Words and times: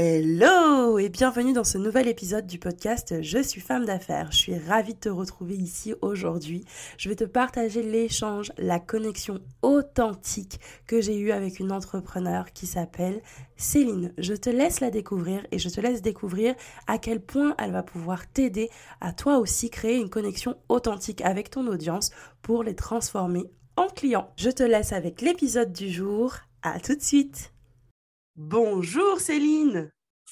Hello 0.00 1.00
et 1.00 1.08
bienvenue 1.08 1.52
dans 1.52 1.64
ce 1.64 1.76
nouvel 1.76 2.06
épisode 2.06 2.46
du 2.46 2.60
podcast 2.60 3.20
Je 3.20 3.42
suis 3.42 3.60
femme 3.60 3.84
d'affaires. 3.84 4.30
Je 4.30 4.36
suis 4.36 4.56
ravie 4.56 4.94
de 4.94 5.00
te 5.00 5.08
retrouver 5.08 5.56
ici 5.56 5.92
aujourd'hui. 6.02 6.64
Je 6.98 7.08
vais 7.08 7.16
te 7.16 7.24
partager 7.24 7.82
l'échange, 7.82 8.52
la 8.58 8.78
connexion 8.78 9.40
authentique 9.62 10.60
que 10.86 11.00
j'ai 11.00 11.18
eue 11.18 11.32
avec 11.32 11.58
une 11.58 11.72
entrepreneur 11.72 12.52
qui 12.52 12.68
s'appelle 12.68 13.20
Céline. 13.56 14.12
Je 14.18 14.34
te 14.34 14.50
laisse 14.50 14.78
la 14.78 14.92
découvrir 14.92 15.44
et 15.50 15.58
je 15.58 15.68
te 15.68 15.80
laisse 15.80 16.00
découvrir 16.00 16.54
à 16.86 16.98
quel 16.98 17.18
point 17.18 17.56
elle 17.58 17.72
va 17.72 17.82
pouvoir 17.82 18.30
t'aider 18.30 18.70
à 19.00 19.12
toi 19.12 19.38
aussi 19.38 19.68
créer 19.68 19.96
une 19.96 20.10
connexion 20.10 20.54
authentique 20.68 21.22
avec 21.22 21.50
ton 21.50 21.66
audience 21.66 22.12
pour 22.40 22.62
les 22.62 22.76
transformer 22.76 23.50
en 23.74 23.88
clients. 23.88 24.30
Je 24.36 24.50
te 24.50 24.62
laisse 24.62 24.92
avec 24.92 25.22
l'épisode 25.22 25.72
du 25.72 25.90
jour. 25.90 26.36
À 26.62 26.78
tout 26.78 26.94
de 26.94 27.02
suite. 27.02 27.52
Bonjour 28.40 29.18
Céline 29.18 29.90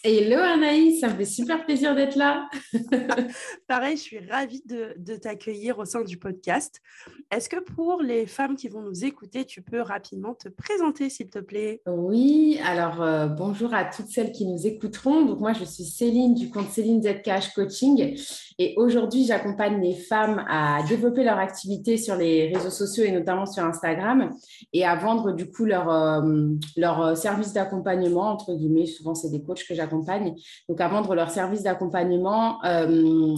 Hello 0.09 0.39
Anaïs, 0.39 1.01
ça 1.01 1.09
me 1.09 1.15
fait 1.15 1.25
super 1.25 1.65
plaisir 1.65 1.93
d'être 1.97 2.15
là. 2.15 2.49
Pareil, 3.67 3.97
je 3.97 4.03
suis 4.03 4.21
ravie 4.31 4.63
de, 4.65 5.17
t'accueillir 5.17 5.81
au 5.81 5.85
sein 5.85 6.05
du 6.05 6.17
podcast. 6.17 6.81
Est-ce 7.33 7.49
que 7.49 7.59
pour 7.59 8.01
les 8.03 8.27
femmes 8.27 8.55
qui 8.55 8.69
vont 8.69 8.83
nous 8.83 9.05
écouter, 9.05 9.45
tu 9.45 9.63
peux 9.63 9.81
rapidement 9.81 10.35
te 10.35 10.49
présenter, 10.49 11.11
s'il 11.11 11.29
te 11.29 11.41
plaît? 11.41 11.83
Oui, 11.89 12.61
alors 12.65 13.03
euh, 13.03 13.27
bonjour 13.27 13.75
à 13.75 13.85
toutes 13.85 14.07
celles 14.07 14.31
qui 14.31 14.47
nous 14.47 14.65
écouteront. 14.65 15.25
Donc 15.25 15.41
moi, 15.41 15.55
je 15.55 15.65
suis 15.65 15.83
Céline 15.83 16.35
du 16.35 16.51
compte 16.51 16.69
Céline 16.69 17.03
ZKH 17.03 17.53
Coaching 17.57 18.17
et 18.61 18.75
aujourd'hui, 18.77 19.25
j'accompagne 19.25 19.83
les 19.83 19.97
femmes 19.97 20.45
à 20.49 20.85
développer 20.89 21.25
leur 21.25 21.39
activité 21.39 21.97
sur 21.97 22.15
les 22.15 22.55
réseaux 22.55 22.71
sociaux 22.71 23.03
et 23.03 23.11
notamment 23.11 23.45
sur 23.45 23.65
Instagram 23.65 24.31
et 24.73 24.85
à 24.85 24.95
vendre 24.95 25.33
du 25.33 25.51
coup 25.51 25.65
leur, 25.65 25.91
euh, 25.91 26.47
leur 26.77 27.17
service 27.17 27.53
d'accompagnement, 27.53 28.31
entre 28.31 28.55
guillemets. 28.55 28.87
Souvent, 28.87 29.17
c'est 29.17 29.31
des 29.31 29.43
coachs 29.43 29.67
que 29.67 29.75
j'accompagne 29.75 29.96
donc 30.69 30.81
à 30.81 30.89
vendre 30.89 31.15
leur 31.15 31.31
service 31.31 31.63
d'accompagnement 31.63 32.65
euh, 32.65 33.35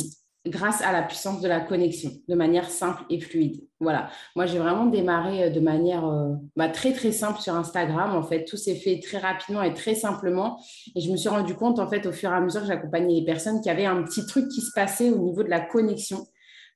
grâce 0.47 0.83
à 0.83 0.93
la 0.93 1.03
puissance 1.03 1.41
de 1.41 1.49
la 1.49 1.61
connexion, 1.61 2.11
de 2.29 2.35
manière 2.35 2.71
simple 2.71 3.03
et 3.11 3.21
fluide. 3.21 3.61
Voilà, 3.81 4.09
moi 4.35 4.47
j'ai 4.47 4.59
vraiment 4.59 4.87
démarré 4.87 5.45
euh, 5.45 5.51
de 5.51 5.61
manière 5.61 6.07
euh, 6.07 6.35
bah, 6.57 6.69
très 6.69 6.93
très 6.93 7.13
simple 7.13 7.41
sur 7.41 7.55
Instagram. 7.55 8.15
En 8.15 8.23
fait, 8.23 8.45
tout 8.45 8.57
s'est 8.57 8.75
fait 8.75 9.01
très 9.01 9.19
rapidement 9.19 9.63
et 9.63 9.75
très 9.75 9.95
simplement. 9.95 10.59
Et 10.95 11.01
je 11.01 11.11
me 11.11 11.17
suis 11.17 11.29
rendu 11.29 11.55
compte 11.55 11.79
en 11.79 11.89
fait 11.89 12.07
au 12.07 12.13
fur 12.13 12.31
et 12.31 12.35
à 12.35 12.41
mesure 12.41 12.63
que 12.63 12.67
j'accompagnais 12.67 13.15
les 13.15 13.25
personnes 13.25 13.61
qu'il 13.61 13.69
y 13.69 13.75
avait 13.75 13.87
un 13.87 14.03
petit 14.03 14.27
truc 14.27 14.49
qui 14.49 14.61
se 14.61 14.73
passait 14.75 15.11
au 15.11 15.19
niveau 15.19 15.43
de 15.43 15.51
la 15.51 15.61
connexion. 15.61 16.27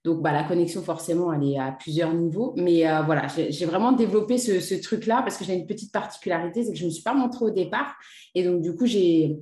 Donc, 0.04 0.20
bah, 0.20 0.32
la 0.32 0.42
connexion, 0.42 0.82
forcément, 0.82 1.32
elle 1.32 1.48
est 1.48 1.58
à 1.58 1.70
plusieurs 1.70 2.12
niveaux. 2.12 2.54
Mais 2.56 2.88
euh, 2.88 3.02
voilà, 3.02 3.28
j'ai 3.28 3.64
vraiment 3.66 3.92
développé 3.92 4.36
ce, 4.36 4.74
truc-là 4.82 5.22
parce 5.22 5.36
que 5.36 5.44
j'ai 5.44 5.54
une 5.54 5.66
petite 5.66 5.92
particularité, 5.92 6.64
c'est 6.64 6.72
que 6.72 6.78
je 6.78 6.82
ne 6.82 6.88
me 6.88 6.92
suis 6.92 7.04
pas 7.04 7.14
montrée 7.14 7.44
au 7.44 7.50
départ. 7.50 7.94
Et 8.34 8.42
donc, 8.42 8.62
du 8.62 8.74
coup, 8.74 8.86
j'ai 8.86 9.38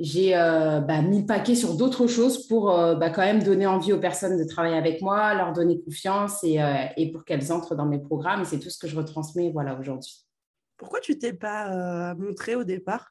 euh, 0.00 0.80
bah, 0.80 1.02
mis 1.02 1.20
le 1.20 1.26
paquet 1.26 1.56
sur 1.56 1.74
d'autres 1.74 2.06
choses 2.06 2.46
pour 2.46 2.70
euh, 2.70 2.94
bah, 2.94 3.10
quand 3.10 3.22
même 3.22 3.42
donner 3.42 3.66
envie 3.66 3.92
aux 3.92 3.98
personnes 3.98 4.38
de 4.38 4.44
travailler 4.44 4.76
avec 4.76 5.02
moi, 5.02 5.34
leur 5.34 5.52
donner 5.52 5.80
confiance 5.80 6.44
et, 6.44 6.60
et 6.96 7.10
pour 7.10 7.24
qu'elles 7.24 7.52
entrent 7.52 7.74
dans 7.74 7.86
mes 7.86 7.98
programmes. 7.98 8.42
Et 8.42 8.44
c'est 8.44 8.60
tout 8.60 8.70
ce 8.70 8.78
que 8.78 8.86
je 8.86 8.96
retransmets 8.96 9.50
voilà, 9.50 9.76
aujourd'hui. 9.76 10.24
Pourquoi 10.76 11.00
tu 11.00 11.18
t'es 11.18 11.32
pas 11.32 12.14
montrée 12.14 12.54
au 12.54 12.62
départ? 12.62 13.10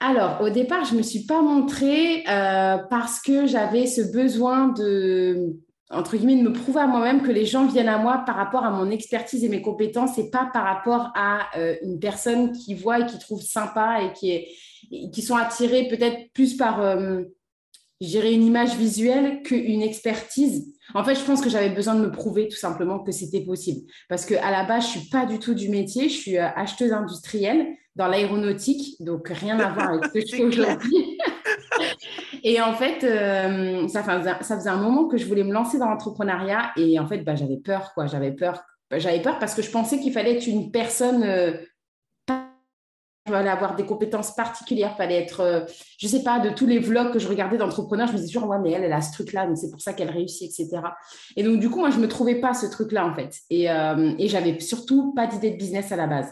Alors, 0.00 0.40
au 0.40 0.50
départ, 0.50 0.84
je 0.84 0.94
ne 0.94 0.98
me 0.98 1.02
suis 1.02 1.24
pas 1.24 1.40
montrée 1.40 2.24
parce 2.26 3.20
que 3.20 3.46
j'avais 3.46 3.86
ce 3.86 4.00
besoin 4.00 4.68
de, 4.68 5.54
entre 5.90 6.16
guillemets, 6.16 6.36
de 6.36 6.48
me 6.48 6.52
prouver 6.52 6.80
à 6.80 6.86
moi-même 6.86 7.22
que 7.22 7.30
les 7.30 7.44
gens 7.44 7.66
viennent 7.66 7.88
à 7.88 7.98
moi 7.98 8.24
par 8.26 8.36
rapport 8.36 8.64
à 8.64 8.70
mon 8.70 8.90
expertise 8.90 9.44
et 9.44 9.48
mes 9.48 9.62
compétences 9.62 10.18
et 10.18 10.30
pas 10.30 10.50
par 10.52 10.64
rapport 10.64 11.12
à 11.14 11.46
euh, 11.56 11.76
une 11.82 12.00
personne 12.00 12.52
qui 12.52 12.74
voit 12.74 13.00
et 13.00 13.06
qui 13.06 13.18
trouve 13.18 13.40
sympa 13.40 14.02
et 14.02 14.12
qui, 14.12 14.30
est, 14.30 14.48
qui 15.12 15.22
sont 15.22 15.36
attirés 15.36 15.86
peut-être 15.88 16.32
plus 16.32 16.56
par, 16.56 16.80
euh, 16.80 17.22
une 18.00 18.44
image 18.44 18.76
visuelle 18.76 19.42
qu'une 19.42 19.80
expertise. 19.80 20.72
En 20.94 21.04
fait, 21.04 21.14
je 21.14 21.24
pense 21.24 21.40
que 21.40 21.48
j'avais 21.48 21.70
besoin 21.70 21.94
de 21.94 22.00
me 22.00 22.10
prouver 22.10 22.48
tout 22.48 22.56
simplement 22.56 22.98
que 22.98 23.12
c'était 23.12 23.40
possible. 23.40 23.88
Parce 24.08 24.26
qu'à 24.26 24.50
la 24.50 24.64
base, 24.64 24.90
je 24.90 24.98
ne 24.98 25.00
suis 25.00 25.08
pas 25.08 25.24
du 25.24 25.38
tout 25.38 25.54
du 25.54 25.68
métier. 25.68 26.08
Je 26.08 26.16
suis 26.16 26.36
euh, 26.36 26.48
acheteuse 26.56 26.92
industrielle 26.92 27.66
dans 27.94 28.08
l'aéronautique, 28.08 28.96
donc 29.00 29.28
rien 29.28 29.58
à 29.58 29.72
voir 29.72 29.90
avec 29.92 30.04
ce 30.04 30.10
que 30.10 30.20
je 30.20 30.36
fais 30.36 30.44
aujourd'hui. 30.44 31.18
Et 32.42 32.60
en 32.60 32.74
fait, 32.74 33.04
euh, 33.04 33.88
ça, 33.88 34.02
faisait, 34.02 34.34
ça 34.42 34.56
faisait 34.56 34.70
un 34.70 34.76
moment 34.76 35.06
que 35.08 35.16
je 35.16 35.26
voulais 35.26 35.44
me 35.44 35.52
lancer 35.52 35.78
dans 35.78 35.88
l'entrepreneuriat 35.88 36.72
et 36.76 36.98
en 36.98 37.06
fait, 37.06 37.18
bah, 37.18 37.34
j'avais 37.34 37.56
peur, 37.56 37.92
quoi. 37.94 38.06
J'avais 38.06 38.32
peur. 38.32 38.62
J'avais 38.90 39.20
peur 39.20 39.38
parce 39.38 39.54
que 39.54 39.62
je 39.62 39.70
pensais 39.70 39.98
qu'il 39.98 40.12
fallait 40.12 40.36
être 40.36 40.46
une 40.46 40.70
personne 40.70 41.24
euh, 41.24 41.52
fallait 43.30 43.50
avoir 43.50 43.74
des 43.74 43.84
compétences 43.84 44.34
particulières, 44.34 44.96
fallait 44.96 45.22
être, 45.22 45.40
euh, 45.40 45.60
je 45.98 46.06
ne 46.06 46.10
sais 46.10 46.22
pas, 46.22 46.38
de 46.38 46.50
tous 46.50 46.66
les 46.66 46.78
vlogs 46.78 47.12
que 47.12 47.18
je 47.18 47.28
regardais 47.28 47.58
d'entrepreneurs, 47.58 48.08
je 48.08 48.12
me 48.12 48.18
disais 48.18 48.32
toujours, 48.32 48.48
ouais, 48.48 48.58
mais 48.58 48.72
elle, 48.72 48.84
elle 48.84 48.92
a 48.92 49.00
ce 49.00 49.12
truc-là, 49.12 49.46
donc 49.46 49.56
c'est 49.58 49.70
pour 49.70 49.80
ça 49.80 49.92
qu'elle 49.92 50.10
réussit, 50.10 50.50
etc. 50.50 50.80
Et 51.36 51.42
donc, 51.42 51.60
du 51.60 51.70
coup, 51.70 51.80
moi, 51.80 51.90
je 51.90 51.96
ne 51.96 52.02
me 52.02 52.08
trouvais 52.08 52.36
pas 52.36 52.54
ce 52.54 52.66
truc-là, 52.66 53.06
en 53.06 53.14
fait. 53.14 53.34
Et, 53.50 53.70
euh, 53.70 54.14
et 54.18 54.28
j'avais 54.28 54.58
surtout 54.60 55.12
pas 55.14 55.26
d'idée 55.26 55.50
de 55.50 55.56
business 55.56 55.92
à 55.92 55.96
la 55.96 56.06
base. 56.06 56.28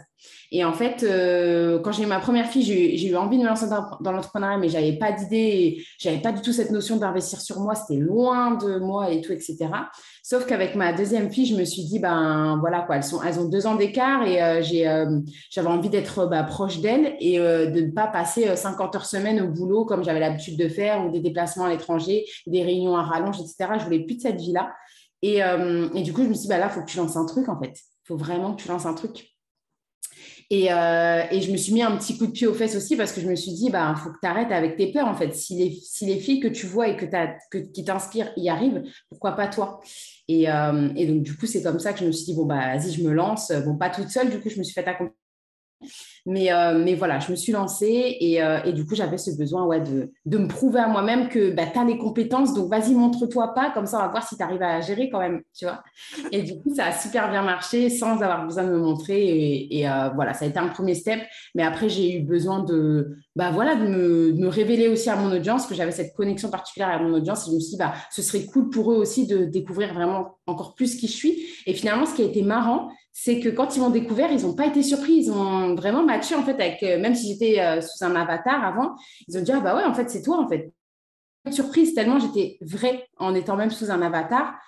Et 0.50 0.64
en 0.64 0.72
fait, 0.72 1.02
euh, 1.02 1.80
quand 1.80 1.92
j'ai 1.92 2.04
eu 2.04 2.06
ma 2.06 2.20
première 2.20 2.46
fille, 2.46 2.62
j'ai 2.62 3.08
eu 3.08 3.16
envie 3.16 3.38
de 3.38 3.42
me 3.42 3.48
lancer 3.48 3.66
dans, 3.68 4.12
l'entrepreneuriat, 4.12 4.58
mais 4.58 4.68
j'avais 4.68 4.92
pas 4.92 5.12
d'idée, 5.12 5.84
j'avais 5.98 6.18
pas 6.18 6.32
du 6.32 6.42
tout 6.42 6.52
cette 6.52 6.70
notion 6.70 6.96
d'investir 6.96 7.40
sur 7.40 7.60
moi, 7.60 7.74
c'était 7.74 8.00
loin 8.00 8.52
de 8.52 8.78
moi 8.78 9.10
et 9.10 9.20
tout, 9.20 9.32
etc. 9.32 9.56
Sauf 10.22 10.46
qu'avec 10.46 10.74
ma 10.74 10.92
deuxième 10.92 11.30
fille, 11.30 11.46
je 11.46 11.56
me 11.56 11.64
suis 11.64 11.84
dit, 11.84 11.98
ben 11.98 12.58
voilà, 12.60 12.82
quoi, 12.82 12.96
elles, 12.96 13.04
elles 13.26 13.40
ont 13.40 13.48
deux 13.48 13.66
ans 13.66 13.74
d'écart 13.74 14.26
et 14.26 14.42
euh, 14.42 14.62
euh, 14.62 15.20
j'avais 15.50 15.68
envie 15.68 15.90
d'être 15.90 16.26
bah, 16.26 16.42
proche 16.44 16.80
d'elles 16.80 17.16
et 17.20 17.38
de 17.38 17.80
ne 17.80 17.90
pas 17.90 18.06
passer 18.06 18.54
50 18.54 18.94
heures 18.94 19.06
semaine 19.06 19.40
au 19.40 19.48
boulot 19.48 19.84
comme 19.84 20.04
j'avais 20.04 20.20
l'habitude 20.20 20.58
de 20.58 20.68
faire 20.68 21.04
ou 21.04 21.10
des 21.10 21.20
déplacements 21.20 21.64
à 21.64 21.70
l'étranger, 21.70 22.24
des 22.46 22.62
réunions 22.62 22.96
à 22.96 23.02
rallonge, 23.02 23.40
etc. 23.40 23.72
Je 23.78 23.84
voulais 23.84 24.00
plus 24.00 24.16
de 24.16 24.20
cette 24.20 24.40
vie-là. 24.40 24.72
Et, 25.22 25.38
et, 25.38 26.02
du 26.02 26.12
coup, 26.12 26.22
je 26.22 26.28
me 26.28 26.34
suis 26.34 26.42
dit, 26.42 26.48
bah 26.48 26.58
là, 26.58 26.68
il 26.70 26.72
faut 26.72 26.80
que 26.80 26.90
tu 26.90 26.98
lances 26.98 27.16
un 27.16 27.24
truc, 27.24 27.48
en 27.48 27.58
fait. 27.58 27.72
Il 27.72 28.08
faut 28.08 28.16
vraiment 28.16 28.54
que 28.54 28.62
tu 28.62 28.68
lances 28.68 28.84
un 28.84 28.92
truc. 28.92 29.33
Euh, 30.52 31.22
et, 31.30 31.40
je 31.40 31.50
me 31.50 31.56
suis 31.56 31.72
mis 31.72 31.82
un 31.82 31.96
petit 31.96 32.18
coup 32.18 32.26
de 32.26 32.32
pied 32.32 32.46
aux 32.46 32.54
fesses 32.54 32.76
aussi 32.76 32.96
parce 32.96 33.12
que 33.12 33.20
je 33.20 33.28
me 33.28 33.34
suis 33.34 33.52
dit, 33.52 33.70
bah, 33.70 33.94
faut 33.96 34.10
que 34.10 34.18
tu 34.22 34.28
arrêtes 34.28 34.52
avec 34.52 34.76
tes 34.76 34.92
peurs 34.92 35.08
en 35.08 35.14
fait. 35.14 35.34
Si 35.34 35.56
les, 35.56 35.72
si 35.72 36.06
les 36.06 36.18
filles 36.18 36.40
que 36.40 36.48
tu 36.48 36.66
vois 36.66 36.88
et 36.88 36.96
que, 36.96 37.06
que 37.50 37.58
qui 37.58 37.84
t'inspirent 37.84 38.32
y 38.36 38.48
arrivent, 38.48 38.82
pourquoi 39.08 39.32
pas 39.32 39.48
toi? 39.48 39.80
Et, 40.28 40.50
euh, 40.50 40.88
et, 40.96 41.06
donc, 41.06 41.22
du 41.22 41.36
coup, 41.36 41.46
c'est 41.46 41.62
comme 41.62 41.78
ça 41.78 41.92
que 41.92 42.00
je 42.00 42.06
me 42.06 42.12
suis 42.12 42.26
dit, 42.26 42.34
bon, 42.34 42.46
bah, 42.46 42.76
vas-y, 42.76 42.92
je 42.92 43.02
me 43.02 43.12
lance. 43.12 43.52
Bon, 43.64 43.76
pas 43.76 43.90
toute 43.90 44.08
seule, 44.08 44.30
du 44.30 44.40
coup, 44.40 44.50
je 44.50 44.58
me 44.58 44.64
suis 44.64 44.74
fait 44.74 44.86
accompagner 44.86 45.14
mais, 46.26 46.52
euh, 46.52 46.82
mais 46.82 46.94
voilà, 46.94 47.18
je 47.18 47.30
me 47.30 47.36
suis 47.36 47.52
lancée 47.52 48.16
et, 48.18 48.42
euh, 48.42 48.62
et 48.64 48.72
du 48.72 48.86
coup, 48.86 48.94
j'avais 48.94 49.18
ce 49.18 49.30
besoin 49.36 49.66
ouais, 49.66 49.80
de, 49.80 50.10
de 50.24 50.38
me 50.38 50.48
prouver 50.48 50.80
à 50.80 50.88
moi-même 50.88 51.28
que 51.28 51.50
bah, 51.50 51.66
tu 51.70 51.78
as 51.78 51.84
les 51.84 51.98
compétences, 51.98 52.54
donc 52.54 52.70
vas-y, 52.70 52.94
montre-toi 52.94 53.52
pas, 53.54 53.70
comme 53.70 53.86
ça, 53.86 53.98
on 53.98 54.00
va 54.02 54.08
voir 54.08 54.26
si 54.26 54.36
tu 54.36 54.42
arrives 54.42 54.62
à 54.62 54.80
gérer 54.80 55.10
quand 55.10 55.18
même, 55.18 55.42
tu 55.54 55.66
vois. 55.66 55.82
Et 56.32 56.42
du 56.42 56.58
coup, 56.60 56.74
ça 56.74 56.86
a 56.86 56.92
super 56.92 57.30
bien 57.30 57.42
marché 57.42 57.90
sans 57.90 58.22
avoir 58.22 58.46
besoin 58.46 58.64
de 58.64 58.70
me 58.70 58.78
montrer. 58.78 59.68
Et, 59.70 59.88
euh, 59.88 60.08
voilà, 60.14 60.32
ça 60.32 60.46
a 60.46 60.48
été 60.48 60.58
un 60.58 60.68
premier 60.68 60.94
step. 60.94 61.20
Mais 61.54 61.62
après, 61.62 61.88
j'ai 61.90 62.16
eu 62.16 62.20
besoin 62.20 62.62
de, 62.64 63.16
bah, 63.36 63.50
voilà, 63.50 63.74
de 63.74 63.86
me, 63.86 64.32
me, 64.32 64.48
révéler 64.48 64.88
aussi 64.88 65.10
à 65.10 65.16
mon 65.16 65.30
audience, 65.30 65.66
que 65.66 65.74
j'avais 65.74 65.92
cette 65.92 66.14
connexion 66.14 66.48
particulière 66.50 66.88
à 66.88 66.98
mon 66.98 67.12
audience. 67.12 67.46
Et 67.46 67.50
je 67.50 67.56
me 67.56 67.60
suis 67.60 67.72
dit, 67.72 67.76
bah, 67.76 67.92
ce 68.10 68.22
serait 68.22 68.46
cool 68.46 68.70
pour 68.70 68.92
eux 68.92 68.96
aussi 68.96 69.26
de 69.26 69.44
découvrir 69.44 69.92
vraiment 69.92 70.38
encore 70.46 70.74
plus 70.74 70.96
qui 70.96 71.06
je 71.06 71.12
suis. 71.12 71.46
Et 71.66 71.74
finalement, 71.74 72.06
ce 72.06 72.14
qui 72.14 72.22
a 72.22 72.26
été 72.26 72.42
marrant, 72.42 72.90
c'est 73.16 73.38
que 73.38 73.48
quand 73.48 73.76
ils 73.76 73.80
m'ont 73.80 73.90
découvert, 73.90 74.32
ils 74.32 74.42
n'ont 74.42 74.56
pas 74.56 74.66
été 74.66 74.82
surpris. 74.82 75.12
Ils 75.12 75.30
ont 75.30 75.76
vraiment 75.76 76.02
matché, 76.02 76.34
en 76.34 76.42
fait, 76.42 76.54
avec, 76.54 76.82
euh, 76.82 76.98
même 76.98 77.14
si 77.14 77.28
j'étais 77.28 77.60
euh, 77.60 77.80
sous 77.80 78.04
un 78.04 78.14
avatar 78.16 78.62
avant, 78.64 78.96
ils 79.28 79.38
ont 79.38 79.40
dit, 79.40 79.52
ah 79.52 79.60
bah 79.60 79.76
ouais, 79.76 79.84
en 79.84 79.94
fait, 79.94 80.10
c'est 80.10 80.20
toi, 80.20 80.38
en 80.38 80.48
fait. 80.48 80.72
Surprise, 81.50 81.94
tellement 81.94 82.18
j'étais 82.18 82.58
vraie 82.60 83.06
en 83.18 83.34
étant 83.34 83.54
même 83.56 83.70
sous 83.70 83.90
un 83.90 84.02
avatar 84.02 84.58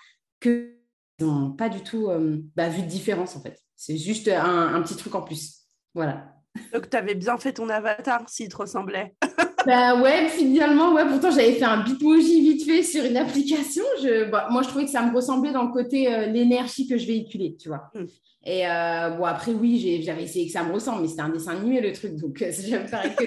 qu'ils 0.41 0.77
n'ont 1.21 1.51
pas 1.51 1.69
du 1.69 1.81
tout 1.81 2.09
euh, 2.09 2.39
bah, 2.55 2.69
vu 2.69 2.83
de 2.83 2.87
différence, 2.87 3.35
en 3.35 3.41
fait. 3.41 3.59
C'est 3.75 3.97
juste 3.97 4.29
un, 4.29 4.81
petit 4.83 4.97
truc 4.97 5.17
en 5.17 5.23
plus. 5.23 5.65
Voilà. 5.93 6.33
Donc, 6.73 6.89
tu 6.89 6.97
avais 6.97 7.17
bien 7.17 7.39
fait 7.39 7.55
ton 7.55 7.69
avatar 7.69 8.29
s'il 8.29 8.49
te 8.49 8.57
ressemblait. 8.59 9.17
Ben 9.67 10.01
ouais, 10.01 10.29
finalement, 10.29 10.93
ouais, 10.95 11.05
pourtant 11.07 11.33
j'avais 11.33 11.55
fait 11.55 11.65
un 11.65 11.83
bitmoji 11.83 12.41
vite 12.41 12.65
fait 12.65 12.85
sur 12.85 13.05
une 13.05 13.17
application. 13.17 13.83
Je, 14.01 14.31
bah, 14.31 14.47
moi, 14.49 14.63
je 14.63 14.69
trouvais 14.69 14.85
que 14.85 14.91
ça 14.91 15.03
me 15.03 15.13
ressemblait 15.15 15.51
dans 15.51 15.65
le 15.65 15.73
côté 15.73 16.13
euh, 16.13 16.27
l'énergie 16.27 16.87
que 16.87 16.97
je 16.97 17.05
véhiculais, 17.07 17.57
tu 17.61 17.69
vois. 17.69 17.91
Hmm. 17.93 18.05
Et 18.45 18.65
euh, 18.65 19.11
bon, 19.11 19.25
après, 19.25 19.53
oui, 19.53 20.03
j'avais 20.05 20.23
essayé 20.23 20.47
que 20.47 20.53
ça 20.53 20.63
me 20.63 20.73
ressemble, 20.73 21.03
mais 21.03 21.09
c'était 21.09 21.23
un 21.23 21.31
dessin 21.31 21.57
animé 21.57 21.81
le 21.81 21.93
truc, 21.93 22.15
donc 22.15 22.41
euh, 22.43 22.53
ça 22.53 22.79
me 22.79 22.89
paraît 22.89 23.13
que 23.15 23.25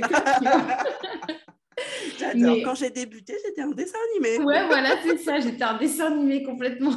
J'adore. 2.17 2.57
Quand 2.63 2.75
j'ai 2.75 2.89
débuté, 2.89 3.35
c'était 3.45 3.61
un 3.61 3.71
dessin 3.71 3.97
animé. 4.11 4.37
Ouais, 4.45 4.65
voilà, 4.67 4.95
c'est 5.03 5.17
ça. 5.17 5.39
J'étais 5.39 5.63
un 5.63 5.77
dessin 5.77 6.07
animé 6.07 6.43
complètement. 6.43 6.95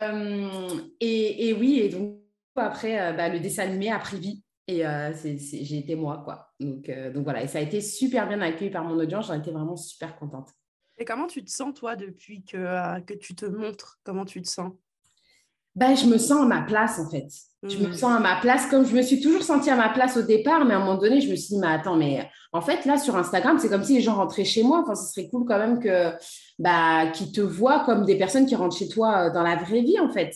et, 1.00 1.48
et, 1.48 1.54
oui, 1.54 1.80
et 1.80 1.88
donc 1.88 2.18
après, 2.54 3.14
bah, 3.14 3.30
le 3.30 3.40
dessin 3.40 3.62
animé 3.62 3.90
a 3.90 3.98
pris 3.98 4.18
vie. 4.18 4.42
Et 4.68 4.82
j'ai 4.82 5.78
été 5.78 5.94
moi, 5.94 6.22
quoi. 6.24 6.48
Donc, 6.58 6.90
donc 7.14 7.24
voilà, 7.24 7.42
et 7.42 7.48
ça 7.48 7.58
a 7.58 7.60
été 7.60 7.80
super 7.80 8.26
bien 8.28 8.40
accueilli 8.40 8.70
par 8.70 8.84
mon 8.84 8.98
audience. 8.98 9.28
J'en 9.28 9.34
étais 9.34 9.52
vraiment 9.52 9.76
super 9.76 10.18
contente. 10.18 10.50
Et 10.98 11.04
comment 11.04 11.26
tu 11.26 11.44
te 11.44 11.50
sens, 11.50 11.74
toi, 11.74 11.94
depuis 11.94 12.42
que, 12.42 13.00
que 13.02 13.14
tu 13.14 13.34
te 13.34 13.44
montres? 13.44 13.98
Comment 14.02 14.24
tu 14.24 14.42
te 14.42 14.48
sens? 14.48 14.72
Ben, 15.74 15.94
je 15.94 16.06
me 16.06 16.16
sens 16.16 16.42
à 16.42 16.46
ma 16.46 16.62
place, 16.62 16.98
en 16.98 17.10
fait. 17.10 17.28
Je 17.62 17.76
me 17.76 17.88
mmh. 17.88 17.94
sens 17.94 18.16
à 18.16 18.18
ma 18.18 18.40
place, 18.40 18.66
comme 18.66 18.86
je 18.86 18.94
me 18.94 19.02
suis 19.02 19.20
toujours 19.20 19.42
sentie 19.42 19.68
à 19.68 19.76
ma 19.76 19.90
place 19.90 20.16
au 20.16 20.22
départ, 20.22 20.64
mais 20.64 20.72
à 20.72 20.78
un 20.78 20.80
moment 20.80 20.96
donné, 20.96 21.20
je 21.20 21.30
me 21.30 21.36
suis 21.36 21.54
dit, 21.54 21.60
mais 21.60 21.66
attends, 21.66 21.96
mais 21.96 22.26
en 22.52 22.62
fait, 22.62 22.86
là, 22.86 22.96
sur 22.96 23.14
Instagram, 23.14 23.58
c'est 23.58 23.68
comme 23.68 23.84
si 23.84 23.94
les 23.94 24.00
gens 24.00 24.14
rentraient 24.14 24.46
chez 24.46 24.62
moi. 24.62 24.82
Enfin, 24.82 24.94
ce 24.94 25.12
serait 25.12 25.28
cool 25.28 25.44
quand 25.46 25.58
même 25.58 25.78
que, 25.78 26.12
bah, 26.58 27.08
qu'ils 27.08 27.30
te 27.30 27.42
voient 27.42 27.84
comme 27.84 28.06
des 28.06 28.16
personnes 28.16 28.46
qui 28.46 28.56
rentrent 28.56 28.76
chez 28.76 28.88
toi 28.88 29.28
dans 29.28 29.42
la 29.42 29.56
vraie 29.56 29.82
vie, 29.82 30.00
en 30.00 30.08
fait. 30.10 30.34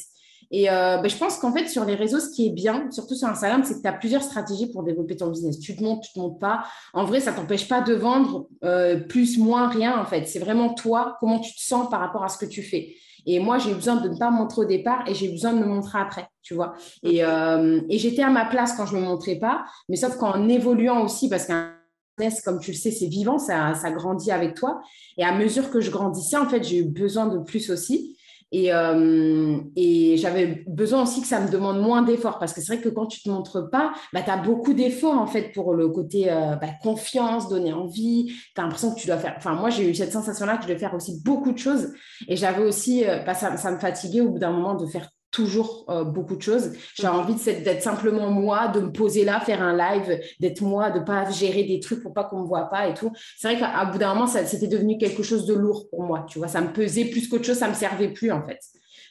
Et 0.51 0.69
euh, 0.69 0.99
ben, 0.99 1.09
je 1.09 1.17
pense 1.17 1.39
qu'en 1.39 1.53
fait, 1.53 1.69
sur 1.69 1.85
les 1.85 1.95
réseaux, 1.95 2.19
ce 2.19 2.29
qui 2.31 2.49
est 2.49 2.51
bien, 2.51 2.91
surtout 2.91 3.15
sur 3.15 3.29
Instagram, 3.29 3.63
c'est 3.65 3.75
que 3.75 3.83
tu 3.83 3.87
as 3.87 3.93
plusieurs 3.93 4.23
stratégies 4.23 4.67
pour 4.73 4.83
développer 4.83 5.17
ton 5.17 5.29
business. 5.29 5.61
Tu 5.61 5.77
te 5.77 5.83
montes, 5.83 6.03
tu 6.03 6.13
te 6.13 6.19
montes 6.19 6.41
pas. 6.41 6.65
En 6.93 7.05
vrai, 7.05 7.21
ça 7.21 7.33
t'empêche 7.33 7.69
pas 7.69 7.81
de 7.81 7.95
vendre 7.95 8.49
euh, 8.65 8.99
plus, 8.99 9.39
moins, 9.39 9.69
rien, 9.69 9.99
en 10.01 10.05
fait. 10.05 10.27
C'est 10.27 10.41
vraiment 10.41 10.75
toi, 10.75 11.17
comment 11.21 11.39
tu 11.39 11.55
te 11.55 11.61
sens 11.61 11.89
par 11.89 12.01
rapport 12.01 12.25
à 12.25 12.29
ce 12.29 12.37
que 12.37 12.47
tu 12.47 12.63
fais. 12.63 12.97
Et 13.27 13.39
moi, 13.39 13.59
j'ai 13.59 13.71
eu 13.71 13.75
besoin 13.75 13.97
de 13.97 14.09
ne 14.09 14.19
pas 14.19 14.31
me 14.31 14.39
montrer 14.39 14.63
au 14.63 14.65
départ 14.65 15.05
et 15.07 15.15
j'ai 15.15 15.27
eu 15.27 15.31
besoin 15.33 15.53
de 15.53 15.59
me 15.59 15.67
montrer 15.67 15.99
après, 15.99 16.27
tu 16.43 16.55
vois. 16.55 16.73
Et, 17.03 17.25
euh, 17.25 17.81
et 17.89 17.99
j'étais 17.99 18.23
à 18.23 18.31
ma 18.31 18.47
place 18.47 18.73
quand 18.73 18.87
je 18.87 18.97
ne 18.97 19.03
me 19.03 19.07
montrais 19.07 19.37
pas, 19.37 19.65
mais 19.89 19.97
sauf 19.97 20.17
qu'en 20.17 20.49
évoluant 20.49 21.05
aussi, 21.05 21.29
parce 21.29 21.47
qu'un 21.47 21.75
business, 22.19 22.41
comme 22.41 22.61
tu 22.61 22.73
le 22.73 22.77
sais, 22.77 22.91
c'est 22.91 23.07
vivant, 23.07 23.39
ça, 23.39 23.75
ça 23.75 23.91
grandit 23.91 24.33
avec 24.33 24.55
toi. 24.55 24.81
Et 25.17 25.25
à 25.25 25.33
mesure 25.33 25.71
que 25.71 25.81
je 25.81 25.91
grandissais, 25.91 26.39
en 26.39 26.49
fait, 26.49 26.65
j'ai 26.65 26.79
eu 26.79 26.85
besoin 26.85 27.27
de 27.27 27.39
plus 27.39 27.71
aussi. 27.71 28.17
Et, 28.53 28.73
euh, 28.73 29.59
et 29.77 30.17
j'avais 30.17 30.65
besoin 30.67 31.03
aussi 31.03 31.21
que 31.21 31.27
ça 31.27 31.41
me 31.41 31.51
demande 31.51 31.81
moins 31.81 32.03
d'efforts 32.03 32.39
parce 32.39 32.53
que 32.53 32.61
c'est 32.61 32.75
vrai 32.75 32.83
que 32.83 32.89
quand 32.89 33.07
tu 33.07 33.23
te 33.23 33.29
montres 33.29 33.71
pas, 33.71 33.93
bah, 34.13 34.23
tu 34.23 34.31
as 34.31 34.37
beaucoup 34.37 34.73
d'efforts 34.73 35.19
en 35.19 35.27
fait 35.27 35.53
pour 35.53 35.75
le 35.75 35.89
côté 35.89 36.31
euh, 36.31 36.57
bah, 36.57 36.69
confiance, 36.83 37.49
donner 37.49 37.73
envie. 37.73 38.33
Tu 38.55 38.61
as 38.61 38.63
l'impression 38.63 38.93
que 38.93 38.99
tu 38.99 39.07
dois 39.07 39.19
faire. 39.19 39.35
Enfin, 39.37 39.55
moi, 39.55 39.71
j'ai 39.71 39.89
eu 39.89 39.95
cette 39.95 40.13
sensation-là 40.13 40.57
que 40.57 40.65
je 40.65 40.69
devais 40.69 40.81
faire 40.81 40.95
aussi 40.95 41.21
beaucoup 41.25 41.53
de 41.53 41.59
choses. 41.59 41.93
Et 42.29 42.37
j'avais 42.37 42.65
aussi, 42.65 43.07
euh, 43.07 43.23
bah, 43.25 43.35
ça, 43.35 43.57
ça 43.57 43.71
me 43.71 43.79
fatiguait 43.79 44.21
au 44.21 44.31
bout 44.31 44.39
d'un 44.39 44.53
moment 44.53 44.75
de 44.75 44.87
faire 44.87 45.09
toujours 45.31 45.85
euh, 45.89 46.05
beaucoup 46.05 46.37
de 46.37 46.43
choses. 46.43 46.73
J'ai 46.95 47.07
envie 47.07 47.35
d'être 47.35 47.83
simplement 47.83 48.31
moi, 48.31 48.69
de 48.69 48.81
me 48.81 48.93
poser 48.93 49.25
là, 49.25 49.41
faire 49.41 49.63
un 49.63 49.77
live, 49.77 50.21
d'être 50.41 50.61
moi, 50.63 50.91
de 50.91 51.01
pas 51.01 51.31
gérer 51.31 51.65
des 51.65 51.81
trucs 51.81 52.03
pour 52.03 52.13
pas 52.13 52.25
qu'on 52.25 52.41
me 52.41 52.47
voit 52.47 52.69
pas 52.69 52.89
et 52.89 52.95
tout. 52.95 53.13
C'est 53.39 53.49
vrai 53.49 53.59
qu'à 53.59 53.85
bout 53.85 53.99
d'un 53.99 54.15
moment, 54.15 54.27
c'était 54.27 54.67
devenu 54.67 54.99
quelque 54.99 55.23
chose 55.23 55.47
de 55.47 55.55
lourd 55.55 55.89
pour 55.91 56.03
moi. 56.03 56.27
Tu 56.29 56.39
vois, 56.39 56.49
ça 56.49 56.61
me 56.61 56.73
pesait 56.73 57.05
plus 57.07 57.29
qu'autre 57.29 57.45
chose, 57.45 57.59
ça 57.59 57.69
me 57.69 57.75
servait 57.75 58.13
plus 58.13 58.33
en 58.33 58.45
fait. 58.47 58.61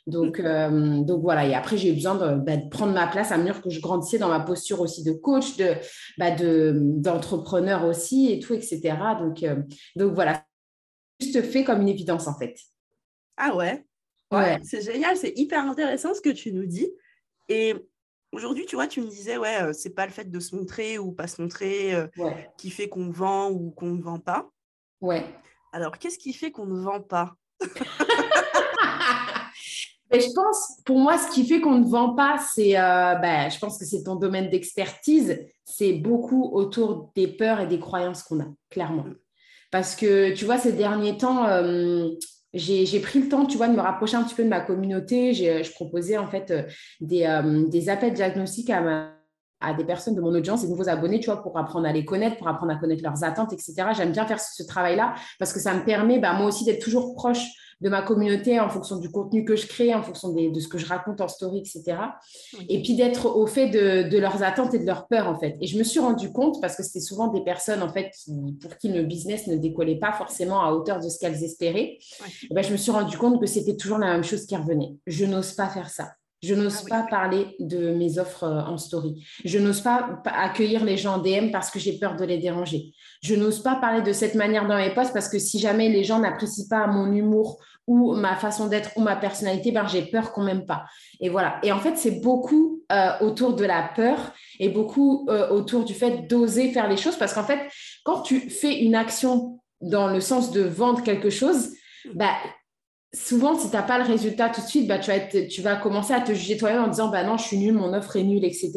Donc, 0.07 0.39
euh, 0.39 1.01
donc 1.01 1.21
voilà. 1.21 1.45
Et 1.45 1.53
après, 1.53 1.77
j'ai 1.77 1.89
eu 1.89 1.93
besoin 1.93 2.15
bah, 2.15 2.57
de, 2.57 2.69
prendre 2.69 2.93
ma 2.93 3.07
place 3.07 3.31
à 3.31 3.37
mesure 3.37 3.61
que 3.61 3.69
je 3.69 3.79
grandissais 3.79 4.17
dans 4.17 4.29
ma 4.29 4.39
posture 4.39 4.81
aussi 4.81 5.03
de 5.03 5.11
coach, 5.11 5.57
de, 5.57 5.75
bah, 6.17 6.31
d'entrepreneur 6.31 7.85
aussi 7.85 8.31
et 8.31 8.39
tout, 8.39 8.53
etc. 8.53 8.95
Donc, 9.19 9.43
euh, 9.43 9.61
donc 9.95 10.13
voilà. 10.13 10.43
Juste 11.21 11.41
fait 11.41 11.65
comme 11.65 11.81
une 11.81 11.89
évidence 11.89 12.27
en 12.27 12.37
fait. 12.37 12.55
Ah 13.35 13.55
ouais. 13.55 13.83
Ouais, 14.31 14.59
c'est 14.63 14.81
génial, 14.81 15.17
c'est 15.17 15.33
hyper 15.35 15.65
intéressant 15.65 16.13
ce 16.13 16.21
que 16.21 16.29
tu 16.29 16.53
nous 16.53 16.65
dis. 16.65 16.89
Et 17.47 17.73
aujourd'hui, 18.31 18.65
tu 18.65 18.75
vois, 18.75 18.87
tu 18.87 19.01
me 19.01 19.07
disais, 19.07 19.37
ouais, 19.37 19.61
euh, 19.61 19.73
c'est 19.73 19.89
pas 19.95 20.05
le 20.05 20.11
fait 20.11 20.29
de 20.29 20.39
se 20.39 20.55
montrer 20.55 20.99
ou 20.99 21.11
pas 21.11 21.27
se 21.27 21.41
montrer 21.41 21.95
euh, 21.95 22.07
qui 22.57 22.69
fait 22.69 22.89
qu'on 22.89 23.09
vend 23.09 23.49
ou 23.49 23.71
qu'on 23.71 23.87
ne 23.87 24.01
vend 24.01 24.19
pas. 24.19 24.49
Ouais. 25.01 25.25
Alors, 25.71 25.97
qu'est-ce 25.97 26.19
qui 26.19 26.33
fait 26.33 26.51
qu'on 26.51 26.67
ne 26.67 26.79
vend 26.79 27.01
pas? 27.01 27.35
Mais 30.11 30.21
je 30.21 30.31
pense, 30.33 30.81
pour 30.85 30.97
moi, 30.97 31.19
ce 31.19 31.29
qui 31.31 31.45
fait 31.47 31.61
qu'on 31.61 31.77
ne 31.77 31.87
vend 31.87 32.15
pas, 32.15 32.39
c'est, 32.53 32.79
euh, 32.79 33.13
ben, 33.15 33.49
je 33.49 33.59
pense 33.59 33.77
que 33.77 33.85
c'est 33.85 34.03
ton 34.03 34.15
domaine 34.15 34.49
d'expertise. 34.49 35.39
C'est 35.63 35.93
beaucoup 35.93 36.49
autour 36.51 37.11
des 37.15 37.27
peurs 37.27 37.59
et 37.59 37.67
des 37.67 37.79
croyances 37.79 38.23
qu'on 38.23 38.39
a, 38.39 38.47
clairement. 38.71 39.03
Mm. 39.03 39.15
Parce 39.71 39.95
que, 39.95 40.33
tu 40.33 40.45
vois, 40.45 40.57
ces 40.57 40.73
derniers 40.73 41.15
temps, 41.17 41.45
j'ai 42.53 42.99
pris 42.99 43.19
le 43.19 43.29
temps, 43.29 43.45
tu 43.45 43.57
vois, 43.57 43.67
de 43.67 43.73
me 43.73 43.81
rapprocher 43.81 44.15
un 44.17 44.23
petit 44.23 44.35
peu 44.35 44.43
de 44.43 44.49
ma 44.49 44.61
communauté. 44.61 45.33
Je 45.33 45.71
proposais 45.71 46.17
en 46.17 46.27
fait 46.27 46.51
euh, 46.51 46.63
des, 46.99 47.23
euh, 47.25 47.67
des 47.67 47.89
appels 47.89 48.13
diagnostiques 48.13 48.69
à, 48.69 49.13
à, 49.61 49.73
des 49.73 49.83
personnes 49.83 50.15
de 50.15 50.21
mon 50.21 50.33
audience, 50.33 50.61
des 50.61 50.67
nouveaux 50.67 50.89
abonnés, 50.89 51.19
tu 51.19 51.27
vois, 51.27 51.41
pour 51.41 51.57
apprendre 51.57 51.87
à 51.87 51.91
les 51.91 52.05
connaître, 52.05 52.37
pour 52.37 52.47
apprendre 52.47 52.71
à 52.71 52.75
connaître 52.75 53.03
leurs 53.03 53.23
attentes, 53.23 53.53
etc. 53.53 53.73
J'aime 53.95 54.11
bien 54.11 54.25
faire 54.25 54.39
ce, 54.39 54.63
travail-là 54.63 55.15
parce 55.39 55.53
que 55.53 55.59
ça 55.59 55.73
me 55.73 55.83
permet, 55.83 56.19
bah, 56.19 56.33
moi 56.33 56.47
aussi, 56.47 56.65
d'être 56.65 56.83
toujours 56.83 57.13
proche 57.15 57.45
de 57.81 57.89
ma 57.89 58.01
communauté 58.01 58.59
en 58.59 58.69
fonction 58.69 58.97
du 58.97 59.09
contenu 59.09 59.45
que 59.45 59.55
je 59.55 59.65
crée, 59.65 59.93
en 59.95 60.03
fonction 60.03 60.29
de 60.33 60.59
ce 60.59 60.67
que 60.67 60.77
je 60.77 60.85
raconte 60.85 61.21
en 61.21 61.27
story, 61.27 61.59
etc. 61.59 61.97
Et 62.67 62.81
puis 62.81 62.95
d'être 62.95 63.37
au 63.37 63.47
fait 63.47 63.69
de, 63.69 64.17
leurs 64.17 64.43
attentes 64.43 64.73
et 64.73 64.79
de 64.79 64.85
leurs 64.85 65.07
peurs, 65.07 65.27
en 65.27 65.39
fait. 65.39 65.55
Et 65.61 65.67
je 65.67 65.77
me 65.77 65.83
suis 65.83 65.99
rendu 65.99 66.31
compte, 66.31 66.59
parce 66.61 66.75
que 66.75 66.83
c'était 66.83 66.99
souvent 66.99 67.27
des 67.27 67.41
personnes, 67.41 67.81
en 67.81 67.89
fait, 67.89 68.11
pour 68.61 68.77
qui 68.77 68.89
le 68.89 69.03
business 69.03 69.47
ne 69.47 69.55
décollait 69.55 69.99
pas 69.99 70.11
forcément 70.11 70.61
à 70.61 70.71
hauteur 70.73 70.99
de 70.99 71.07
ce 71.07 71.17
qu'elles 71.19 71.43
espéraient, 71.43 71.97
ben, 72.51 72.63
je 72.63 72.71
me 72.71 72.77
suis 72.77 72.91
rendu 72.91 73.17
compte 73.17 73.39
que 73.39 73.47
c'était 73.47 73.77
toujours 73.77 73.97
la 73.97 74.11
même 74.11 74.23
chose 74.23 74.45
qui 74.45 74.55
revenait. 74.55 74.95
Je 75.07 75.25
n'ose 75.25 75.53
pas 75.53 75.67
faire 75.67 75.89
ça. 75.89 76.11
Je 76.41 76.55
n'ose 76.55 76.83
ah 76.85 76.89
pas 76.89 77.03
parler 77.03 77.55
de 77.59 77.91
mes 77.91 78.17
offres 78.17 78.43
euh, 78.43 78.61
en 78.61 78.77
story. 78.77 79.25
Je 79.43 79.59
n'ose 79.59 79.81
pas 79.81 80.21
accueillir 80.25 80.85
les 80.85 80.97
gens 80.97 81.15
en 81.15 81.17
DM 81.17 81.51
parce 81.51 81.69
que 81.69 81.79
j'ai 81.79 81.99
peur 81.99 82.15
de 82.15 82.23
les 82.23 82.37
déranger. 82.37 82.93
Je 83.21 83.35
n'ose 83.35 83.61
pas 83.61 83.75
parler 83.75 84.01
de 84.01 84.13
cette 84.13 84.35
manière 84.35 84.67
dans 84.67 84.77
mes 84.77 84.93
posts 84.93 85.13
parce 85.13 85.27
que 85.27 85.39
si 85.39 85.59
jamais 85.59 85.89
les 85.89 86.03
gens 86.03 86.19
n'apprécient 86.19 86.67
pas 86.69 86.87
mon 86.87 87.11
humour 87.11 87.59
ou 87.87 88.13
ma 88.13 88.35
façon 88.35 88.67
d'être 88.67 88.91
ou 88.95 89.01
ma 89.01 89.15
personnalité, 89.15 89.71
ben, 89.71 89.87
j'ai 89.87 90.03
peur 90.03 90.31
qu'on 90.31 90.43
m'aime 90.43 90.65
pas. 90.65 90.85
Et 91.19 91.27
voilà. 91.27 91.59
Et 91.63 91.71
en 91.71 91.79
fait, 91.79 91.97
c'est 91.97 92.21
beaucoup 92.21 92.83
euh, 92.91 93.11
autour 93.21 93.55
de 93.55 93.65
la 93.65 93.89
peur 93.95 94.31
et 94.59 94.69
beaucoup 94.69 95.27
euh, 95.29 95.49
autour 95.49 95.83
du 95.83 95.93
fait 95.93 96.27
d'oser 96.27 96.71
faire 96.71 96.87
les 96.87 96.97
choses 96.97 97.17
parce 97.17 97.33
qu'en 97.33 97.43
fait, 97.43 97.59
quand 98.03 98.21
tu 98.21 98.49
fais 98.49 98.79
une 98.79 98.95
action 98.95 99.59
dans 99.81 100.07
le 100.07 100.21
sens 100.21 100.51
de 100.51 100.61
vendre 100.61 101.03
quelque 101.03 101.29
chose, 101.29 101.71
bah, 102.13 102.35
souvent, 103.13 103.57
si 103.57 103.69
tu 103.69 103.75
n'as 103.75 103.83
pas 103.83 103.97
le 103.97 104.05
résultat 104.05 104.49
tout 104.49 104.61
de 104.61 104.65
suite, 104.65 104.87
bah, 104.87 104.99
tu, 104.99 105.11
vas 105.11 105.19
tu 105.19 105.61
vas 105.61 105.75
commencer 105.75 106.13
à 106.13 106.21
te 106.21 106.33
juger 106.33 106.57
toi-même 106.57 106.83
en 106.83 106.87
disant 106.87 107.09
bah 107.09 107.23
non, 107.23 107.37
je 107.37 107.43
suis 107.43 107.57
nulle, 107.57 107.73
mon 107.73 107.93
offre 107.93 108.15
est 108.15 108.23
nulle, 108.23 108.45
etc. 108.45 108.71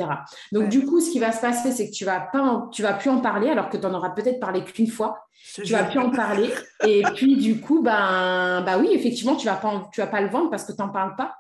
Donc, 0.53 0.69
du 0.69 0.87
coup, 0.87 1.01
ce 1.01 1.11
qui 1.11 1.19
va 1.19 1.33
se 1.33 1.41
passer, 1.41 1.73
c'est 1.73 1.89
que 1.91 1.95
tu 1.95 2.05
vas 2.05 2.21
pas 2.21 2.69
tu 2.73 2.83
vas 2.83 2.95
plus 2.95 3.11
en 3.11 3.21
parler 3.21 3.49
alors 3.51 3.69
que 3.69 3.77
tu 3.77 3.87
en 3.87 3.95
auras 3.95 4.11
peut-être 4.11 4.41
parlé 4.41 4.65
qu'une 4.65 4.89
fois. 4.89 5.27
Tu 5.55 5.73
vas 5.73 5.85
plus 5.85 5.99
en 5.99 6.11
parler. 6.11 6.51
et 6.87 7.03
puis, 7.15 7.37
du 7.37 7.61
coup, 7.61 7.83
ben, 7.83 8.63
bah 8.65 8.79
oui, 8.79 8.89
effectivement, 8.93 9.37
tu 9.37 9.47
vas 9.47 9.57
pas, 9.57 9.89
tu 9.93 10.01
vas 10.01 10.07
pas 10.07 10.21
le 10.21 10.29
vendre 10.29 10.51
parce 10.51 10.65
que 10.65 10.73
tu 10.73 10.81
n'en 10.81 10.89
parles 10.89 11.17
pas. 11.17 11.35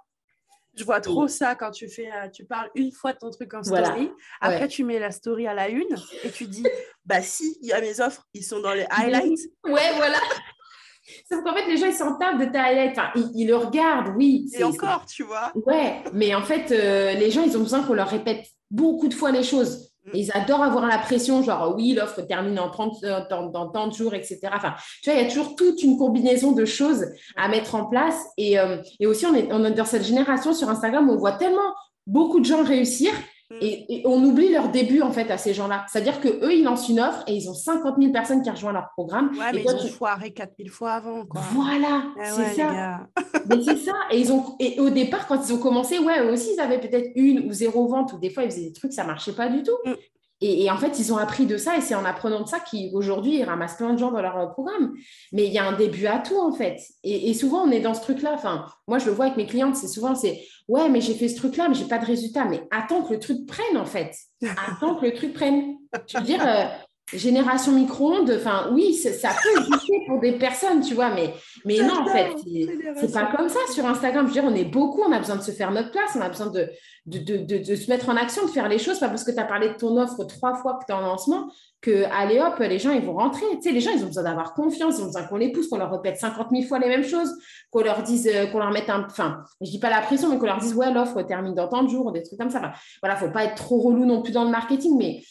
Je 0.74 0.84
vois 0.84 1.02
trop 1.02 1.28
ça 1.28 1.54
quand 1.54 1.70
tu 1.70 1.86
fais, 1.86 2.10
euh, 2.10 2.28
tu 2.30 2.46
parles 2.46 2.70
une 2.74 2.92
fois 2.92 3.12
de 3.12 3.18
ton 3.18 3.30
truc 3.30 3.52
en 3.52 3.62
story. 3.62 4.10
Après, 4.40 4.68
tu 4.68 4.84
mets 4.84 4.98
la 4.98 5.10
story 5.10 5.46
à 5.46 5.54
la 5.54 5.68
une 5.68 5.96
et 6.24 6.30
tu 6.30 6.46
dis, 6.46 6.64
bah 7.04 7.20
si, 7.20 7.58
il 7.60 7.68
y 7.68 7.72
a 7.72 7.80
mes 7.80 8.00
offres, 8.00 8.26
ils 8.32 8.42
sont 8.42 8.60
dans 8.60 8.72
les 8.72 8.86
highlights. 8.88 9.50
Ouais, 9.64 9.92
voilà. 9.96 10.18
Sauf 11.28 11.42
qu'en 11.42 11.54
fait, 11.54 11.66
les 11.66 11.76
gens, 11.76 11.86
ils 11.86 11.94
s'en 11.94 12.16
tapent 12.16 12.38
de 12.38 12.46
ta 12.46 12.64
highlight. 12.64 12.92
Enfin, 12.92 13.10
ils, 13.34 13.46
le 13.46 13.56
regardent, 13.56 14.14
oui. 14.16 14.48
Et 14.54 14.64
encore, 14.64 15.04
tu 15.06 15.22
vois. 15.22 15.52
Ouais, 15.66 16.02
mais 16.12 16.34
en 16.34 16.42
fait, 16.42 16.70
euh, 16.70 17.12
les 17.14 17.30
gens, 17.30 17.42
ils 17.42 17.56
ont 17.56 17.62
besoin 17.62 17.82
qu'on 17.82 17.94
leur 17.94 18.08
répète 18.08 18.44
beaucoup 18.70 19.08
de 19.08 19.14
fois 19.14 19.30
les 19.30 19.42
choses. 19.42 19.92
Mm. 20.06 20.10
ils 20.14 20.32
adorent 20.36 20.62
avoir 20.62 20.86
la 20.86 20.98
pression, 20.98 21.42
genre 21.42 21.74
oui, 21.76 21.94
l'offre 21.94 22.22
termine 22.22 22.58
en 22.58 22.70
30, 22.70 23.04
euh, 23.04 23.20
dans, 23.30 23.68
tant 23.68 23.86
de 23.86 23.92
jours, 23.92 24.14
etc. 24.14 24.40
Enfin, 24.52 24.74
tu 25.02 25.10
vois, 25.10 25.18
il 25.18 25.22
y 25.22 25.26
a 25.26 25.28
toujours 25.28 25.54
toute 25.54 25.82
une 25.82 25.96
combinaison 25.96 26.52
de 26.52 26.64
choses 26.64 27.06
à 27.36 27.48
mettre 27.48 27.74
en 27.74 27.86
place. 27.86 28.18
Et, 28.36 28.58
euh, 28.58 28.78
et 28.98 29.06
aussi, 29.06 29.26
on 29.26 29.34
est, 29.34 29.48
on 29.52 29.64
est 29.64 29.70
dans 29.72 29.84
cette 29.84 30.04
génération 30.04 30.52
sur 30.54 30.68
Instagram 30.68 31.08
où 31.08 31.12
on 31.12 31.18
voit 31.18 31.32
tellement 31.32 31.74
beaucoup 32.06 32.40
de 32.40 32.44
gens 32.44 32.64
réussir 32.64 33.12
Et, 33.60 34.02
on 34.04 34.22
oublie 34.24 34.50
leur 34.50 34.68
début, 34.70 35.02
en 35.02 35.12
fait, 35.12 35.30
à 35.30 35.38
ces 35.38 35.54
gens-là. 35.54 35.84
C'est-à-dire 35.88 36.20
qu'eux, 36.20 36.52
ils 36.52 36.64
lancent 36.64 36.88
une 36.88 37.00
offre 37.00 37.22
et 37.26 37.34
ils 37.34 37.48
ont 37.48 37.54
50 37.54 37.96
000 37.98 38.12
personnes 38.12 38.42
qui 38.42 38.50
rejoignent 38.50 38.74
leur 38.74 38.90
programme. 38.96 39.30
Ouais, 39.38 39.52
mais 39.52 39.62
ils 39.62 39.70
ont 39.70 39.88
foiré 39.88 40.32
4 40.32 40.52
000 40.58 40.70
fois 40.70 40.92
avant. 40.92 41.24
Quoi. 41.26 41.40
Voilà, 41.52 42.04
eh 42.16 42.30
c'est 42.30 42.54
ça. 42.54 43.00
mais 43.48 43.62
c'est 43.62 43.76
ça. 43.76 43.92
Et, 44.10 44.20
ils 44.20 44.32
ont, 44.32 44.56
et 44.58 44.80
au 44.80 44.90
départ, 44.90 45.26
quand 45.26 45.40
ils 45.46 45.52
ont 45.52 45.58
commencé, 45.58 45.98
ouais, 45.98 46.24
eux 46.24 46.32
aussi, 46.32 46.54
ils 46.54 46.60
avaient 46.60 46.80
peut-être 46.80 47.10
une 47.14 47.46
ou 47.48 47.52
zéro 47.52 47.86
vente, 47.86 48.12
ou 48.12 48.18
des 48.18 48.30
fois, 48.30 48.44
ils 48.44 48.50
faisaient 48.50 48.66
des 48.66 48.72
trucs, 48.72 48.92
ça 48.92 49.02
ne 49.02 49.08
marchait 49.08 49.32
pas 49.32 49.48
du 49.48 49.62
tout. 49.62 49.76
Mm. 49.84 49.92
Et, 50.44 50.68
en 50.70 50.76
fait, 50.76 50.98
ils 50.98 51.12
ont 51.12 51.18
appris 51.18 51.46
de 51.46 51.56
ça 51.56 51.76
et 51.76 51.80
c'est 51.80 51.94
en 51.94 52.04
apprenant 52.04 52.42
de 52.42 52.48
ça 52.48 52.58
qu'aujourd'hui, 52.58 53.38
ils 53.38 53.44
ramassent 53.44 53.76
plein 53.76 53.92
de 53.92 53.98
gens 53.98 54.10
dans 54.10 54.20
leur 54.20 54.36
euh, 54.36 54.46
programme. 54.46 54.92
Mais 55.32 55.46
il 55.46 55.52
y 55.52 55.58
a 55.58 55.64
un 55.64 55.76
début 55.76 56.06
à 56.06 56.18
tout, 56.18 56.36
en 56.36 56.52
fait. 56.52 56.80
Et, 57.04 57.32
souvent, 57.32 57.62
on 57.62 57.70
est 57.70 57.80
dans 57.80 57.94
ce 57.94 58.00
truc-là. 58.00 58.36
Moi, 58.88 58.98
je 58.98 59.06
le 59.06 59.12
vois 59.12 59.26
avec 59.26 59.36
mes 59.36 59.46
clientes, 59.46 59.76
c'est 59.76 59.86
souvent, 59.86 60.16
c'est 60.16 60.42
ouais, 60.66 60.88
mais 60.88 61.00
j'ai 61.00 61.14
fait 61.14 61.28
ce 61.28 61.36
truc-là, 61.36 61.68
mais 61.68 61.74
j'ai 61.74 61.84
pas 61.84 61.98
de 61.98 62.06
résultat. 62.06 62.44
Mais 62.44 62.66
attends 62.72 63.02
que 63.02 63.14
le 63.14 63.20
truc 63.20 63.46
prenne, 63.46 63.76
en 63.76 63.86
fait. 63.86 64.14
Attends 64.66 64.96
que 64.96 65.06
le 65.06 65.14
truc 65.14 65.32
prenne. 65.32 65.76
Je 66.08 66.18
veux 66.18 66.24
dire, 66.24 66.44
euh, 66.44 66.64
génération 67.12 67.72
micro-ondes, 67.72 68.32
enfin 68.36 68.70
oui, 68.72 68.94
ça 68.94 69.30
peut 69.42 69.60
exister 69.60 70.02
pour 70.06 70.20
des 70.20 70.32
personnes, 70.32 70.80
tu 70.80 70.94
vois, 70.94 71.10
mais, 71.10 71.34
mais 71.64 71.78
non, 71.80 72.00
en 72.00 72.06
fait, 72.06 72.32
c'est 73.00 73.12
pas 73.12 73.30
comme 73.36 73.48
ça 73.48 73.58
sur 73.72 73.84
Instagram. 73.84 74.26
Je 74.26 74.34
veux 74.34 74.40
dire, 74.40 74.50
on 74.50 74.54
est 74.54 74.64
beaucoup, 74.64 75.02
on 75.02 75.12
a 75.12 75.18
besoin 75.18 75.36
de 75.36 75.42
se 75.42 75.50
faire 75.50 75.70
notre 75.72 75.90
place, 75.90 76.12
on 76.16 76.20
a 76.20 76.28
besoin 76.28 76.46
de, 76.46 76.70
de, 77.06 77.18
de, 77.18 77.58
de 77.58 77.74
se 77.74 77.90
mettre 77.90 78.08
en 78.08 78.16
action, 78.16 78.46
de 78.46 78.50
faire 78.50 78.68
les 78.68 78.78
choses, 78.78 78.98
pas 78.98 79.08
parce 79.08 79.24
que 79.24 79.30
tu 79.30 79.38
as 79.38 79.44
parlé 79.44 79.70
de 79.70 79.74
ton 79.74 80.00
offre 80.00 80.24
trois 80.24 80.54
fois 80.54 80.78
que 80.80 80.86
tu 80.86 80.92
es 80.92 80.94
en 80.94 81.00
lancement, 81.02 81.50
que 81.82 82.04
allez 82.12 82.40
hop, 82.40 82.58
les 82.60 82.78
gens, 82.78 82.92
ils 82.92 83.02
vont 83.02 83.14
rentrer. 83.14 83.44
Tu 83.56 83.62
sais, 83.62 83.72
les 83.72 83.80
gens, 83.80 83.90
ils 83.94 84.04
ont 84.04 84.06
besoin 84.06 84.22
d'avoir 84.22 84.54
confiance, 84.54 84.98
ils 84.98 85.02
ont 85.02 85.06
besoin 85.06 85.24
qu'on 85.24 85.36
les 85.36 85.52
pousse, 85.52 85.68
qu'on 85.68 85.78
leur 85.78 85.90
répète 85.90 86.18
50 86.18 86.48
000 86.50 86.62
fois 86.66 86.78
les 86.78 86.88
mêmes 86.88 87.04
choses, 87.04 87.34
qu'on 87.70 87.82
leur 87.82 88.02
dise, 88.02 88.28
euh, 88.32 88.46
qu'on 88.46 88.58
leur 88.58 88.70
mette 88.70 88.88
un, 88.88 89.04
enfin, 89.04 89.42
je 89.60 89.70
dis 89.70 89.80
pas 89.80 89.90
la 89.90 90.00
pression, 90.00 90.30
mais 90.30 90.38
qu'on 90.38 90.46
leur 90.46 90.58
dise, 90.58 90.74
ouais, 90.74 90.92
l'offre 90.92 91.20
termine 91.22 91.54
dans 91.54 91.68
tant 91.68 91.82
de 91.82 91.88
jours, 91.88 92.10
des 92.12 92.22
trucs 92.22 92.38
comme 92.38 92.50
ça. 92.50 92.60
Enfin, 92.60 92.72
voilà, 93.02 93.16
faut 93.16 93.30
pas 93.30 93.44
être 93.44 93.56
trop 93.56 93.80
relou 93.80 94.06
non 94.06 94.22
plus 94.22 94.32
dans 94.32 94.44
le 94.44 94.50
marketing, 94.50 94.96
mais 94.96 95.22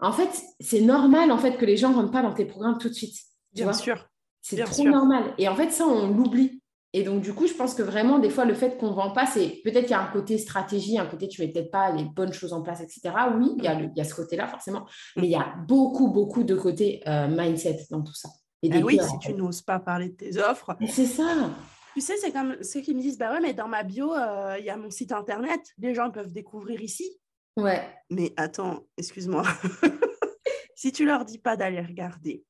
en 0.00 0.12
fait, 0.12 0.42
c'est 0.60 0.80
normal 0.80 1.30
en 1.30 1.38
fait 1.38 1.56
que 1.56 1.64
les 1.64 1.76
gens 1.76 1.90
ne 1.90 1.96
rentrent 1.96 2.12
pas 2.12 2.22
dans 2.22 2.34
tes 2.34 2.44
programmes 2.44 2.78
tout 2.78 2.88
de 2.88 2.94
suite. 2.94 3.16
Bien 3.52 3.72
sûr. 3.72 4.06
C'est 4.42 4.62
trop 4.64 4.84
normal. 4.84 5.34
Et 5.38 5.48
en 5.48 5.54
fait, 5.54 5.70
ça, 5.70 5.86
on 5.86 6.08
l'oublie. 6.08 6.60
Et 6.92 7.02
donc, 7.02 7.22
du 7.22 7.32
coup, 7.32 7.48
je 7.48 7.54
pense 7.54 7.74
que 7.74 7.82
vraiment, 7.82 8.20
des 8.20 8.30
fois, 8.30 8.44
le 8.44 8.54
fait 8.54 8.78
qu'on 8.78 8.90
ne 8.90 8.94
vend 8.94 9.10
pas, 9.10 9.26
c'est 9.26 9.60
peut-être 9.64 9.82
qu'il 9.82 9.90
y 9.90 9.94
a 9.94 10.02
un 10.02 10.12
côté 10.12 10.38
stratégie, 10.38 10.96
un 10.96 11.06
côté 11.06 11.26
tu 11.26 11.40
ne 11.40 11.46
mets 11.46 11.52
peut-être 11.52 11.72
pas 11.72 11.90
les 11.90 12.04
bonnes 12.04 12.32
choses 12.32 12.52
en 12.52 12.62
place, 12.62 12.80
etc. 12.80 13.12
Oui, 13.36 13.54
il 13.56 13.64
y 13.64 13.66
a, 13.66 13.80
y 13.80 14.00
a 14.00 14.04
ce 14.04 14.14
côté-là, 14.14 14.46
forcément. 14.46 14.86
Mm. 15.16 15.20
Mais 15.20 15.26
il 15.26 15.30
y 15.30 15.34
a 15.34 15.54
beaucoup, 15.66 16.08
beaucoup 16.08 16.44
de 16.44 16.54
côté 16.54 17.02
euh, 17.08 17.26
mindset 17.26 17.86
dans 17.90 18.02
tout 18.02 18.14
ça. 18.14 18.28
Et 18.62 18.70
ah 18.72 18.78
oui, 18.78 19.00
si 19.02 19.18
tu 19.18 19.34
n'oses 19.34 19.62
pas 19.62 19.80
parler 19.80 20.10
de 20.10 20.14
tes 20.14 20.38
offres. 20.38 20.76
C'est 20.86 21.06
ça. 21.06 21.50
Tu 21.94 22.00
sais, 22.00 22.16
c'est 22.16 22.30
comme 22.30 22.56
ceux 22.62 22.80
qui 22.80 22.94
me 22.94 23.00
disent, 23.00 23.18
bah 23.18 23.32
ouais, 23.32 23.40
mais 23.40 23.54
dans 23.54 23.68
ma 23.68 23.82
bio, 23.82 24.14
euh, 24.14 24.56
il 24.58 24.64
y 24.64 24.70
a 24.70 24.76
mon 24.76 24.90
site 24.90 25.12
internet. 25.12 25.60
Les 25.78 25.94
gens 25.94 26.10
peuvent 26.10 26.32
découvrir 26.32 26.80
ici. 26.80 27.04
Ouais. 27.56 27.82
Mais 28.10 28.32
attends, 28.36 28.86
excuse-moi. 28.96 29.44
si 30.74 30.92
tu 30.92 31.04
leur 31.04 31.24
dis 31.24 31.38
pas 31.38 31.56
d'aller 31.56 31.80
regarder, 31.80 32.44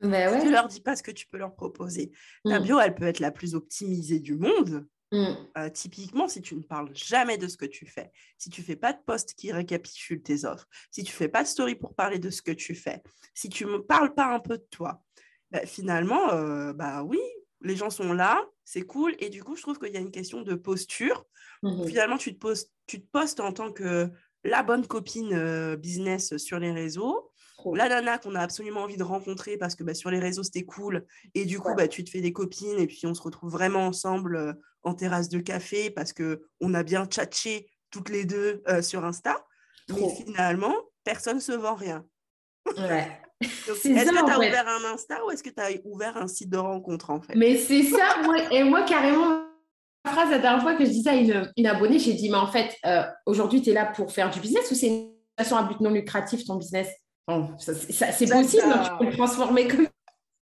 bah 0.00 0.38
si 0.38 0.46
tu 0.46 0.52
leur 0.52 0.68
dis 0.68 0.80
pas 0.80 0.96
ce 0.96 1.02
que 1.02 1.10
tu 1.10 1.26
peux 1.26 1.36
leur 1.36 1.54
proposer, 1.54 2.12
ta 2.44 2.58
mm. 2.58 2.62
bio, 2.62 2.80
elle 2.80 2.94
peut 2.94 3.06
être 3.06 3.20
la 3.20 3.30
plus 3.30 3.54
optimisée 3.54 4.20
du 4.20 4.34
monde. 4.36 4.86
Mm. 5.12 5.34
Euh, 5.58 5.68
typiquement, 5.70 6.28
si 6.28 6.40
tu 6.40 6.54
ne 6.54 6.62
parles 6.62 6.90
jamais 6.94 7.36
de 7.36 7.48
ce 7.48 7.56
que 7.56 7.66
tu 7.66 7.86
fais, 7.86 8.10
si 8.38 8.48
tu 8.48 8.62
fais 8.62 8.76
pas 8.76 8.92
de 8.92 9.00
post 9.04 9.34
qui 9.34 9.52
récapitule 9.52 10.22
tes 10.22 10.44
offres, 10.44 10.68
si 10.90 11.02
tu 11.02 11.12
fais 11.12 11.28
pas 11.28 11.42
de 11.42 11.48
story 11.48 11.74
pour 11.74 11.94
parler 11.94 12.18
de 12.18 12.30
ce 12.30 12.42
que 12.42 12.52
tu 12.52 12.74
fais, 12.74 13.02
si 13.34 13.48
tu 13.48 13.66
me 13.66 13.82
parles 13.82 14.14
pas 14.14 14.26
un 14.26 14.40
peu 14.40 14.58
de 14.58 14.66
toi, 14.70 15.02
bah, 15.50 15.66
finalement, 15.66 16.30
euh, 16.30 16.72
bah 16.72 17.02
oui, 17.02 17.18
les 17.60 17.76
gens 17.76 17.90
sont 17.90 18.12
là, 18.12 18.40
c'est 18.64 18.82
cool. 18.82 19.14
Et 19.18 19.30
du 19.30 19.42
coup, 19.42 19.56
je 19.56 19.62
trouve 19.62 19.78
qu'il 19.78 19.92
y 19.92 19.96
a 19.96 20.00
une 20.00 20.12
question 20.12 20.42
de 20.42 20.54
posture. 20.54 21.26
Mm-hmm. 21.62 21.88
Finalement, 21.88 22.16
tu 22.16 22.32
te, 22.32 22.38
poses, 22.38 22.70
tu 22.86 23.02
te 23.02 23.06
postes 23.10 23.40
en 23.40 23.52
tant 23.52 23.72
que 23.72 24.08
la 24.44 24.62
bonne 24.62 24.86
copine 24.86 25.32
euh, 25.32 25.76
business 25.76 26.36
sur 26.36 26.58
les 26.58 26.72
réseaux, 26.72 27.30
la 27.74 27.88
nana 27.88 28.18
qu'on 28.18 28.34
a 28.34 28.40
absolument 28.40 28.80
envie 28.80 28.96
de 28.96 29.02
rencontrer 29.02 29.58
parce 29.58 29.74
que 29.74 29.84
bah, 29.84 29.94
sur 29.94 30.10
les 30.10 30.18
réseaux 30.18 30.42
c'était 30.42 30.64
cool. 30.64 31.04
Et 31.34 31.44
du 31.44 31.60
coup 31.60 31.74
bah, 31.76 31.88
tu 31.88 32.04
te 32.04 32.10
fais 32.10 32.20
des 32.20 32.32
copines 32.32 32.78
et 32.78 32.86
puis 32.86 33.06
on 33.06 33.14
se 33.14 33.22
retrouve 33.22 33.50
vraiment 33.50 33.86
ensemble 33.86 34.36
euh, 34.36 34.52
en 34.82 34.94
terrasse 34.94 35.28
de 35.28 35.38
café 35.38 35.90
parce 35.90 36.12
que 36.12 36.42
on 36.60 36.74
a 36.74 36.82
bien 36.82 37.06
tchatché 37.06 37.70
toutes 37.90 38.08
les 38.08 38.24
deux 38.24 38.62
euh, 38.68 38.82
sur 38.82 39.04
Insta. 39.04 39.44
Mais 39.88 40.08
finalement, 40.14 40.74
personne 41.02 41.36
ne 41.36 41.40
se 41.40 41.52
vend 41.52 41.74
rien. 41.74 42.04
Ouais. 42.76 43.20
est-ce 43.40 43.82
que 43.82 44.24
tu 44.24 44.30
as 44.30 44.38
ouvert 44.38 44.68
un 44.68 44.94
Insta 44.94 45.24
ou 45.26 45.30
est-ce 45.30 45.42
que 45.42 45.50
tu 45.50 45.60
as 45.60 45.70
ouvert 45.84 46.16
un 46.16 46.28
site 46.28 46.50
de 46.50 46.58
rencontre 46.58 47.10
en 47.10 47.20
fait? 47.20 47.34
Mais 47.34 47.56
c'est 47.56 47.82
ça, 47.82 48.22
et 48.52 48.62
moi 48.62 48.84
carrément, 48.84 49.49
phrase 50.06 50.30
la 50.30 50.38
dernière 50.38 50.62
fois 50.62 50.74
que 50.74 50.84
je 50.84 50.90
disais 50.90 51.10
à 51.10 51.16
une, 51.56 51.66
abonnée, 51.66 51.98
j'ai 51.98 52.14
dit, 52.14 52.30
mais 52.30 52.36
en 52.36 52.46
fait, 52.46 52.76
euh, 52.86 53.02
aujourd'hui, 53.26 53.62
tu 53.62 53.70
es 53.70 53.72
là 53.72 53.86
pour 53.86 54.10
faire 54.12 54.30
du 54.30 54.40
business 54.40 54.70
ou 54.70 54.74
c'est 54.74 54.88
une 54.88 55.10
façon 55.38 55.56
à 55.56 55.62
but 55.62 55.80
non 55.80 55.90
lucratif, 55.90 56.44
ton 56.44 56.56
business? 56.56 56.88
C'est 57.58 58.28
possible, 58.28 58.62
tu 58.84 58.98
peux 58.98 59.06
le 59.06 59.16
transformer 59.16 59.68
comme 59.68 59.86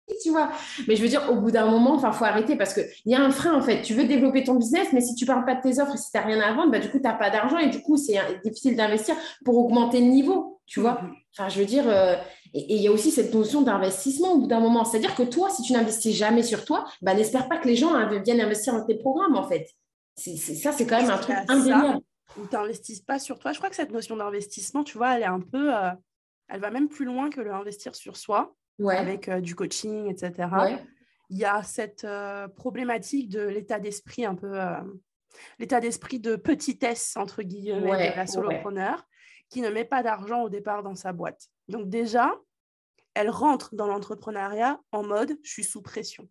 tu 0.24 0.30
vois. 0.30 0.52
Mais 0.88 0.96
je 0.96 1.02
veux 1.02 1.10
dire, 1.10 1.30
au 1.30 1.36
bout 1.36 1.52
d'un 1.52 1.70
moment, 1.70 2.00
il 2.02 2.14
faut 2.14 2.26
arrêter 2.26 2.56
parce 2.56 2.74
qu'il 2.74 2.86
y 3.06 3.16
a 3.16 3.22
un 3.22 3.32
frein, 3.32 3.54
en 3.54 3.62
fait. 3.62 3.82
Tu 3.82 3.94
veux 3.94 4.06
développer 4.06 4.44
ton 4.44 4.56
business, 4.56 4.88
mais 4.94 5.02
si 5.02 5.16
tu 5.16 5.26
ne 5.26 5.28
parles 5.28 5.46
pas 5.46 5.56
de 5.56 5.62
tes 5.62 5.82
offres 5.82 5.96
et 5.96 5.98
si 5.98 6.12
tu 6.12 6.18
n'as 6.18 6.24
rien 6.24 6.40
à 6.40 6.54
vendre, 6.54 6.72
bah, 6.72 6.80
du 6.80 6.90
coup, 6.90 6.98
tu 6.98 7.04
n'as 7.04 7.14
pas 7.14 7.30
d'argent 7.30 7.58
et 7.58 7.70
du 7.70 7.82
coup, 7.82 7.98
c'est 7.98 8.18
difficile 8.44 8.76
d'investir 8.76 9.16
pour 9.44 9.58
augmenter 9.58 10.00
le 10.00 10.08
niveau, 10.08 10.62
tu 10.66 10.80
vois. 10.80 10.94
Mm-hmm. 10.94 11.14
Enfin, 11.38 11.50
je 11.50 11.60
veux 11.60 11.66
dire, 11.66 11.84
euh, 11.88 12.16
et 12.60 12.76
il 12.76 12.82
y 12.82 12.88
a 12.88 12.92
aussi 12.92 13.12
cette 13.12 13.34
notion 13.34 13.62
d'investissement 13.62 14.34
au 14.34 14.40
bout 14.40 14.48
d'un 14.48 14.60
moment. 14.60 14.86
C'est-à-dire 14.86 15.16
que 15.16 15.24
toi, 15.24 15.50
si 15.50 15.62
tu 15.62 15.74
n'investis 15.74 16.16
jamais 16.16 16.44
sur 16.44 16.66
toi, 16.66 16.86
bah, 17.02 17.14
n'espère 17.14 17.48
pas 17.48 17.58
que 17.58 17.68
les 17.68 17.76
gens 17.76 17.94
viennent 18.24 18.42
investir 18.42 18.74
dans 18.74 18.86
tes 18.86 18.96
programmes, 18.96 19.36
en 19.36 19.48
fait. 19.48 19.68
Ça, 20.16 20.72
c'est 20.72 20.88
quand 20.88 21.02
même 21.02 21.12
un 21.12 21.18
truc 21.18 21.36
indéniable. 21.48 22.00
Ou 22.38 22.48
tu 22.48 22.56
n'investis 22.56 23.02
pas 23.02 23.20
sur 23.20 23.40
toi. 23.40 23.52
Je 23.52 23.58
crois 23.58 23.70
que 23.70 23.76
cette 23.76 23.92
notion 23.92 24.18
d'investissement, 24.18 24.84
tu 24.84 24.98
vois, 24.98 25.16
elle 25.16 25.24
est 25.24 25.26
un 25.26 25.40
peu... 25.40 25.76
Euh, 25.76 25.92
elle 26.50 26.62
va 26.62 26.72
même 26.72 26.88
plus 26.88 27.06
loin 27.06 27.30
que 27.30 27.42
le 27.42 27.54
investir 27.54 27.94
sur 27.96 28.16
soi, 28.16 28.56
avec 28.88 29.28
euh, 29.28 29.42
du 29.42 29.54
coaching, 29.54 30.10
etc. 30.10 30.50
Il 31.30 31.38
y 31.38 31.46
a 31.46 31.62
cette 31.62 32.06
euh, 32.06 32.48
problématique 32.48 33.30
de 33.30 33.42
l'état 33.42 33.80
d'esprit 33.80 34.26
un 34.26 34.36
peu... 34.36 34.58
l'état 35.60 35.80
d'esprit 35.80 36.20
de 36.20 36.36
petitesse, 36.36 37.18
entre 37.18 37.44
guillemets, 37.44 38.12
de 38.12 38.16
la 38.16 38.28
solopreneur, 38.28 39.06
qui 39.50 39.62
ne 39.62 39.70
met 39.70 39.86
pas 39.86 40.04
d'argent 40.04 40.42
au 40.42 40.50
départ 40.50 40.84
dans 40.84 40.96
sa 40.96 41.14
boîte. 41.14 41.50
Donc 41.68 41.90
déjà, 41.90 42.34
elle 43.18 43.30
rentre 43.32 43.74
dans 43.74 43.88
l'entrepreneuriat 43.88 44.80
en 44.92 45.04
mode 45.04 45.38
je 45.44 45.50
suis 45.50 45.64
sous 45.64 45.82
pression. 45.82 46.30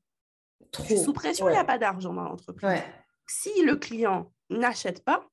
Je 0.79 0.83
suis 0.83 0.99
sous 0.99 1.13
pression, 1.13 1.49
il 1.49 1.53
n'y 1.53 1.59
a 1.59 1.65
pas 1.65 1.79
d'argent 1.79 2.15
dans 2.15 2.23
l'entreprise. 2.23 2.81
Si 3.27 3.63
le 3.63 3.77
client 3.77 4.33
n'achète 4.51 5.05
pas, 5.05 5.29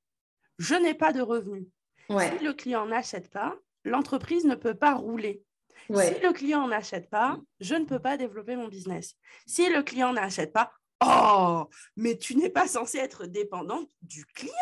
je 0.58 0.74
n'ai 0.74 0.96
pas 0.96 1.14
de 1.14 1.22
revenus. 1.22 1.68
Si 2.10 2.44
le 2.44 2.54
client 2.54 2.88
n'achète 2.88 3.30
pas, 3.30 3.56
l'entreprise 3.86 4.46
ne 4.46 4.56
peut 4.56 4.74
pas 4.74 4.96
rouler. 4.96 5.44
Si 5.88 6.20
le 6.22 6.32
client 6.32 6.68
n'achète 6.68 7.10
pas, 7.10 7.40
je 7.60 7.76
ne 7.76 7.86
peux 7.86 8.00
pas 8.00 8.18
développer 8.18 8.56
mon 8.56 8.68
business. 8.68 9.16
Si 9.46 9.70
le 9.70 9.84
client 9.84 10.12
n'achète 10.12 10.54
pas, 10.54 10.72
oh, 11.06 11.70
mais 11.96 12.18
tu 12.18 12.36
n'es 12.36 12.50
pas 12.50 12.68
censé 12.68 12.98
être 12.98 13.26
dépendante 13.26 13.90
du 14.02 14.26
client. 14.26 14.54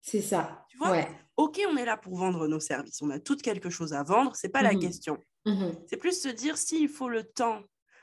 C'est 0.00 0.22
ça. 0.22 0.64
Tu 0.70 0.78
vois? 0.78 0.96
Ok, 1.36 1.60
on 1.68 1.76
est 1.76 1.84
là 1.84 1.98
pour 1.98 2.16
vendre 2.16 2.48
nos 2.48 2.60
services. 2.60 3.02
On 3.02 3.10
a 3.10 3.18
toutes 3.18 3.42
quelque 3.42 3.68
chose 3.68 3.92
à 3.92 4.02
vendre. 4.02 4.34
C'est 4.34 4.48
pas 4.48 4.62
la 4.62 4.72
mmh 4.72 4.78
question. 4.78 5.18
Mmh 5.46 5.70
C'est 5.88 5.96
plus 5.96 6.20
se 6.20 6.28
dire 6.28 6.58
s'il 6.58 6.88
faut 6.88 7.08
le 7.08 7.22
temps 7.24 7.62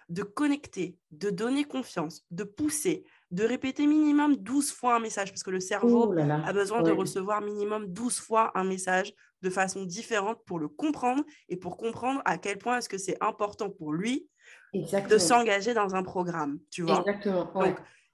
de 0.09 0.23
connecter, 0.23 0.97
de 1.11 1.29
donner 1.29 1.63
confiance, 1.63 2.25
de 2.31 2.43
pousser, 2.43 3.03
de 3.31 3.43
répéter 3.43 3.87
minimum 3.87 4.35
12 4.35 4.71
fois 4.71 4.95
un 4.95 4.99
message, 4.99 5.29
parce 5.29 5.43
que 5.43 5.49
le 5.51 5.59
cerveau 5.59 6.13
a 6.13 6.53
besoin 6.53 6.81
de 6.81 6.91
recevoir 6.91 7.41
minimum 7.41 7.87
12 7.87 8.19
fois 8.19 8.51
un 8.55 8.63
message 8.63 9.13
de 9.41 9.49
façon 9.49 9.83
différente 9.83 10.39
pour 10.45 10.59
le 10.59 10.67
comprendre 10.67 11.23
et 11.49 11.57
pour 11.57 11.77
comprendre 11.77 12.21
à 12.25 12.37
quel 12.37 12.57
point 12.57 12.77
est-ce 12.77 12.89
que 12.89 12.97
c'est 12.97 13.21
important 13.21 13.69
pour 13.69 13.93
lui 13.93 14.27
de 14.73 15.17
s'engager 15.17 15.73
dans 15.73 15.95
un 15.95 16.03
programme, 16.03 16.59
tu 16.69 16.83
vois. 16.83 16.99
Exactement. 16.99 17.51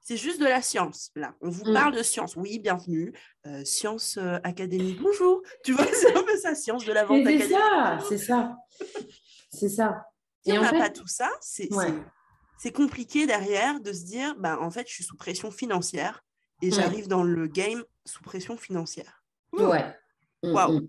C'est 0.02 0.18
juste 0.18 0.40
de 0.40 0.46
la 0.46 0.62
science, 0.62 1.12
là. 1.16 1.36
On 1.42 1.50
vous 1.50 1.70
mm. 1.70 1.74
parle 1.74 1.96
de 1.96 2.04
science. 2.04 2.36
Oui, 2.36 2.60
bienvenue. 2.60 3.14
Euh, 3.46 3.64
science 3.64 4.18
euh, 4.18 4.40
Académie, 4.44 4.98
bonjour. 5.00 5.42
Tu 5.64 5.74
vois, 5.74 5.86
c'est 5.94 6.16
un 6.16 6.24
peu 6.24 6.38
ça, 6.38 6.56
science 6.56 6.86
de 6.86 6.94
la 6.94 7.06
vente 7.06 7.22
académique. 7.22 7.48
C'est 7.48 7.54
ça, 7.54 8.00
c'est 8.08 8.18
ça. 8.18 8.58
C'est 9.52 9.70
ça. 9.70 10.06
Si 10.46 10.58
on 10.58 10.62
n'a 10.62 10.72
pas 10.72 10.90
tout 10.90 11.06
ça, 11.06 11.30
c'est 11.42 12.72
compliqué 12.72 13.28
derrière 13.28 13.82
de 13.82 13.92
se 13.92 14.06
dire, 14.06 14.36
bah, 14.38 14.58
en 14.62 14.72
fait, 14.72 14.88
je 14.88 14.94
suis 14.94 15.04
sous 15.04 15.18
pression 15.18 15.52
financière 15.52 16.24
et 16.62 16.72
j'arrive 16.72 17.10
dans 17.10 17.24
le 17.24 17.46
game 17.48 17.84
sous 18.06 18.24
pression 18.24 18.56
financière. 18.56 19.22
Ouais. 19.52 19.94
Mm, 20.42 20.54
Waouh. 20.54 20.80
Mm. 20.80 20.88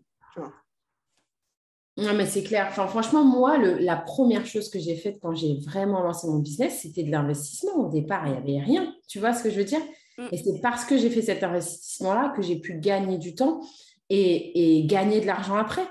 Non, 1.96 2.14
mais 2.14 2.26
c'est 2.26 2.42
clair. 2.42 2.66
Enfin, 2.70 2.86
franchement, 2.86 3.24
moi, 3.24 3.58
la 3.58 3.96
première 3.96 4.46
chose 4.46 4.70
que 4.70 4.78
j'ai 4.78 4.96
faite 4.96 5.18
quand 5.20 5.34
j'ai 5.34 5.58
vraiment 5.58 6.02
lancé 6.02 6.26
mon 6.28 6.38
business, 6.38 6.80
c'était 6.82 7.02
de 7.02 7.10
l'investissement. 7.10 7.74
Au 7.74 7.90
départ, 7.90 8.26
il 8.26 8.32
n'y 8.32 8.38
avait 8.38 8.64
rien. 8.64 8.94
Tu 9.08 9.18
vois 9.18 9.32
ce 9.32 9.42
que 9.42 9.50
je 9.50 9.56
veux 9.56 9.64
dire? 9.64 9.80
Mm. 10.16 10.26
Et 10.32 10.38
c'est 10.38 10.60
parce 10.60 10.84
que 10.84 10.96
j'ai 10.96 11.10
fait 11.10 11.22
cet 11.22 11.42
investissement-là 11.42 12.32
que 12.34 12.42
j'ai 12.42 12.56
pu 12.56 12.74
gagner 12.74 13.18
du 13.18 13.34
temps 13.34 13.60
et, 14.08 14.84
gagner 14.86 15.20
de 15.20 15.26
l'argent 15.26 15.56
après. 15.56 15.86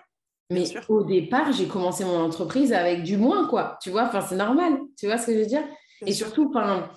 Mais 0.52 0.64
au 0.88 1.04
départ, 1.04 1.52
j'ai 1.52 1.68
commencé 1.68 2.04
mon 2.04 2.20
entreprise 2.22 2.74
avec 2.74 3.04
du 3.04 3.18
moins, 3.18 3.48
quoi. 3.48 3.78
Tu 3.82 3.92
vois, 3.92 4.06
enfin, 4.06 4.22
c'est 4.22 4.36
normal. 4.36 4.80
Tu 4.98 5.06
vois 5.06 5.18
ce 5.18 5.28
que 5.28 5.34
je 5.34 5.40
veux 5.40 5.46
dire? 5.46 5.64
Et 6.06 6.14
surtout, 6.14 6.50
enfin, 6.50 6.90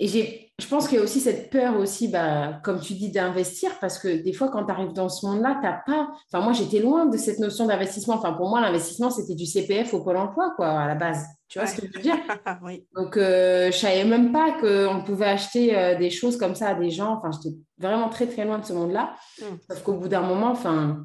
et 0.00 0.08
j'ai, 0.08 0.52
je 0.58 0.66
pense 0.66 0.88
qu'il 0.88 0.98
y 0.98 1.00
a 1.00 1.04
aussi 1.04 1.20
cette 1.20 1.50
peur 1.50 1.76
aussi, 1.78 2.08
bah, 2.08 2.60
comme 2.64 2.80
tu 2.80 2.94
dis, 2.94 3.10
d'investir, 3.10 3.70
parce 3.80 3.98
que 3.98 4.22
des 4.22 4.32
fois, 4.32 4.48
quand 4.48 4.64
tu 4.64 4.72
arrives 4.72 4.92
dans 4.92 5.08
ce 5.08 5.24
monde-là, 5.24 5.56
tu 5.60 5.66
n'as 5.66 5.80
pas... 5.86 6.12
Enfin, 6.32 6.44
moi, 6.44 6.52
j'étais 6.52 6.80
loin 6.80 7.06
de 7.06 7.16
cette 7.16 7.38
notion 7.38 7.66
d'investissement. 7.66 8.14
Enfin, 8.14 8.32
pour 8.32 8.48
moi, 8.48 8.60
l'investissement, 8.60 9.10
c'était 9.10 9.34
du 9.36 9.46
CPF 9.46 9.94
au 9.94 10.02
Pôle 10.02 10.16
emploi, 10.16 10.52
quoi, 10.56 10.68
à 10.68 10.88
la 10.88 10.96
base. 10.96 11.24
Tu 11.48 11.60
vois 11.60 11.68
ce 11.68 11.80
que 11.80 11.86
je 11.86 11.92
veux 11.92 12.02
dire? 12.02 12.16
Oui. 12.62 12.84
Donc, 12.96 13.16
euh, 13.16 13.70
je 13.70 13.76
ne 13.76 13.80
savais 13.80 14.04
même 14.04 14.32
pas 14.32 14.52
qu'on 14.60 15.02
pouvait 15.04 15.26
acheter 15.26 15.76
euh, 15.76 15.96
des 15.96 16.10
choses 16.10 16.36
comme 16.36 16.54
ça 16.54 16.70
à 16.70 16.74
des 16.74 16.90
gens. 16.90 17.14
Enfin, 17.18 17.30
j'étais 17.32 17.56
vraiment 17.78 18.08
très, 18.08 18.26
très 18.26 18.44
loin 18.44 18.58
de 18.58 18.64
ce 18.64 18.72
monde-là. 18.72 19.14
Mm. 19.40 19.44
Sauf 19.70 19.82
qu'au 19.82 19.94
bout 19.94 20.08
d'un 20.08 20.22
moment, 20.22 20.50
enfin, 20.50 21.04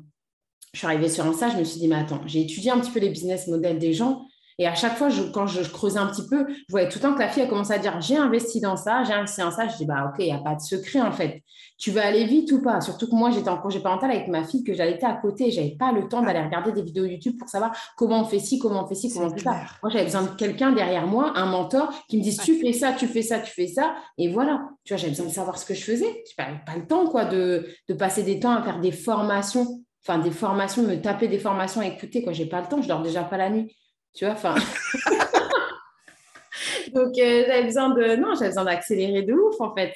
je 0.74 0.80
suis 0.80 0.88
arrivée 0.88 1.10
sur 1.10 1.26
un 1.26 1.34
stage, 1.34 1.54
je 1.54 1.58
me 1.58 1.64
suis 1.64 1.80
dit, 1.80 1.88
mais 1.88 1.96
attends, 1.96 2.22
j'ai 2.26 2.42
étudié 2.42 2.72
un 2.72 2.80
petit 2.80 2.92
peu 2.92 3.00
les 3.00 3.10
business 3.10 3.48
models 3.48 3.80
des 3.80 3.94
gens 3.94 4.26
Et 4.60 4.68
à 4.68 4.76
chaque 4.76 4.98
fois, 4.98 5.08
je, 5.08 5.24
quand 5.24 5.48
je, 5.48 5.62
creusais 5.62 5.98
un 5.98 6.08
petit 6.08 6.28
peu, 6.28 6.46
je 6.50 6.64
voyais 6.70 6.90
tout 6.90 7.00
le 7.00 7.04
temps 7.04 7.14
que 7.14 7.20
la 7.20 7.30
fille 7.30 7.42
a 7.42 7.48
commencé 7.48 7.72
à 7.72 7.80
dire 7.80 8.00
j'ai 8.02 8.18
investi 8.18 8.60
dans 8.60 8.76
ça, 8.76 9.04
j'ai 9.06 9.14
investi 9.14 9.40
dans 9.40 9.52
ça. 9.52 9.68
Je 9.70 9.78
dis 9.78 9.86
bah 9.86 10.10
ok, 10.10 10.16
il 10.20 10.26
n'y 10.26 10.34
a 10.34 10.40
pas 10.40 10.56
de 10.56 10.60
secret 10.60 11.00
en 11.02 11.14
fait. 11.14 11.44
Tu 11.78 11.92
veux 11.92 12.02
aller 12.02 12.26
vite 12.26 12.52
ou 12.52 12.62
pas? 12.62 12.82
Surtout 12.82 13.08
que 13.08 13.16
moi, 13.16 13.32
j'étais 13.32 13.50
en 13.50 13.58
congé 13.58 13.80
parental 13.80 14.12
avec 14.12 14.28
ma 14.28 14.44
fille 14.44 14.66
que 14.66 14.74
j'allais 14.74 15.02
à 15.04 15.14
côté. 15.14 15.50
Je 15.50 15.62
n'avais 15.62 15.76
pas 15.76 15.94
le 15.94 16.10
temps 16.10 16.22
d'aller 16.22 16.42
regarder 16.42 16.74
des 16.74 16.82
vidéos 16.82 17.06
YouTube 17.06 17.38
pour 17.40 17.48
savoir 17.48 17.72
comment 17.96 18.22
on 18.22 18.26
fait 18.26 18.40
ci, 18.40 18.60
comment 18.60 18.84
on 18.84 18.88
fait 18.88 18.96
ci, 18.96 19.14
comment 19.14 19.28
on 19.28 19.30
fait 19.34 19.40
ça. 19.40 19.56
Moi, 19.82 19.92
j'avais 19.92 20.04
besoin 20.04 20.24
de 20.24 20.36
quelqu'un 20.36 20.74
derrière 20.74 21.08
moi, 21.08 21.32
un 21.38 21.46
mentor, 21.46 21.90
qui 22.10 22.18
me 22.18 22.22
dise 22.22 22.38
tu 22.40 22.60
fais 22.60 22.74
ça, 22.74 22.92
tu 22.92 23.08
fais 23.08 23.22
ça, 23.22 23.40
tu 23.40 23.54
fais 23.54 23.68
ça. 23.68 23.96
Et 24.18 24.30
voilà. 24.30 24.68
Tu 24.84 24.94
vois, 24.94 24.98
j'avais 24.98 25.12
besoin 25.12 25.28
de 25.28 25.32
savoir 25.32 25.58
ce 25.58 25.66
que 25.66 25.74
je 25.74 25.84
faisais. 25.84 26.24
Je 26.28 26.44
n'avais 26.44 26.60
pas 26.66 26.76
le 26.76 26.86
temps 26.86 27.08
quoi, 27.08 27.24
de, 27.24 27.66
de 27.88 27.94
passer 27.94 28.24
des 28.24 28.42
temps 28.42 28.52
à 28.52 28.62
faire 28.62 28.82
des 28.82 28.92
formations 28.92 29.82
enfin 30.08 30.20
des 30.20 30.32
formations, 30.32 30.84
me 30.84 30.96
taper 30.96 31.28
des 31.28 31.40
formations, 31.40 31.82
écouter 31.82 32.24
quoi, 32.24 32.32
j'ai 32.32 32.46
pas 32.46 32.62
le 32.62 32.68
temps, 32.68 32.82
je 32.82 32.88
dors 32.88 33.02
déjà 33.02 33.22
pas 33.24 33.36
la 33.36 33.50
nuit, 33.50 33.76
tu 34.20 34.26
vois, 34.26 34.34
enfin. 34.34 34.56
donc 36.94 37.18
euh, 37.18 37.44
j'avais 37.48 37.64
besoin 37.64 37.92
de, 37.92 38.18
non, 38.18 38.34
j'avais 38.34 38.50
besoin 38.50 38.66
d'accélérer 38.66 39.22
de 39.22 39.34
ouf 39.34 39.62
en 39.62 39.74
fait. 39.74 39.94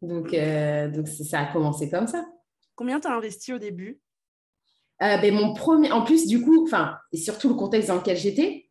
Donc, 0.00 0.32
euh, 0.32 0.88
donc 0.88 1.08
ça 1.08 1.40
a 1.40 1.46
commencé 1.46 1.90
comme 1.90 2.06
ça. 2.06 2.24
Combien 2.76 3.00
tu 3.00 3.08
as 3.08 3.12
investi 3.12 3.52
au 3.52 3.58
début? 3.58 3.98
Euh, 5.02 5.16
ben, 5.16 5.34
mon 5.34 5.54
premier, 5.54 5.90
en 5.90 6.02
plus, 6.02 6.28
du 6.28 6.40
coup, 6.40 6.64
enfin, 6.64 6.96
et 7.12 7.16
surtout 7.16 7.48
le 7.48 7.56
contexte 7.56 7.88
dans 7.88 7.96
lequel 7.96 8.16
j'étais, 8.16 8.68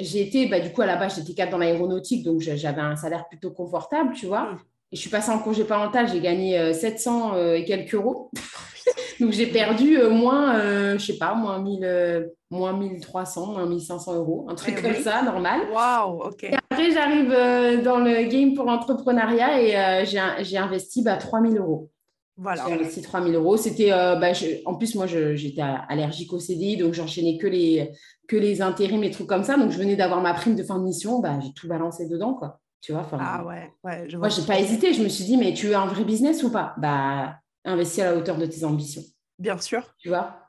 j'ai 0.00 0.26
été, 0.26 0.48
bah, 0.48 0.58
du 0.58 0.72
coup, 0.72 0.82
à 0.82 0.86
la 0.86 0.96
base, 0.96 1.14
j'étais 1.14 1.34
cadre 1.34 1.52
dans 1.52 1.58
l'aéronautique, 1.58 2.24
donc 2.24 2.40
j'avais 2.40 2.80
un 2.80 2.96
salaire 2.96 3.28
plutôt 3.28 3.52
confortable, 3.52 4.14
tu 4.14 4.26
vois. 4.26 4.52
Hmm. 4.52 4.58
Et 4.90 4.96
je 4.96 5.00
suis 5.00 5.10
passée 5.10 5.30
en 5.30 5.38
congé 5.38 5.62
parental, 5.62 6.08
j'ai 6.08 6.20
gagné 6.20 6.74
700 6.74 7.54
et 7.54 7.64
quelques 7.64 7.94
euros. 7.94 8.32
Donc, 9.20 9.32
j'ai 9.32 9.46
perdu 9.46 9.98
euh, 9.98 10.10
moins, 10.10 10.56
euh, 10.56 10.98
je 10.98 11.06
sais 11.06 11.18
pas, 11.18 11.34
moins, 11.34 11.58
1000, 11.58 11.84
euh, 11.84 12.26
moins 12.50 12.72
1300, 12.72 13.46
moins 13.46 13.66
1500 13.66 14.14
euros, 14.14 14.46
un 14.48 14.54
truc 14.54 14.76
eh 14.78 14.82
comme 14.82 15.02
ça, 15.02 15.22
normal. 15.22 15.62
Waouh, 15.72 16.22
ok. 16.22 16.44
Et 16.44 16.54
après, 16.54 16.90
j'arrive 16.90 17.82
dans 17.82 17.98
le 17.98 18.28
game 18.28 18.54
pour 18.54 18.64
l'entrepreneuriat 18.64 20.02
et 20.02 20.04
j'ai 20.04 20.58
investi 20.58 21.02
bah, 21.02 21.16
3000 21.16 21.58
euros. 21.58 21.90
Voilà. 22.36 22.64
J'ai 22.66 22.74
investi 22.74 23.02
3000 23.02 23.34
euros. 23.34 23.56
C'était, 23.56 23.90
bah, 23.90 24.32
en 24.64 24.74
plus, 24.74 24.94
moi, 24.94 25.06
j'étais 25.06 25.62
allergique 25.88 26.32
au 26.32 26.38
CDI, 26.38 26.76
donc 26.76 26.94
j'enchaînais 26.94 27.36
que 27.38 27.48
les, 27.48 27.90
que 28.28 28.36
les 28.36 28.62
intérims 28.62 29.02
et 29.02 29.10
trucs 29.10 29.26
comme 29.26 29.44
ça. 29.44 29.56
Donc, 29.56 29.70
je 29.72 29.78
venais 29.78 29.96
d'avoir 29.96 30.20
ma 30.20 30.34
prime 30.34 30.54
de 30.54 30.62
fin 30.62 30.78
de 30.78 30.84
mission, 30.84 31.20
bah, 31.20 31.38
j'ai 31.42 31.52
tout 31.52 31.66
balancé 31.66 32.06
dedans, 32.08 32.34
quoi. 32.34 32.60
Tu 32.80 32.92
vois, 32.92 33.04
ah 33.12 33.44
ouais, 33.44 33.72
ouais. 33.82 34.04
Je 34.08 34.16
moi, 34.16 34.28
j'ai 34.28 34.42
pas 34.42 34.60
hésité. 34.60 34.92
Je 34.92 35.02
me 35.02 35.08
suis 35.08 35.24
dit, 35.24 35.36
mais 35.36 35.52
tu 35.52 35.66
veux 35.66 35.76
un 35.76 35.86
vrai 35.86 36.04
business 36.04 36.44
ou 36.44 36.50
pas? 36.50 36.74
Bah, 36.78 37.34
investir 37.68 38.06
à 38.06 38.12
la 38.12 38.16
hauteur 38.16 38.36
de 38.36 38.46
tes 38.46 38.64
ambitions. 38.64 39.02
Bien 39.38 39.58
sûr. 39.58 39.82
Tu 39.98 40.08
vois? 40.08 40.48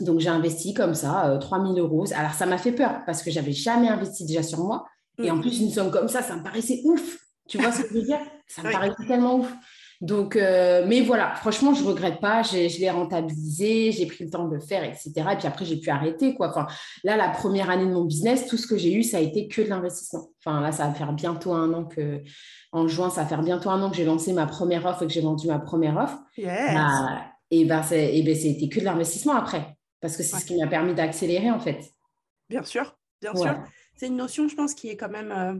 Donc, 0.00 0.20
j'ai 0.20 0.28
investi 0.28 0.72
comme 0.72 0.94
ça, 0.94 1.36
3000 1.40 1.78
euh, 1.78 1.82
euros. 1.82 2.06
Alors, 2.14 2.32
ça 2.32 2.46
m'a 2.46 2.58
fait 2.58 2.72
peur 2.72 3.02
parce 3.04 3.22
que 3.22 3.30
j'avais 3.30 3.52
jamais 3.52 3.88
investi 3.88 4.24
déjà 4.24 4.42
sur 4.42 4.60
moi. 4.60 4.86
Et 5.22 5.30
en 5.30 5.36
mm. 5.36 5.40
plus, 5.42 5.60
une 5.60 5.70
somme 5.70 5.90
comme 5.90 6.08
ça, 6.08 6.22
ça 6.22 6.36
me 6.36 6.42
paraissait 6.42 6.80
ouf. 6.84 7.18
Tu 7.48 7.58
vois 7.58 7.72
ce 7.72 7.82
que 7.82 7.88
je 7.88 7.94
veux 7.94 8.02
dire? 8.02 8.20
Ça 8.46 8.62
me 8.62 8.72
paraissait 8.72 9.06
tellement 9.06 9.36
ouf. 9.36 9.52
Donc, 10.00 10.34
euh, 10.34 10.84
mais 10.86 11.02
voilà, 11.02 11.34
franchement, 11.34 11.74
je 11.74 11.82
ne 11.82 11.88
regrette 11.88 12.20
pas. 12.20 12.42
Je 12.42 12.80
l'ai 12.80 12.90
rentabilisé, 12.90 13.92
j'ai 13.92 14.06
pris 14.06 14.24
le 14.24 14.30
temps 14.30 14.48
de 14.48 14.54
le 14.54 14.60
faire, 14.60 14.82
etc. 14.82 15.12
Et 15.32 15.36
puis 15.36 15.46
après, 15.46 15.64
j'ai 15.66 15.78
pu 15.78 15.90
arrêter. 15.90 16.34
Quoi. 16.34 16.48
Enfin, 16.48 16.66
là, 17.04 17.16
la 17.16 17.28
première 17.28 17.68
année 17.68 17.84
de 17.84 17.92
mon 17.92 18.04
business, 18.04 18.46
tout 18.46 18.56
ce 18.56 18.66
que 18.66 18.78
j'ai 18.78 18.94
eu, 18.94 19.02
ça 19.02 19.18
a 19.18 19.20
été 19.20 19.46
que 19.48 19.60
de 19.60 19.68
l'investissement. 19.68 20.30
Enfin, 20.38 20.60
là, 20.60 20.72
ça 20.72 20.86
va 20.86 20.94
faire 20.94 21.12
bientôt 21.12 21.52
un 21.52 21.72
an 21.74 21.84
que, 21.84 22.22
en 22.72 22.88
juin, 22.88 23.10
ça 23.10 23.22
va 23.22 23.28
faire 23.28 23.42
bientôt 23.42 23.68
un 23.68 23.82
an 23.82 23.90
que 23.90 23.96
j'ai 23.96 24.06
lancé 24.06 24.32
ma 24.32 24.46
première 24.46 24.86
offre 24.86 25.02
et 25.02 25.06
que 25.06 25.12
j'ai 25.12 25.20
vendu 25.20 25.48
ma 25.48 25.58
première 25.58 25.96
offre. 25.98 26.18
Bah, 26.38 27.26
et 27.50 27.64
ben, 27.64 27.82
et 27.92 28.22
ben, 28.22 28.34
c'était 28.34 28.68
que 28.68 28.80
de 28.80 28.84
l'investissement 28.84 29.34
après, 29.34 29.76
parce 30.00 30.16
que 30.16 30.22
c'est 30.22 30.38
ce 30.38 30.46
qui 30.46 30.56
m'a 30.56 30.68
permis 30.68 30.94
d'accélérer 30.94 31.50
en 31.50 31.58
fait. 31.58 31.92
Bien 32.48 32.62
sûr, 32.62 32.96
bien 33.20 33.34
sûr. 33.34 33.54
C'est 33.96 34.06
une 34.06 34.16
notion, 34.16 34.48
je 34.48 34.54
pense, 34.54 34.72
qui 34.72 34.88
est 34.88 34.96
quand 34.96 35.10
même 35.10 35.30
euh, 35.30 35.58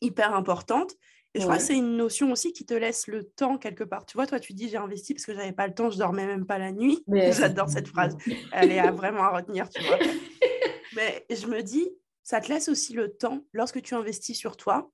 hyper 0.00 0.34
importante. 0.34 0.92
Et 1.34 1.40
je 1.40 1.44
crois 1.44 1.56
que 1.56 1.62
c'est 1.62 1.76
une 1.76 1.96
notion 1.96 2.30
aussi 2.30 2.52
qui 2.52 2.66
te 2.66 2.74
laisse 2.74 3.06
le 3.06 3.24
temps 3.24 3.56
quelque 3.56 3.84
part. 3.84 4.04
Tu 4.04 4.18
vois, 4.18 4.26
toi, 4.26 4.38
tu 4.38 4.52
dis 4.52 4.68
j'ai 4.68 4.76
investi 4.76 5.14
parce 5.14 5.24
que 5.24 5.34
j'avais 5.34 5.52
pas 5.52 5.66
le 5.66 5.74
temps, 5.74 5.88
je 5.88 5.96
dormais 5.96 6.26
même 6.26 6.44
pas 6.44 6.58
la 6.58 6.72
nuit. 6.72 7.02
J'adore 7.32 7.70
cette 7.70 7.88
phrase. 7.88 8.16
Elle 8.52 8.70
est 8.70 8.90
vraiment 8.90 9.22
à 9.22 9.30
retenir, 9.30 9.68
tu 9.70 9.82
vois. 9.82 9.98
Mais 10.96 11.24
je 11.30 11.46
me 11.46 11.62
dis, 11.62 11.88
ça 12.22 12.40
te 12.40 12.52
laisse 12.52 12.68
aussi 12.68 12.92
le 12.92 13.16
temps 13.16 13.44
lorsque 13.54 13.80
tu 13.80 13.94
investis 13.94 14.36
sur 14.36 14.58
toi. 14.58 14.90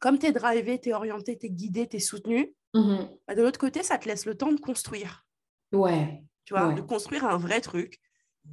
Comme 0.00 0.18
tu 0.18 0.26
es 0.26 0.32
drivé, 0.32 0.78
tu 0.78 0.90
es 0.90 0.92
orienté, 0.92 1.38
tu 1.38 1.46
es 1.46 1.50
guidé, 1.50 1.88
tu 1.88 1.96
es 1.96 2.00
soutenu, 2.00 2.54
mmh 2.74 2.96
bah, 3.26 3.34
de 3.34 3.42
l'autre 3.42 3.58
côté, 3.58 3.82
ça 3.82 3.96
te 3.96 4.06
laisse 4.06 4.26
le 4.26 4.36
temps 4.36 4.52
de 4.52 4.60
construire. 4.60 5.26
Ouais. 5.72 6.22
Tu 6.44 6.52
vois, 6.52 6.74
de 6.74 6.82
construire 6.82 7.24
un 7.24 7.38
vrai 7.38 7.62
truc 7.62 8.00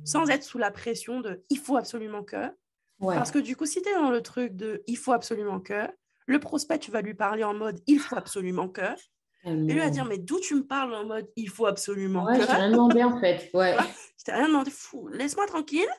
sans 0.06 0.30
être 0.30 0.44
sous 0.44 0.58
la 0.58 0.72
pression 0.72 1.20
de 1.20 1.44
il 1.50 1.58
faut 1.58 1.76
absolument 1.76 2.24
que. 2.24 2.56
Parce 3.00 3.32
que 3.32 3.40
du 3.40 3.56
coup, 3.56 3.66
si 3.66 3.82
tu 3.82 3.90
es 3.90 3.94
dans 3.94 4.12
le 4.12 4.22
truc 4.22 4.56
de 4.56 4.84
il 4.88 4.96
faut 4.96 5.12
absolument 5.12 5.60
que, 5.60 5.88
le 6.26 6.40
prospect, 6.40 6.80
tu 6.80 6.92
vas 6.92 7.02
lui 7.02 7.14
parler 7.14 7.44
en 7.44 7.54
mode 7.54 7.80
il 7.88 8.00
faut 8.00 8.18
absolument 8.18 8.70
que. 8.70 8.82
Et 9.44 9.52
lui 9.52 9.80
va 9.80 9.90
dire, 9.90 10.06
mais 10.06 10.20
d'où 10.20 10.40
tu 10.40 10.54
me 10.56 10.64
parles 10.64 10.94
en 10.94 11.06
mode 11.06 11.28
il 11.36 11.50
faut 11.50 11.66
absolument 11.66 12.26
ouais, 12.26 12.38
que? 12.38 12.44
Je 12.44 12.48
t'ai 12.48 12.54
rien 12.54 12.70
demandé 12.70 13.04
en 13.04 13.20
fait. 13.20 13.50
Ouais. 13.56 13.76
je 14.20 14.24
t'ai 14.24 14.34
rien 14.34 14.48
demandé, 14.48 14.70
fou, 14.70 15.08
laisse-moi 15.08 15.48
tranquille. 15.48 15.90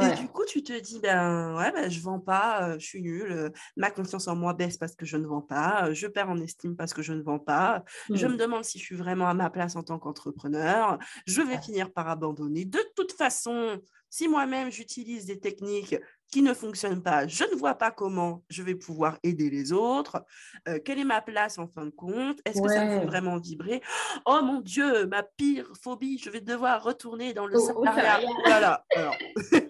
Et 0.00 0.14
du 0.16 0.26
coup, 0.26 0.44
tu 0.44 0.64
te 0.64 0.72
dis, 0.80 0.98
ben 0.98 1.54
ouais, 1.56 1.70
ben, 1.70 1.88
je 1.88 2.00
vends 2.00 2.18
pas, 2.18 2.70
euh, 2.70 2.78
je 2.80 2.84
suis 2.84 3.00
nulle, 3.00 3.30
euh, 3.30 3.50
ma 3.76 3.92
confiance 3.92 4.26
en 4.26 4.34
moi 4.34 4.52
baisse 4.52 4.76
parce 4.76 4.96
que 4.96 5.06
je 5.06 5.16
ne 5.16 5.26
vends 5.28 5.42
pas, 5.42 5.86
euh, 5.86 5.94
je 5.94 6.08
perds 6.08 6.28
en 6.28 6.40
estime 6.40 6.74
parce 6.74 6.92
que 6.92 7.02
je 7.02 7.12
ne 7.12 7.22
vends 7.22 7.38
pas, 7.38 7.84
je 8.12 8.26
mmh. 8.26 8.32
me 8.32 8.36
demande 8.36 8.64
si 8.64 8.80
je 8.80 8.84
suis 8.84 8.96
vraiment 8.96 9.28
à 9.28 9.34
ma 9.34 9.48
place 9.48 9.76
en 9.76 9.84
tant 9.84 10.00
qu'entrepreneur, 10.00 10.98
je 11.26 11.40
vais 11.40 11.58
finir 11.58 11.92
par 11.92 12.08
abandonner. 12.08 12.64
De 12.64 12.80
toute 12.96 13.12
façon, 13.12 13.80
si 14.10 14.28
moi-même 14.28 14.70
j'utilise 14.70 15.26
des 15.26 15.38
techniques 15.38 15.96
qui 16.30 16.42
ne 16.42 16.52
fonctionnent 16.52 17.02
pas, 17.02 17.26
je 17.26 17.44
ne 17.44 17.56
vois 17.56 17.74
pas 17.74 17.90
comment 17.90 18.44
je 18.50 18.62
vais 18.62 18.74
pouvoir 18.74 19.18
aider 19.22 19.50
les 19.50 19.72
autres. 19.72 20.24
Euh, 20.68 20.78
quelle 20.84 20.98
est 20.98 21.04
ma 21.04 21.22
place 21.22 21.58
en 21.58 21.66
fin 21.68 21.86
de 21.86 21.90
compte? 21.90 22.40
Est-ce 22.44 22.60
que 22.60 22.68
ça 22.68 22.84
me 22.84 23.00
fait 23.00 23.06
vraiment 23.06 23.38
vibrer? 23.38 23.80
Oh 24.26 24.40
mon 24.42 24.60
Dieu, 24.60 25.06
ma 25.06 25.22
pire 25.22 25.72
phobie, 25.80 26.18
je 26.18 26.30
vais 26.30 26.40
devoir 26.40 26.82
retourner 26.82 27.32
dans 27.32 27.46
le 27.46 27.58
salariat. 27.58 28.28
Voilà. 28.44 28.84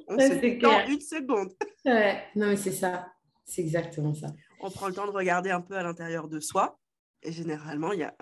on 0.08 0.18
se 0.18 0.60
dans 0.60 0.86
une 0.86 1.00
seconde. 1.00 1.52
Ouais. 1.84 2.24
Non, 2.34 2.48
mais 2.48 2.56
c'est 2.56 2.72
ça. 2.72 3.12
C'est 3.44 3.62
exactement 3.62 4.14
ça. 4.14 4.28
On 4.60 4.70
prend 4.70 4.88
le 4.88 4.94
temps 4.94 5.06
de 5.06 5.12
regarder 5.12 5.50
un 5.50 5.60
peu 5.60 5.74
à 5.74 5.82
l'intérieur 5.82 6.28
de 6.28 6.40
soi 6.40 6.78
et 7.22 7.32
généralement, 7.32 7.92
il 7.92 8.00
y 8.00 8.04
a 8.04 8.14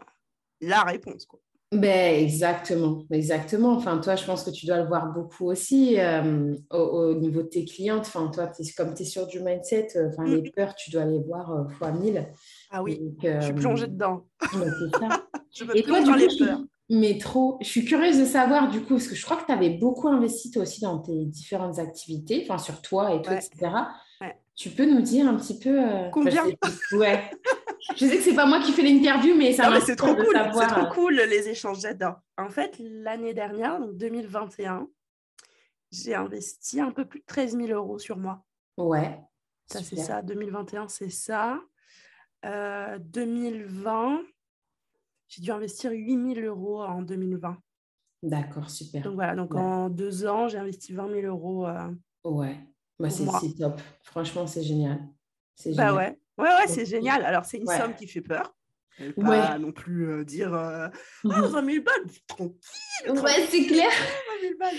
la 0.61 0.83
réponse. 0.83 1.27
Quoi. 1.27 1.41
Ben, 1.73 2.23
exactement, 2.23 3.05
exactement. 3.11 3.73
Enfin, 3.73 3.99
toi, 3.99 4.15
je 4.15 4.25
pense 4.25 4.45
que 4.45 4.51
tu 4.51 4.67
dois 4.67 4.79
le 4.79 4.87
voir 4.87 5.13
beaucoup 5.13 5.51
aussi 5.51 5.99
euh, 5.99 6.55
au, 6.71 7.15
niveau 7.15 7.43
de 7.43 7.49
tes 7.49 7.65
clientes. 7.65 8.05
Enfin, 8.07 8.31
toi, 8.33 8.53
comme 8.77 8.95
tu 8.95 9.03
es 9.03 9.07
sur 9.07 9.27
du 9.27 9.41
mindset, 9.41 9.89
euh, 9.97 10.09
enfin, 10.09 10.25
les 10.25 10.49
peurs, 10.53 10.77
tu 10.77 10.93
dois 10.93 11.05
les 11.05 11.19
voir 11.19 11.51
euh, 11.53 11.69
fois 11.71 11.91
mille. 11.91 12.29
Ah 12.71 12.85
oui, 12.85 13.01
je 13.21 13.41
suis 13.41 13.53
plongée 13.53 13.89
dedans. 13.89 14.27
Ben, 14.53 14.73
c'est 14.79 14.97
ça. 14.97 15.09
je 15.53 15.65
Et 15.75 15.83
toi, 15.83 16.01
du 16.03 16.15
les 16.17 16.29
peurs. 16.39 16.61
Mais 16.89 17.19
trop. 17.19 17.59
Je 17.61 17.67
suis 17.67 17.85
curieuse 17.85 18.21
de 18.21 18.27
savoir, 18.27 18.71
du 18.71 18.81
coup, 18.83 18.95
parce 18.95 19.09
que 19.09 19.17
je 19.17 19.25
crois 19.25 19.37
que 19.37 19.47
tu 19.47 19.53
avais 19.53 19.71
beaucoup 19.71 20.07
investi 20.07 20.53
toi 20.53 20.63
aussi 20.63 20.83
dans 20.83 21.01
tes 21.01 21.25
différentes 21.25 21.81
activités, 21.81 22.47
enfin, 22.49 22.59
sur 22.59 22.81
toi 22.81 23.13
et 23.13 23.23
tout, 23.23 23.33
etc. 23.33 23.73
Tu 24.55 24.71
peux 24.71 24.87
nous 24.87 25.03
dire 25.03 25.29
un 25.29 25.35
petit 25.35 25.59
peu. 25.59 25.81
Combien? 26.13 26.45
Ouais. 26.93 27.29
Je 27.95 28.07
sais 28.07 28.17
que 28.17 28.23
c'est 28.23 28.35
pas 28.35 28.47
moi 28.47 28.61
qui 28.61 28.73
fais 28.73 28.83
l'interview, 28.83 29.35
mais 29.37 29.53
ça 29.53 29.71
m'a 29.71 29.81
C'est 29.81 29.97
trop 29.97 30.15
cool. 30.15 30.37
C'est 30.55 30.67
trop 30.67 30.87
cool 30.93 31.15
les 31.15 31.49
échanges. 31.49 31.81
J'adore. 31.81 32.17
En 32.37 32.49
fait, 32.49 32.77
l'année 32.81 33.35
dernière, 33.35 33.79
donc 33.79 33.97
2021, 33.97 34.89
j'ai 35.93 36.15
investi 36.15 36.81
un 36.81 36.91
peu 36.91 37.05
plus 37.05 37.21
de 37.21 37.25
13 37.27 37.57
000 37.57 37.69
euros 37.69 37.99
sur 37.99 38.17
moi. 38.17 38.45
Ouais. 38.77 39.21
Ça, 39.67 39.83
c'est 39.83 39.97
ça. 39.97 40.23
2021, 40.23 40.89
c'est 40.89 41.11
ça. 41.11 41.61
2020, 42.45 44.15
euh, 44.15 44.23
j'ai 45.29 45.43
dû 45.43 45.51
investir 45.51 45.91
8 45.91 46.35
000 46.35 46.47
euros 46.47 46.83
en 46.83 47.03
2020. 47.03 47.57
D'accord, 48.23 48.71
super. 48.71 49.03
Donc 49.03 49.15
voilà, 49.15 49.35
donc 49.35 49.55
en 49.55 49.91
deux 49.91 50.27
ans, 50.27 50.49
j'ai 50.49 50.59
investi 50.59 50.93
20 50.93 51.21
000 51.21 51.27
euros. 51.27 51.67
Euh, 51.67 51.91
ouais, 52.25 52.59
bah, 52.99 53.11
c'est 53.11 53.55
top. 53.57 53.81
Franchement, 54.03 54.47
c'est 54.47 54.63
génial. 54.63 55.01
C'est 55.55 55.75
bah 55.75 55.95
ouais. 55.95 56.19
Ouais, 56.39 56.49
ouais, 56.49 56.67
c'est 56.67 56.87
génial. 56.87 57.25
Alors, 57.25 57.45
c'est 57.45 57.59
une 57.59 57.67
somme 57.67 57.95
qui 57.95 58.07
fait 58.07 58.21
peur. 58.21 58.55
Pas 58.99 59.53
ouais. 59.53 59.59
non 59.59 59.73
plus 59.73 60.09
euh, 60.09 60.25
dire 60.25 60.55
euh, 60.55 60.89
oh, 61.25 61.29
20 61.29 61.71
000 61.71 61.85
balles, 61.85 62.13
tranquille. 62.27 62.57
Ouais, 63.09 63.47
c'est 63.51 63.67
clair. 63.67 63.91
20 63.91 64.49
000 64.49 64.55
balles. 64.59 64.77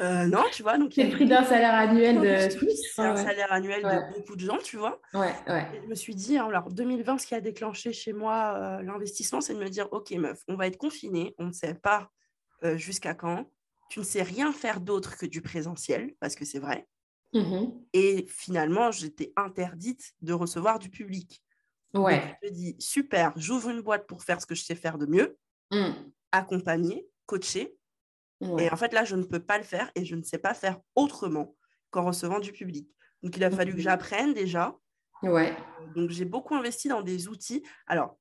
Euh, 0.00 0.26
non, 0.26 0.42
tu 0.50 0.62
vois. 0.62 0.76
C'est 0.90 1.04
le 1.04 1.10
prix 1.10 1.26
d'un 1.26 1.44
salaire 1.44 1.74
annuel 1.74 2.20
de 2.20 2.48
C'est 2.48 3.02
un 3.02 3.14
salaire 3.14 3.52
annuel 3.52 3.82
de 3.82 4.16
beaucoup 4.16 4.34
de 4.36 4.40
gens, 4.40 4.58
tu 4.58 4.76
vois. 4.76 5.00
Ouais, 5.14 5.32
ouais. 5.46 5.66
je 5.82 5.88
me 5.88 5.94
suis 5.94 6.14
dit, 6.14 6.38
hein, 6.38 6.46
alors 6.46 6.70
2020, 6.70 7.18
ce 7.18 7.26
qui 7.26 7.34
a 7.34 7.40
déclenché 7.40 7.92
chez 7.92 8.12
moi 8.12 8.54
euh, 8.56 8.82
l'investissement, 8.82 9.40
c'est 9.40 9.54
de 9.54 9.58
me 9.58 9.68
dire, 9.68 9.88
OK, 9.92 10.10
meuf, 10.12 10.40
on 10.48 10.56
va 10.56 10.66
être 10.66 10.78
confiné, 10.78 11.34
on 11.38 11.46
ne 11.46 11.52
sait 11.52 11.74
pas 11.74 12.10
jusqu'à 12.74 13.14
quand. 13.14 13.50
Tu 13.90 13.98
ne 13.98 14.04
sais 14.04 14.22
rien 14.22 14.52
faire 14.52 14.80
d'autre 14.80 15.16
que 15.18 15.26
du 15.26 15.42
présentiel, 15.42 16.14
parce 16.20 16.36
que 16.36 16.44
c'est 16.44 16.60
vrai. 16.60 16.86
Mmh 17.34 17.66
Et 17.94 18.26
finalement, 18.28 18.90
j'étais 18.90 19.32
interdite 19.36 20.14
de 20.20 20.32
recevoir 20.32 20.78
du 20.78 20.90
public. 20.90 21.42
Ouais. 21.94 22.38
je 22.42 22.48
me 22.48 22.52
dis, 22.52 22.76
super, 22.78 23.32
j'ouvre 23.36 23.70
une 23.70 23.80
boîte 23.80 24.06
pour 24.06 24.22
faire 24.22 24.40
ce 24.40 24.46
que 24.46 24.54
je 24.54 24.62
sais 24.62 24.74
faire 24.74 24.98
de 24.98 25.06
mieux, 25.06 25.38
mmh. 25.70 25.92
accompagner, 26.32 27.06
coacher. 27.26 27.76
Et 28.58 28.72
en 28.72 28.76
fait, 28.76 28.92
là, 28.92 29.04
je 29.04 29.14
ne 29.14 29.22
peux 29.22 29.38
pas 29.38 29.56
le 29.56 29.64
faire 29.64 29.90
et 29.94 30.04
je 30.04 30.16
ne 30.16 30.22
sais 30.22 30.38
pas 30.38 30.52
faire 30.52 30.80
autrement 30.96 31.54
qu'en 31.90 32.04
recevant 32.04 32.40
du 32.40 32.52
public. 32.52 32.88
Donc, 33.22 33.36
il 33.36 33.44
a 33.44 33.50
fallu 33.50 33.70
que 33.70 33.76
mhm. 33.76 33.82
j'apprenne 33.82 34.34
déjà. 34.34 34.76
Ouais. 35.22 35.54
Donc, 35.94 36.10
j'ai 36.10 36.24
beaucoup 36.24 36.54
investi 36.54 36.88
dans 36.88 37.02
des 37.02 37.28
outils. 37.28 37.62
Alors, 37.86 38.18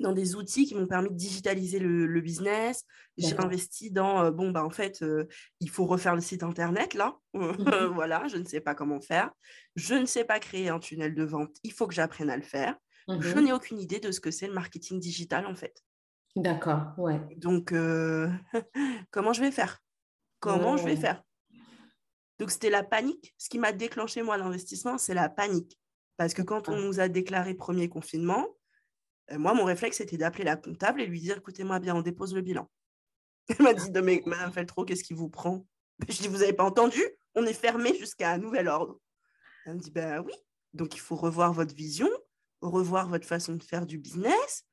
dans 0.00 0.12
des 0.12 0.34
outils 0.34 0.66
qui 0.66 0.74
m'ont 0.74 0.86
permis 0.86 1.10
de 1.10 1.14
digitaliser 1.14 1.78
le, 1.78 2.20
business. 2.20 2.84
J'ai 3.16 3.38
investi 3.38 3.90
dans, 3.90 4.24
euh, 4.24 4.30
bon, 4.30 4.50
bah, 4.50 4.64
en 4.64 4.70
fait, 4.70 5.02
euh, 5.02 5.26
il 5.60 5.70
faut 5.70 5.86
refaire 5.86 6.14
le 6.14 6.20
site 6.20 6.42
Internet, 6.42 6.94
là. 6.94 7.16
Mhm. 7.34 7.92
voilà, 7.94 8.26
je 8.28 8.36
ne 8.36 8.44
sais 8.44 8.60
pas 8.60 8.74
comment 8.74 9.00
faire. 9.00 9.30
Je 9.76 9.94
ne 9.94 10.06
sais 10.06 10.24
pas 10.24 10.40
créer 10.40 10.68
un 10.68 10.78
tunnel 10.78 11.14
de 11.14 11.22
vente. 11.22 11.56
Il 11.62 11.72
faut 11.72 11.86
que 11.86 11.94
j'apprenne 11.94 12.30
à 12.30 12.36
le 12.36 12.42
faire. 12.42 12.76
Je 13.08 13.34
mhm. 13.34 13.44
n'ai 13.44 13.52
aucune 13.52 13.78
idée 13.80 14.00
de 14.00 14.12
ce 14.12 14.20
que 14.20 14.30
c'est 14.30 14.46
le 14.46 14.52
marketing 14.52 15.00
digital, 15.00 15.46
en 15.46 15.54
fait. 15.54 15.82
D'accord, 16.36 16.92
ouais. 16.98 17.20
Donc, 17.36 17.72
euh, 17.72 18.28
comment 19.10 19.32
je 19.32 19.40
vais 19.40 19.50
faire? 19.50 19.80
Comment 20.38 20.76
je 20.76 20.84
vais 20.84 20.96
faire? 20.96 21.22
Donc, 22.38 22.50
c'était 22.50 22.70
la 22.70 22.82
panique. 22.82 23.34
Ce 23.36 23.48
qui 23.48 23.58
m'a 23.58 23.72
déclenché, 23.72 24.22
moi, 24.22 24.36
l'investissement, 24.38 24.96
c'est 24.96 25.14
la 25.14 25.28
panique. 25.28 25.78
Parce 26.16 26.34
que 26.34 26.42
quand 26.42 26.68
on 26.68 26.76
nous 26.76 27.00
a 27.00 27.08
déclaré 27.08 27.54
premier 27.54 27.88
confinement, 27.88 28.46
moi, 29.38 29.54
mon 29.54 29.64
réflexe, 29.64 29.98
c'était 29.98 30.16
d'appeler 30.16 30.44
la 30.44 30.56
comptable 30.56 31.00
et 31.00 31.06
lui 31.06 31.20
dire 31.20 31.38
écoutez-moi 31.38 31.78
bien, 31.78 31.94
on 31.94 32.02
dépose 32.02 32.34
le 32.34 32.40
bilan. 32.40 32.68
Elle 33.48 33.62
m'a 33.62 33.74
dit 33.74 33.90
mais, 34.02 34.22
Madame 34.26 34.52
Feltro, 34.52 34.84
qu'est-ce 34.84 35.04
qui 35.04 35.14
vous 35.14 35.28
prend? 35.28 35.66
Je 36.08 36.22
dis 36.22 36.28
vous 36.28 36.38
n'avez 36.38 36.52
pas 36.52 36.64
entendu? 36.64 37.02
On 37.34 37.44
est 37.44 37.52
fermé 37.52 37.96
jusqu'à 37.96 38.32
un 38.32 38.38
nouvel 38.38 38.68
ordre. 38.68 38.98
Elle 39.66 39.74
me 39.74 39.80
dit 39.80 39.90
ben 39.90 40.20
oui. 40.20 40.32
Donc, 40.72 40.94
il 40.94 41.00
faut 41.00 41.16
revoir 41.16 41.52
votre 41.52 41.74
vision, 41.74 42.08
revoir 42.60 43.08
votre 43.08 43.26
façon 43.26 43.54
de 43.54 43.62
faire 43.62 43.86
du 43.86 43.98
business. 43.98 44.64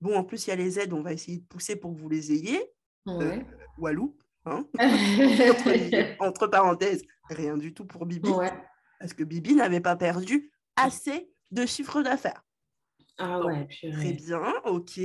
Bon, 0.00 0.16
en 0.16 0.24
plus, 0.24 0.46
il 0.46 0.50
y 0.50 0.52
a 0.52 0.56
les 0.56 0.78
aides, 0.78 0.92
on 0.92 1.02
va 1.02 1.12
essayer 1.12 1.38
de 1.38 1.46
pousser 1.46 1.76
pour 1.76 1.94
que 1.94 2.00
vous 2.00 2.08
les 2.08 2.32
ayez. 2.32 2.60
Euh, 3.06 3.38
walou, 3.78 4.16
hein 4.46 4.66
entre, 6.20 6.46
parenthèses, 6.46 7.02
rien 7.28 7.56
du 7.56 7.74
tout 7.74 7.84
pour 7.84 8.06
Bibi. 8.06 8.30
Parce 8.98 9.12
que 9.12 9.24
Bibi 9.24 9.54
n'avait 9.54 9.80
pas 9.80 9.94
perdu 9.94 10.50
assez 10.76 11.30
de 11.50 11.66
chiffre 11.66 12.02
d'affaires. 12.02 12.44
Ah 13.18 13.40
ouais, 13.44 13.66
Très 13.66 14.12
bien, 14.12 14.52
ok. 14.64 15.00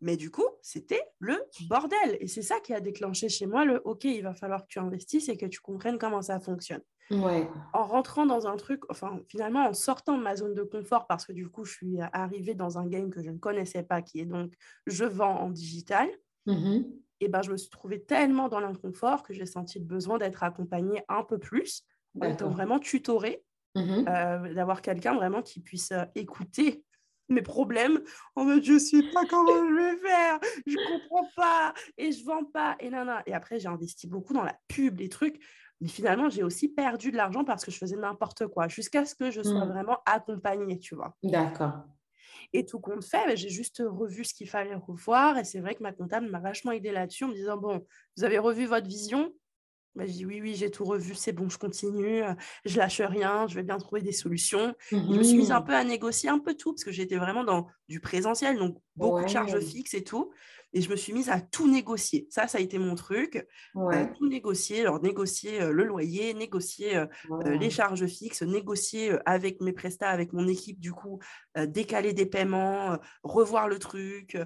Mais 0.00 0.16
du 0.16 0.30
coup, 0.30 0.46
c'était 0.62 1.02
le 1.18 1.36
bordel. 1.68 2.16
Et 2.20 2.26
c'est 2.26 2.42
ça 2.42 2.58
qui 2.60 2.72
a 2.72 2.80
déclenché 2.80 3.28
chez 3.28 3.46
moi 3.46 3.64
le 3.64 3.82
OK, 3.84 4.04
il 4.04 4.22
va 4.22 4.34
falloir 4.34 4.62
que 4.62 4.68
tu 4.68 4.78
investisses 4.78 5.28
et 5.28 5.36
que 5.36 5.46
tu 5.46 5.60
comprennes 5.60 5.98
comment 5.98 6.22
ça 6.22 6.40
fonctionne. 6.40 6.82
Ouais. 7.10 7.46
En 7.72 7.84
rentrant 7.84 8.24
dans 8.24 8.46
un 8.46 8.56
truc, 8.56 8.82
enfin, 8.88 9.20
finalement, 9.28 9.66
en 9.66 9.74
sortant 9.74 10.16
de 10.16 10.22
ma 10.22 10.36
zone 10.36 10.54
de 10.54 10.62
confort, 10.62 11.06
parce 11.06 11.26
que 11.26 11.32
du 11.32 11.48
coup, 11.48 11.64
je 11.64 11.72
suis 11.72 11.98
arrivée 12.12 12.54
dans 12.54 12.78
un 12.78 12.86
game 12.86 13.10
que 13.10 13.22
je 13.22 13.30
ne 13.30 13.38
connaissais 13.38 13.82
pas, 13.82 14.00
qui 14.00 14.20
est 14.20 14.26
donc 14.26 14.54
je 14.86 15.04
vends 15.04 15.40
en 15.40 15.50
digital. 15.50 16.08
Mmh 16.46 16.80
et 17.22 17.28
ben, 17.28 17.42
je 17.42 17.52
me 17.52 17.58
suis 17.58 17.68
trouvée 17.68 18.02
tellement 18.02 18.48
dans 18.48 18.60
l'inconfort 18.60 19.22
que 19.22 19.34
j'ai 19.34 19.44
senti 19.44 19.78
le 19.78 19.84
besoin 19.84 20.16
d'être 20.16 20.42
accompagnée 20.42 21.02
un 21.10 21.22
peu 21.22 21.36
plus, 21.36 21.84
d'être 22.14 22.48
vraiment 22.48 22.78
tutorée, 22.78 23.44
mmh 23.74 24.04
euh, 24.08 24.54
d'avoir 24.54 24.80
quelqu'un 24.80 25.14
vraiment 25.14 25.42
qui 25.42 25.60
puisse 25.60 25.92
euh, 25.92 26.06
écouter 26.14 26.82
mes 27.30 27.42
problèmes 27.42 28.00
en 28.34 28.44
mode 28.44 28.62
je 28.62 28.78
sais 28.78 29.02
pas 29.14 29.24
comment 29.26 29.68
je 29.68 29.74
vais 29.74 29.96
faire, 29.98 30.38
je 30.66 30.76
comprends 30.92 31.28
pas 31.36 31.74
et 31.96 32.12
je 32.12 32.24
vends 32.24 32.44
pas 32.44 32.76
et 32.80 32.90
nana. 32.90 33.22
Et 33.26 33.34
après, 33.34 33.60
j'ai 33.60 33.68
investi 33.68 34.06
beaucoup 34.06 34.32
dans 34.32 34.44
la 34.44 34.56
pub, 34.68 34.98
les 34.98 35.08
trucs. 35.08 35.40
Mais 35.80 35.88
finalement, 35.88 36.28
j'ai 36.28 36.42
aussi 36.42 36.68
perdu 36.68 37.10
de 37.10 37.16
l'argent 37.16 37.44
parce 37.44 37.64
que 37.64 37.70
je 37.70 37.78
faisais 37.78 37.96
n'importe 37.96 38.46
quoi 38.48 38.68
jusqu'à 38.68 39.06
ce 39.06 39.14
que 39.14 39.30
je 39.30 39.42
sois 39.42 39.64
mmh. 39.64 39.68
vraiment 39.70 39.98
accompagnée, 40.04 40.78
tu 40.78 40.94
vois. 40.94 41.16
D'accord. 41.22 41.84
Et 42.52 42.66
tout 42.66 42.80
compte 42.80 43.04
fait, 43.04 43.36
j'ai 43.36 43.48
juste 43.48 43.82
revu 43.86 44.24
ce 44.24 44.34
qu'il 44.34 44.48
fallait 44.48 44.74
revoir. 44.74 45.38
Et 45.38 45.44
c'est 45.44 45.60
vrai 45.60 45.74
que 45.74 45.82
ma 45.82 45.92
comptable 45.92 46.28
m'a 46.28 46.40
vachement 46.40 46.72
aidé 46.72 46.90
là-dessus 46.90 47.24
en 47.24 47.28
me 47.28 47.34
disant, 47.34 47.56
bon, 47.56 47.86
vous 48.16 48.24
avez 48.24 48.38
revu 48.38 48.66
votre 48.66 48.88
vision, 48.88 49.32
bah, 49.96 50.06
je 50.06 50.12
dis 50.12 50.24
oui, 50.24 50.40
oui, 50.40 50.54
j'ai 50.54 50.70
tout 50.70 50.84
revu, 50.84 51.14
c'est 51.14 51.32
bon, 51.32 51.48
je 51.48 51.58
continue, 51.58 52.22
je 52.64 52.78
lâche 52.78 53.00
rien, 53.00 53.46
je 53.48 53.56
vais 53.56 53.62
bien 53.62 53.76
trouver 53.78 54.02
des 54.02 54.12
solutions. 54.12 54.74
Je 54.90 54.96
me 54.96 55.22
suis 55.22 55.36
mise 55.36 55.50
un 55.50 55.60
mmh. 55.60 55.64
peu 55.64 55.74
à 55.74 55.84
négocier 55.84 56.28
un 56.28 56.38
peu 56.38 56.54
tout 56.54 56.72
parce 56.72 56.84
que 56.84 56.92
j'étais 56.92 57.16
vraiment 57.16 57.44
dans 57.44 57.66
du 57.88 58.00
présentiel, 58.00 58.56
donc 58.56 58.78
beaucoup 58.94 59.22
de 59.22 59.28
charges 59.28 59.58
fixes 59.60 59.94
et 59.94 60.04
tout. 60.04 60.32
Et 60.72 60.82
je 60.82 60.88
me 60.88 60.94
suis 60.94 61.12
mise 61.12 61.28
à 61.28 61.40
tout 61.40 61.68
négocier. 61.68 62.28
Ça, 62.30 62.46
ça 62.46 62.58
a 62.58 62.60
été 62.60 62.78
mon 62.78 62.94
truc. 62.94 63.44
tout 63.74 64.28
négocier, 64.28 64.82
alors 64.82 65.02
négocier 65.02 65.58
le 65.58 65.82
loyer, 65.82 66.32
négocier 66.34 67.04
les 67.44 67.70
charges 67.70 68.06
fixes, 68.06 68.42
négocier 68.42 69.16
avec 69.26 69.60
mes 69.60 69.72
prestats, 69.72 70.10
avec 70.10 70.32
mon 70.32 70.46
équipe, 70.46 70.78
du 70.78 70.92
coup, 70.92 71.18
décaler 71.66 72.12
des 72.12 72.26
paiements, 72.26 72.96
revoir 73.24 73.66
le 73.66 73.80
truc, 73.80 74.38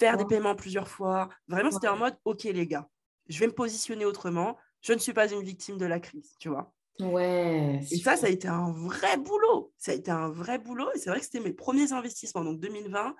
faire 0.00 0.16
des 0.16 0.24
paiements 0.24 0.56
plusieurs 0.56 0.88
fois. 0.88 1.28
Vraiment, 1.46 1.70
c'était 1.70 1.86
en 1.86 1.96
mode, 1.96 2.16
OK 2.24 2.42
les 2.42 2.66
gars, 2.66 2.88
je 3.28 3.38
vais 3.38 3.46
me 3.46 3.52
positionner 3.52 4.04
autrement 4.04 4.56
je 4.80 4.92
ne 4.92 4.98
suis 4.98 5.12
pas 5.12 5.30
une 5.30 5.42
victime 5.42 5.78
de 5.78 5.86
la 5.86 6.00
crise, 6.00 6.34
tu 6.38 6.48
vois. 6.48 6.72
Ouais. 7.00 7.80
Et 7.90 7.98
ça, 7.98 8.16
ça 8.16 8.26
a 8.26 8.30
été 8.30 8.48
un 8.48 8.72
vrai 8.72 9.16
boulot. 9.16 9.72
Ça 9.78 9.92
a 9.92 9.94
été 9.94 10.10
un 10.10 10.28
vrai 10.28 10.58
boulot. 10.58 10.88
Et 10.94 10.98
c'est 10.98 11.10
vrai 11.10 11.20
que 11.20 11.24
c'était 11.24 11.40
mes 11.40 11.52
premiers 11.52 11.92
investissements. 11.92 12.44
Donc 12.44 12.58
2020, 12.60 13.14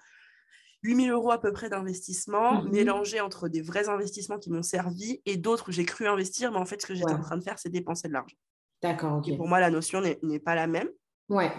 8000 0.82 1.10
euros 1.10 1.30
à 1.30 1.40
peu 1.40 1.52
près 1.52 1.68
d'investissement, 1.68 2.62
mhm. 2.62 2.70
mélangés 2.70 3.20
entre 3.20 3.48
des 3.48 3.62
vrais 3.62 3.88
investissements 3.88 4.38
qui 4.38 4.50
m'ont 4.50 4.62
servi 4.62 5.20
et 5.26 5.36
d'autres 5.36 5.68
où 5.68 5.72
j'ai 5.72 5.84
cru 5.84 6.06
investir, 6.06 6.52
mais 6.52 6.58
en 6.58 6.66
fait, 6.66 6.80
ce 6.80 6.86
que 6.86 6.94
j'étais 6.94 7.12
en 7.12 7.20
train 7.20 7.36
de 7.36 7.42
faire, 7.42 7.58
c'est 7.58 7.70
dépenser 7.70 8.08
de 8.08 8.12
l'argent. 8.12 8.36
D'accord, 8.82 9.18
ok. 9.18 9.28
Et 9.28 9.36
pour 9.36 9.48
moi, 9.48 9.60
la 9.60 9.70
notion 9.70 10.00
n'est 10.00 10.38
pas 10.38 10.54
la 10.54 10.66
même. 10.66 10.88
Ouais. 11.28 11.52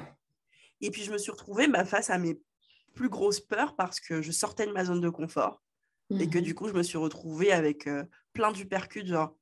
Et 0.81 0.91
puis, 0.91 1.03
je 1.03 1.11
me 1.11 1.17
suis 1.17 1.31
retrouvée 1.31 1.67
bah, 1.67 1.83
face 1.83 2.09
à 2.09 2.17
mes 2.17 2.39
plus 2.95 3.09
grosses 3.09 3.41
peurs 3.41 3.75
parce 3.75 3.99
que 3.99 4.21
je 4.21 4.31
sortais 4.31 4.65
de 4.65 4.71
ma 4.71 4.85
zone 4.85 5.01
de 5.01 5.09
confort 5.09 5.61
et 6.17 6.29
que 6.29 6.39
mhm. 6.39 6.43
du 6.43 6.55
coup, 6.55 6.67
je 6.67 6.73
me 6.73 6.83
suis 6.83 6.97
retrouvée 6.97 7.51
avec 7.51 7.87
euh, 7.87 8.03
plein 8.33 8.51
d'hypercutes, 8.51 9.07
genre, 9.07 9.35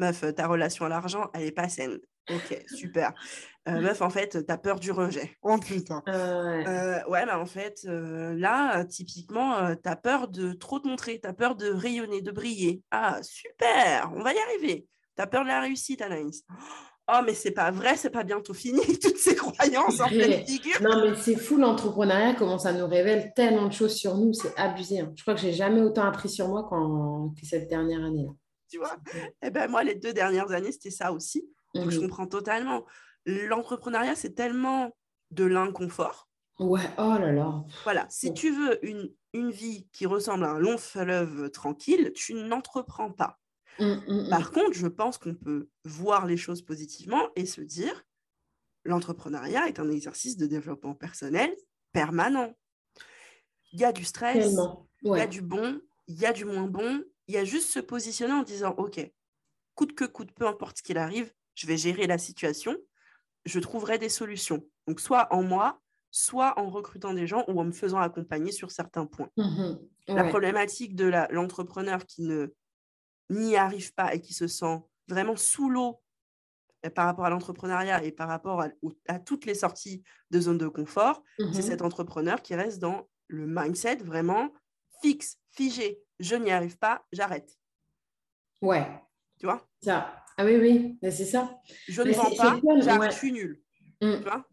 meuf, 0.00 0.24
ta 0.34 0.46
relation 0.46 0.86
à 0.86 0.88
l'argent, 0.88 1.30
elle 1.34 1.42
est 1.42 1.52
pas 1.52 1.68
saine. 1.68 1.98
Ok, 2.30 2.62
super. 2.66 3.12
Euh, 3.68 3.80
meuf, 3.80 4.02
en 4.02 4.10
fait, 4.10 4.44
tu 4.46 4.52
as 4.52 4.58
peur 4.58 4.80
du 4.80 4.90
rejet. 4.90 5.36
Oh 5.42 5.58
putain. 5.58 6.02
Euh, 6.08 7.04
ouais, 7.08 7.26
bah 7.26 7.38
en 7.38 7.46
fait, 7.46 7.82
euh, 7.86 8.34
là, 8.34 8.84
typiquement, 8.84 9.74
tu 9.76 9.88
as 9.88 9.96
peur 9.96 10.28
de 10.28 10.52
trop 10.52 10.78
te 10.78 10.88
montrer, 10.88 11.20
tu 11.20 11.28
as 11.28 11.32
peur 11.32 11.56
de 11.56 11.68
rayonner, 11.68 12.22
de 12.22 12.30
briller. 12.30 12.82
Ah, 12.90 13.20
super, 13.22 14.10
on 14.14 14.22
va 14.22 14.32
y 14.32 14.38
arriver. 14.38 14.86
Tu 15.16 15.22
as 15.22 15.26
peur 15.26 15.42
de 15.42 15.48
la 15.48 15.60
réussite, 15.60 16.02
Anaïs. 16.02 16.44
Oh, 17.12 17.20
mais 17.26 17.34
c'est 17.34 17.50
pas 17.50 17.72
vrai, 17.72 17.96
c'est 17.96 18.10
pas 18.10 18.22
bientôt 18.22 18.54
fini, 18.54 18.80
toutes 19.02 19.18
ces 19.18 19.34
croyances 19.34 20.00
en 20.00 20.06
pleine 20.06 20.46
figure. 20.46 20.80
Non, 20.80 21.02
mais 21.02 21.16
c'est 21.16 21.34
fou 21.34 21.56
l'entrepreneuriat, 21.56 22.34
comment 22.34 22.58
ça 22.58 22.72
nous 22.72 22.86
révèle 22.86 23.32
tellement 23.34 23.66
de 23.66 23.72
choses 23.72 23.94
sur 23.94 24.16
nous, 24.16 24.32
c'est 24.32 24.56
abusé. 24.56 25.00
Hein. 25.00 25.12
Je 25.16 25.22
crois 25.22 25.34
que 25.34 25.40
j'ai 25.40 25.52
jamais 25.52 25.80
autant 25.80 26.04
appris 26.04 26.28
sur 26.28 26.48
moi 26.48 26.66
qu'en 26.68 27.34
cette 27.42 27.68
dernière 27.68 28.04
année-là 28.04 28.30
tu 28.70 28.78
vois. 28.78 28.96
Et 29.14 29.46
eh 29.46 29.50
ben 29.50 29.70
moi, 29.70 29.82
les 29.82 29.94
deux 29.94 30.12
dernières 30.12 30.52
années, 30.52 30.72
c'était 30.72 30.90
ça 30.90 31.12
aussi. 31.12 31.48
Donc, 31.74 31.90
je 31.90 31.98
mmh 31.98 32.02
comprends 32.02 32.26
totalement. 32.26 32.84
L'entrepreneuriat, 33.26 34.14
c'est 34.14 34.34
tellement 34.34 34.96
de 35.30 35.44
l'inconfort. 35.44 36.28
Ouais, 36.58 36.88
oh 36.98 37.16
là 37.18 37.32
là. 37.32 37.64
Voilà, 37.84 38.06
si 38.10 38.34
tu 38.34 38.50
veux 38.50 38.84
une, 38.84 39.10
une 39.32 39.50
vie 39.50 39.88
qui 39.92 40.06
ressemble 40.06 40.44
à 40.44 40.50
un 40.50 40.58
long 40.58 40.78
fleuve 40.78 41.50
tranquille, 41.50 42.12
tu 42.14 42.34
n'entreprends 42.34 43.10
pas. 43.10 43.38
Mmh, 43.78 43.84
mmh, 44.08 44.28
Par 44.28 44.50
contre, 44.50 44.72
je 44.72 44.86
pense 44.86 45.16
qu'on 45.16 45.34
peut 45.34 45.68
voir 45.84 46.26
les 46.26 46.36
choses 46.36 46.62
positivement 46.62 47.30
et 47.36 47.46
se 47.46 47.60
dire, 47.62 48.04
l'entrepreneuriat 48.84 49.68
est 49.68 49.80
un 49.80 49.90
exercice 49.90 50.36
de 50.36 50.46
développement 50.46 50.94
personnel 50.94 51.54
permanent. 51.92 52.52
Il 53.72 53.80
y 53.80 53.84
a 53.84 53.92
du 53.92 54.04
stress, 54.04 54.54
il 55.02 55.16
y 55.16 55.20
a 55.20 55.26
du 55.26 55.42
bon, 55.42 55.80
il 56.08 56.18
y 56.18 56.26
a 56.26 56.32
du 56.32 56.44
moins 56.44 56.66
bon, 56.66 57.02
il 57.30 57.34
y 57.34 57.36
a 57.36 57.44
juste 57.44 57.70
se 57.70 57.78
positionner 57.78 58.32
en 58.32 58.42
disant, 58.42 58.74
OK, 58.76 59.00
coûte 59.76 59.94
que 59.94 60.04
coûte, 60.04 60.32
peu 60.32 60.48
importe 60.48 60.78
ce 60.78 60.82
qu'il 60.82 60.98
arrive, 60.98 61.32
je 61.54 61.68
vais 61.68 61.76
gérer 61.76 62.08
la 62.08 62.18
situation, 62.18 62.76
je 63.44 63.60
trouverai 63.60 63.98
des 63.98 64.08
solutions. 64.08 64.66
Donc, 64.88 64.98
soit 64.98 65.32
en 65.32 65.44
moi, 65.44 65.80
soit 66.10 66.58
en 66.58 66.68
recrutant 66.70 67.14
des 67.14 67.28
gens 67.28 67.44
ou 67.46 67.60
en 67.60 67.64
me 67.64 67.70
faisant 67.70 68.00
accompagner 68.00 68.50
sur 68.50 68.72
certains 68.72 69.06
points. 69.06 69.30
Mmh 69.36 69.74
la 70.08 70.24
problématique 70.24 70.96
de 70.96 71.04
l'entrepreneur 71.30 72.04
qui 72.04 72.22
ne 72.22 72.52
n'y 73.28 73.54
arrive 73.54 73.94
pas 73.94 74.12
et 74.12 74.20
qui 74.20 74.34
se 74.34 74.48
sent 74.48 74.80
vraiment 75.06 75.36
sous 75.36 75.70
l'eau 75.70 76.02
euh, 76.84 76.90
par 76.90 77.06
rapport 77.06 77.26
à 77.26 77.30
l'entrepreneuriat 77.30 78.02
et 78.02 78.10
par 78.10 78.26
rapport 78.26 78.64
à, 79.06 79.18
toutes 79.20 79.44
les 79.46 79.54
sorties 79.54 80.02
de 80.32 80.40
zone 80.40 80.58
de 80.58 80.66
confort, 80.66 81.22
mmh 81.38 81.52
c'est 81.52 81.62
cet 81.62 81.82
entrepreneur 81.82 82.42
qui 82.42 82.56
reste 82.56 82.80
dans 82.80 83.08
le 83.28 83.46
mindset 83.46 83.98
vraiment 83.98 84.52
fixe, 85.02 85.38
figé 85.52 85.98
je 86.20 86.36
n'y 86.36 86.52
arrive 86.52 86.78
pas, 86.78 87.02
j'arrête. 87.12 87.50
Ouais. 88.62 88.86
Tu 89.38 89.46
vois? 89.46 89.66
Ça. 89.82 90.14
Ah 90.36 90.44
oui, 90.44 90.56
oui, 90.56 90.98
c'est 91.10 91.24
ça. 91.24 91.58
Je 91.88 92.02
ne 92.02 92.12
vends 92.12 92.30
pas, 92.36 92.60
j'arrête, 92.80 93.12
je 93.12 93.16
suis 93.16 93.32
nulle. 93.32 93.60
Mm. 94.00 94.16
Tu 94.18 94.22
vois? 94.22 94.44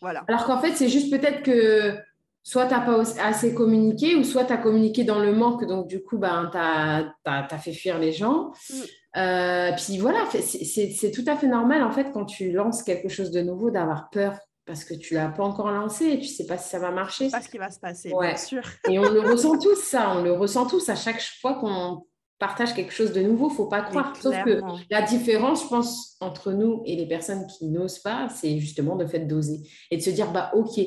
Voilà. 0.00 0.24
Alors 0.28 0.46
qu'en 0.46 0.58
fait, 0.60 0.74
c'est 0.74 0.88
juste 0.88 1.10
peut-être 1.10 1.42
que 1.42 1.98
soit 2.42 2.66
tu 2.66 2.72
n'as 2.72 2.80
pas 2.80 3.00
assez 3.22 3.54
communiqué 3.54 4.16
ou 4.16 4.24
soit 4.24 4.46
tu 4.46 4.52
as 4.52 4.56
communiqué 4.56 5.04
dans 5.04 5.18
le 5.18 5.34
manque, 5.34 5.66
donc 5.66 5.88
du 5.88 6.02
coup, 6.02 6.16
ben, 6.18 6.48
tu 6.50 6.58
as, 6.58 7.58
fait 7.58 7.72
fuir 7.72 7.98
les 7.98 8.12
gens. 8.12 8.52
Mm. 8.70 8.74
Euh, 9.18 9.72
puis 9.76 9.98
voilà, 9.98 10.24
c'est 10.30 11.10
tout 11.10 11.24
à 11.26 11.36
fait 11.36 11.48
normal 11.48 11.82
en 11.82 11.90
fait 11.90 12.12
quand 12.12 12.24
tu 12.24 12.52
lances 12.52 12.84
quelque 12.84 13.08
chose 13.08 13.32
de 13.32 13.40
nouveau 13.40 13.72
d'avoir 13.72 14.08
peur 14.08 14.38
parce 14.70 14.84
que 14.84 14.94
tu 14.94 15.14
l'as 15.14 15.30
pas 15.30 15.42
encore 15.42 15.72
lancé 15.72 16.10
et 16.10 16.20
tu 16.20 16.28
sais 16.28 16.46
pas 16.46 16.56
si 16.56 16.68
ça 16.68 16.78
va 16.78 16.92
marcher. 16.92 17.28
Pas 17.28 17.42
ce 17.42 17.48
qui 17.48 17.58
va 17.58 17.72
se 17.72 17.80
passer, 17.80 18.12
bien 18.20 18.36
sûr. 18.36 18.62
et 18.88 19.00
on 19.00 19.10
le 19.10 19.20
ressent 19.20 19.58
tous, 19.58 19.74
ça. 19.74 20.12
On 20.16 20.22
le 20.22 20.32
ressent 20.32 20.64
tous 20.64 20.88
à 20.88 20.94
chaque 20.94 21.20
fois 21.40 21.54
qu'on 21.54 22.06
partage 22.38 22.72
quelque 22.72 22.92
chose 22.92 23.10
de 23.12 23.20
nouveau, 23.20 23.50
faut 23.50 23.66
pas 23.66 23.82
croire. 23.82 24.14
Sauf 24.14 24.32
que 24.44 24.60
la 24.88 25.02
différence, 25.02 25.64
je 25.64 25.68
pense, 25.68 26.16
entre 26.20 26.52
nous 26.52 26.84
et 26.86 26.94
les 26.94 27.08
personnes 27.08 27.48
qui 27.48 27.66
n'osent 27.66 27.98
pas, 27.98 28.28
c'est 28.28 28.60
justement 28.60 28.94
le 28.94 29.08
fait 29.08 29.26
d'oser 29.26 29.58
et 29.90 29.96
de 29.96 30.02
se 30.02 30.10
dire, 30.10 30.30
bah 30.30 30.52
ok, 30.54 30.80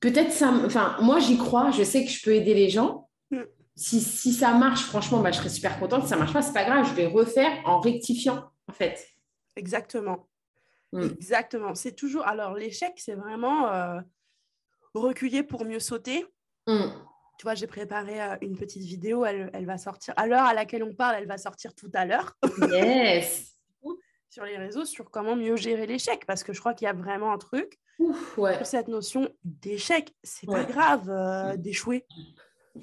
peut-être 0.00 0.32
ça, 0.32 0.52
enfin, 0.66 0.96
moi 1.00 1.20
j'y 1.20 1.38
crois, 1.38 1.70
je 1.70 1.84
sais 1.84 2.04
que 2.04 2.10
je 2.10 2.20
peux 2.20 2.34
aider 2.34 2.54
les 2.54 2.68
gens. 2.68 3.08
Mm. 3.30 3.42
Si, 3.76 4.00
si, 4.00 4.32
ça 4.32 4.54
marche, 4.54 4.82
franchement, 4.82 5.20
bah, 5.20 5.30
je 5.30 5.38
serais 5.38 5.48
super 5.50 5.78
contente. 5.78 6.02
Si 6.02 6.08
ça 6.08 6.16
marche 6.16 6.32
pas, 6.32 6.42
c'est 6.42 6.52
pas 6.52 6.64
grave, 6.64 6.84
je 6.88 6.94
vais 6.94 7.06
refaire 7.06 7.52
en 7.64 7.78
rectifiant, 7.78 8.42
en 8.68 8.72
fait. 8.72 9.06
Exactement. 9.54 10.26
Mm. 10.94 11.02
Exactement. 11.02 11.74
C'est 11.74 11.92
toujours. 11.92 12.26
Alors, 12.26 12.54
l'échec, 12.54 12.94
c'est 12.96 13.14
vraiment 13.14 13.68
euh, 13.68 14.00
reculer 14.94 15.42
pour 15.42 15.64
mieux 15.64 15.80
sauter. 15.80 16.24
Mm. 16.66 16.86
Tu 17.38 17.42
vois, 17.42 17.54
j'ai 17.54 17.66
préparé 17.66 18.22
euh, 18.22 18.36
une 18.40 18.56
petite 18.56 18.84
vidéo. 18.84 19.24
Elle, 19.24 19.50
elle 19.52 19.66
va 19.66 19.76
sortir 19.76 20.14
à 20.16 20.26
l'heure 20.26 20.44
à 20.44 20.54
laquelle 20.54 20.84
on 20.84 20.94
parle. 20.94 21.16
Elle 21.18 21.26
va 21.26 21.36
sortir 21.36 21.74
tout 21.74 21.90
à 21.92 22.06
l'heure. 22.06 22.36
Yes. 22.70 23.50
sur 24.34 24.44
les 24.44 24.56
réseaux 24.56 24.84
sur 24.84 25.12
comment 25.12 25.36
mieux 25.36 25.54
gérer 25.54 25.86
l'échec 25.86 26.26
parce 26.26 26.42
que 26.42 26.52
je 26.52 26.58
crois 26.58 26.74
qu'il 26.74 26.86
y 26.86 26.88
a 26.88 26.92
vraiment 26.92 27.32
un 27.32 27.38
truc. 27.38 27.78
Cette 28.64 28.88
notion 28.88 29.28
d'échec, 29.44 30.12
c'est 30.24 30.48
pas 30.48 30.64
grave 30.64 31.08
euh, 31.08 31.56
d'échouer. 31.56 32.04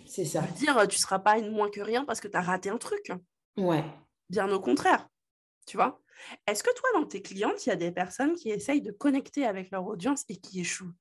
C'est 0.05 0.23
ça. 0.23 0.41
dire, 0.55 0.87
tu 0.87 0.97
seras 0.97 1.19
pas 1.19 1.37
moins 1.41 1.69
que 1.69 1.81
rien 1.81 2.05
parce 2.05 2.21
que 2.21 2.29
tu 2.29 2.37
as 2.37 2.41
raté 2.41 2.69
un 2.69 2.77
truc. 2.77 3.11
Ouais. 3.57 3.83
Bien 4.29 4.49
au 4.49 4.61
contraire. 4.61 5.09
Tu 5.67 5.75
vois? 5.75 5.99
Est-ce 6.47 6.63
que 6.63 6.73
toi, 6.75 6.89
dans 6.99 7.05
tes 7.05 7.21
clientes, 7.21 7.65
il 7.65 7.69
y 7.69 7.71
a 7.71 7.77
des 7.77 7.91
personnes 7.91 8.33
qui 8.33 8.49
essayent 8.49 8.81
de 8.81 8.91
connecter 8.91 9.45
avec 9.45 9.71
leur 9.71 9.85
audience 9.85 10.23
et 10.29 10.35
qui 10.35 10.61
échouent? 10.61 10.93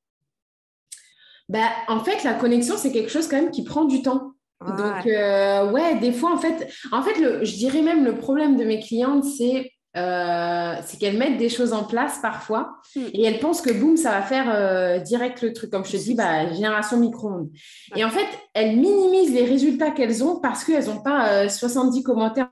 Bah, 1.48 1.68
En 1.88 2.00
fait, 2.04 2.22
la 2.22 2.34
connexion, 2.34 2.76
c'est 2.76 2.92
quelque 2.92 3.10
chose 3.10 3.26
quand 3.26 3.36
même 3.36 3.50
qui 3.50 3.64
prend 3.64 3.84
du 3.84 4.02
temps. 4.02 4.34
Donc, 4.66 5.06
euh, 5.06 5.70
ouais, 5.70 5.98
des 6.00 6.12
fois, 6.12 6.34
en 6.34 6.36
fait, 6.36 6.70
en 6.92 7.02
fait 7.02 7.18
le, 7.18 7.44
je 7.44 7.56
dirais 7.56 7.80
même 7.80 8.04
le 8.04 8.16
problème 8.16 8.56
de 8.56 8.64
mes 8.64 8.78
clientes, 8.78 9.24
c'est 9.24 9.72
euh, 9.96 10.74
qu'elles 11.00 11.16
mettent 11.16 11.38
des 11.38 11.48
choses 11.48 11.72
en 11.72 11.84
place 11.84 12.18
parfois 12.20 12.74
hmm. 12.94 13.06
et 13.14 13.24
elles 13.24 13.40
pensent 13.40 13.62
que 13.62 13.72
boum, 13.72 13.96
ça 13.96 14.10
va 14.10 14.22
faire 14.22 14.52
euh, 14.54 14.98
direct 14.98 15.40
le 15.40 15.54
truc. 15.54 15.70
Comme 15.70 15.86
je 15.86 15.92
te 15.92 15.96
dis, 15.96 16.14
bah, 16.14 16.52
génération 16.52 16.98
micro-ondes. 16.98 17.48
Et 17.96 18.04
en 18.04 18.10
fait, 18.10 18.26
elles 18.52 18.76
minimisent 18.76 19.32
les 19.32 19.46
résultats 19.46 19.92
qu'elles 19.92 20.22
ont 20.22 20.38
parce 20.40 20.62
qu'elles 20.62 20.86
n'ont 20.86 21.00
pas 21.00 21.48
70 21.48 22.02
commentaires 22.02 22.50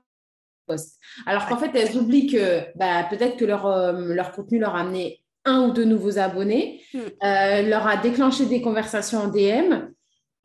alors 1.25 1.47
qu'en 1.47 1.57
fait, 1.57 1.71
elles 1.73 1.97
oublient 1.97 2.27
que 2.27 2.61
bah, 2.75 3.05
peut-être 3.09 3.37
que 3.37 3.45
leur, 3.45 3.65
euh, 3.65 4.13
leur 4.13 4.31
contenu 4.31 4.59
leur 4.59 4.75
a 4.75 4.81
amené 4.81 5.21
un 5.45 5.67
ou 5.67 5.71
deux 5.71 5.85
nouveaux 5.85 6.17
abonnés, 6.19 6.81
hmm. 6.93 6.99
euh, 7.23 7.61
leur 7.63 7.87
a 7.87 7.97
déclenché 7.97 8.45
des 8.45 8.61
conversations 8.61 9.19
en 9.19 9.27
DM, 9.27 9.87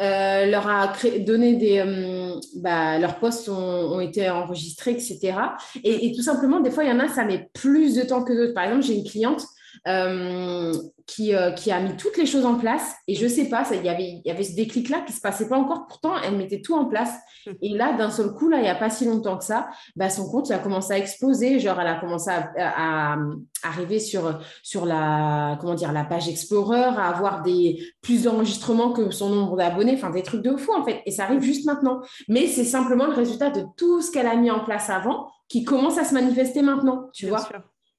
euh, 0.01 0.47
leur 0.47 0.69
a 0.69 0.93
donné 1.21 1.55
des. 1.55 1.85
bah, 2.57 2.99
leurs 2.99 3.19
posts 3.19 3.49
ont, 3.49 4.01
été 4.01 4.29
enregistrés, 4.29 4.93
etc. 4.93 5.35
Et, 5.85 6.07
et, 6.07 6.13
tout 6.13 6.23
simplement, 6.23 6.61
des 6.61 6.71
fois, 6.71 6.85
il 6.85 6.91
y 6.91 6.93
en 6.93 6.99
a, 6.99 7.09
ça 7.09 7.25
met 7.25 7.49
plus 7.53 7.95
de 7.95 8.03
temps 8.03 8.25
que 8.25 8.33
d'autres. 8.33 8.55
Par 8.55 8.65
exemple, 8.65 8.83
j'ai 8.83 8.97
une 8.97 9.05
cliente 9.05 9.45
qui, 11.07 11.33
qui, 11.57 11.73
a 11.73 11.81
mis 11.81 11.97
toutes 11.97 12.17
les 12.17 12.27
choses 12.27 12.47
en 12.47 12.57
place. 12.57 12.95
Et 13.07 13.15
je 13.15 13.27
sais 13.29 13.49
pas, 13.49 13.65
il 13.73 13.85
y 13.85 13.89
avait, 13.89 14.21
y 14.25 14.31
avait 14.31 14.43
ce 14.43 14.57
déclic-là 14.57 15.01
qui 15.03 15.13
ne 15.13 15.17
se 15.17 15.21
passait 15.21 15.49
pas 15.49 15.59
encore. 15.59 15.87
Pourtant, 15.87 16.15
elle 16.25 16.37
mettait 16.37 16.61
tout 16.61 16.75
en 16.75 16.87
place. 16.87 17.13
Et 17.63 17.71
là, 17.71 17.93
d'un 17.93 18.11
seul 18.11 18.33
coup, 18.33 18.49
là, 18.49 18.59
il 18.59 18.63
n'y 18.63 18.69
a 18.69 18.75
pas 18.75 18.91
si 18.91 19.05
longtemps 19.05 19.37
que 19.39 19.45
ça, 19.45 19.69
bah, 19.97 20.11
son 20.11 20.31
compte 20.31 20.49
il 20.49 20.53
a 20.53 20.59
commencé 20.59 20.93
à 20.93 20.99
exploser. 20.99 21.59
Genre, 21.59 21.81
elle 21.81 21.87
a 21.87 22.01
commencé 22.01 22.31
à, 22.31 23.17
arriver 23.63 23.99
sur, 23.99 24.41
sur 24.63 24.85
la, 24.85 25.57
comment 25.61 25.75
dire, 25.75 25.93
la 25.93 26.05
page 26.05 26.29
Explorer, 26.29 26.83
à 26.83 27.09
avoir 27.09 27.43
des, 27.43 27.83
plus 28.03 28.25
d'enregistrements 28.25 28.93
que 28.93 29.11
son 29.11 29.31
nombre 29.31 29.57
d'abonnés. 29.57 29.95
Enfin, 29.95 30.11
des 30.11 30.23
trucs 30.23 30.43
de 30.43 30.57
fou, 30.57 30.73
en 30.75 30.85
fait. 30.85 31.03
Et 31.07 31.11
ça 31.11 31.25
arrive 31.25 31.43
juste 31.43 31.67
maintenant. 31.67 32.01
Mais 32.29 32.47
c'est 32.47 32.65
simplement 32.65 33.07
le 33.07 33.15
résultat 33.15 33.51
de 33.51 33.65
tout 33.77 34.01
ce 34.01 34.11
qu'elle 34.11 34.27
a 34.27 34.37
mis 34.37 34.51
en 34.51 34.65
place 34.65 34.91
avant 34.91 35.29
qui 35.49 35.65
commence 35.65 35.99
à 35.99 36.05
se 36.05 36.15
manifester 36.15 36.63
maintenant, 36.63 37.11
tu 37.13 37.29
vois. 37.29 37.47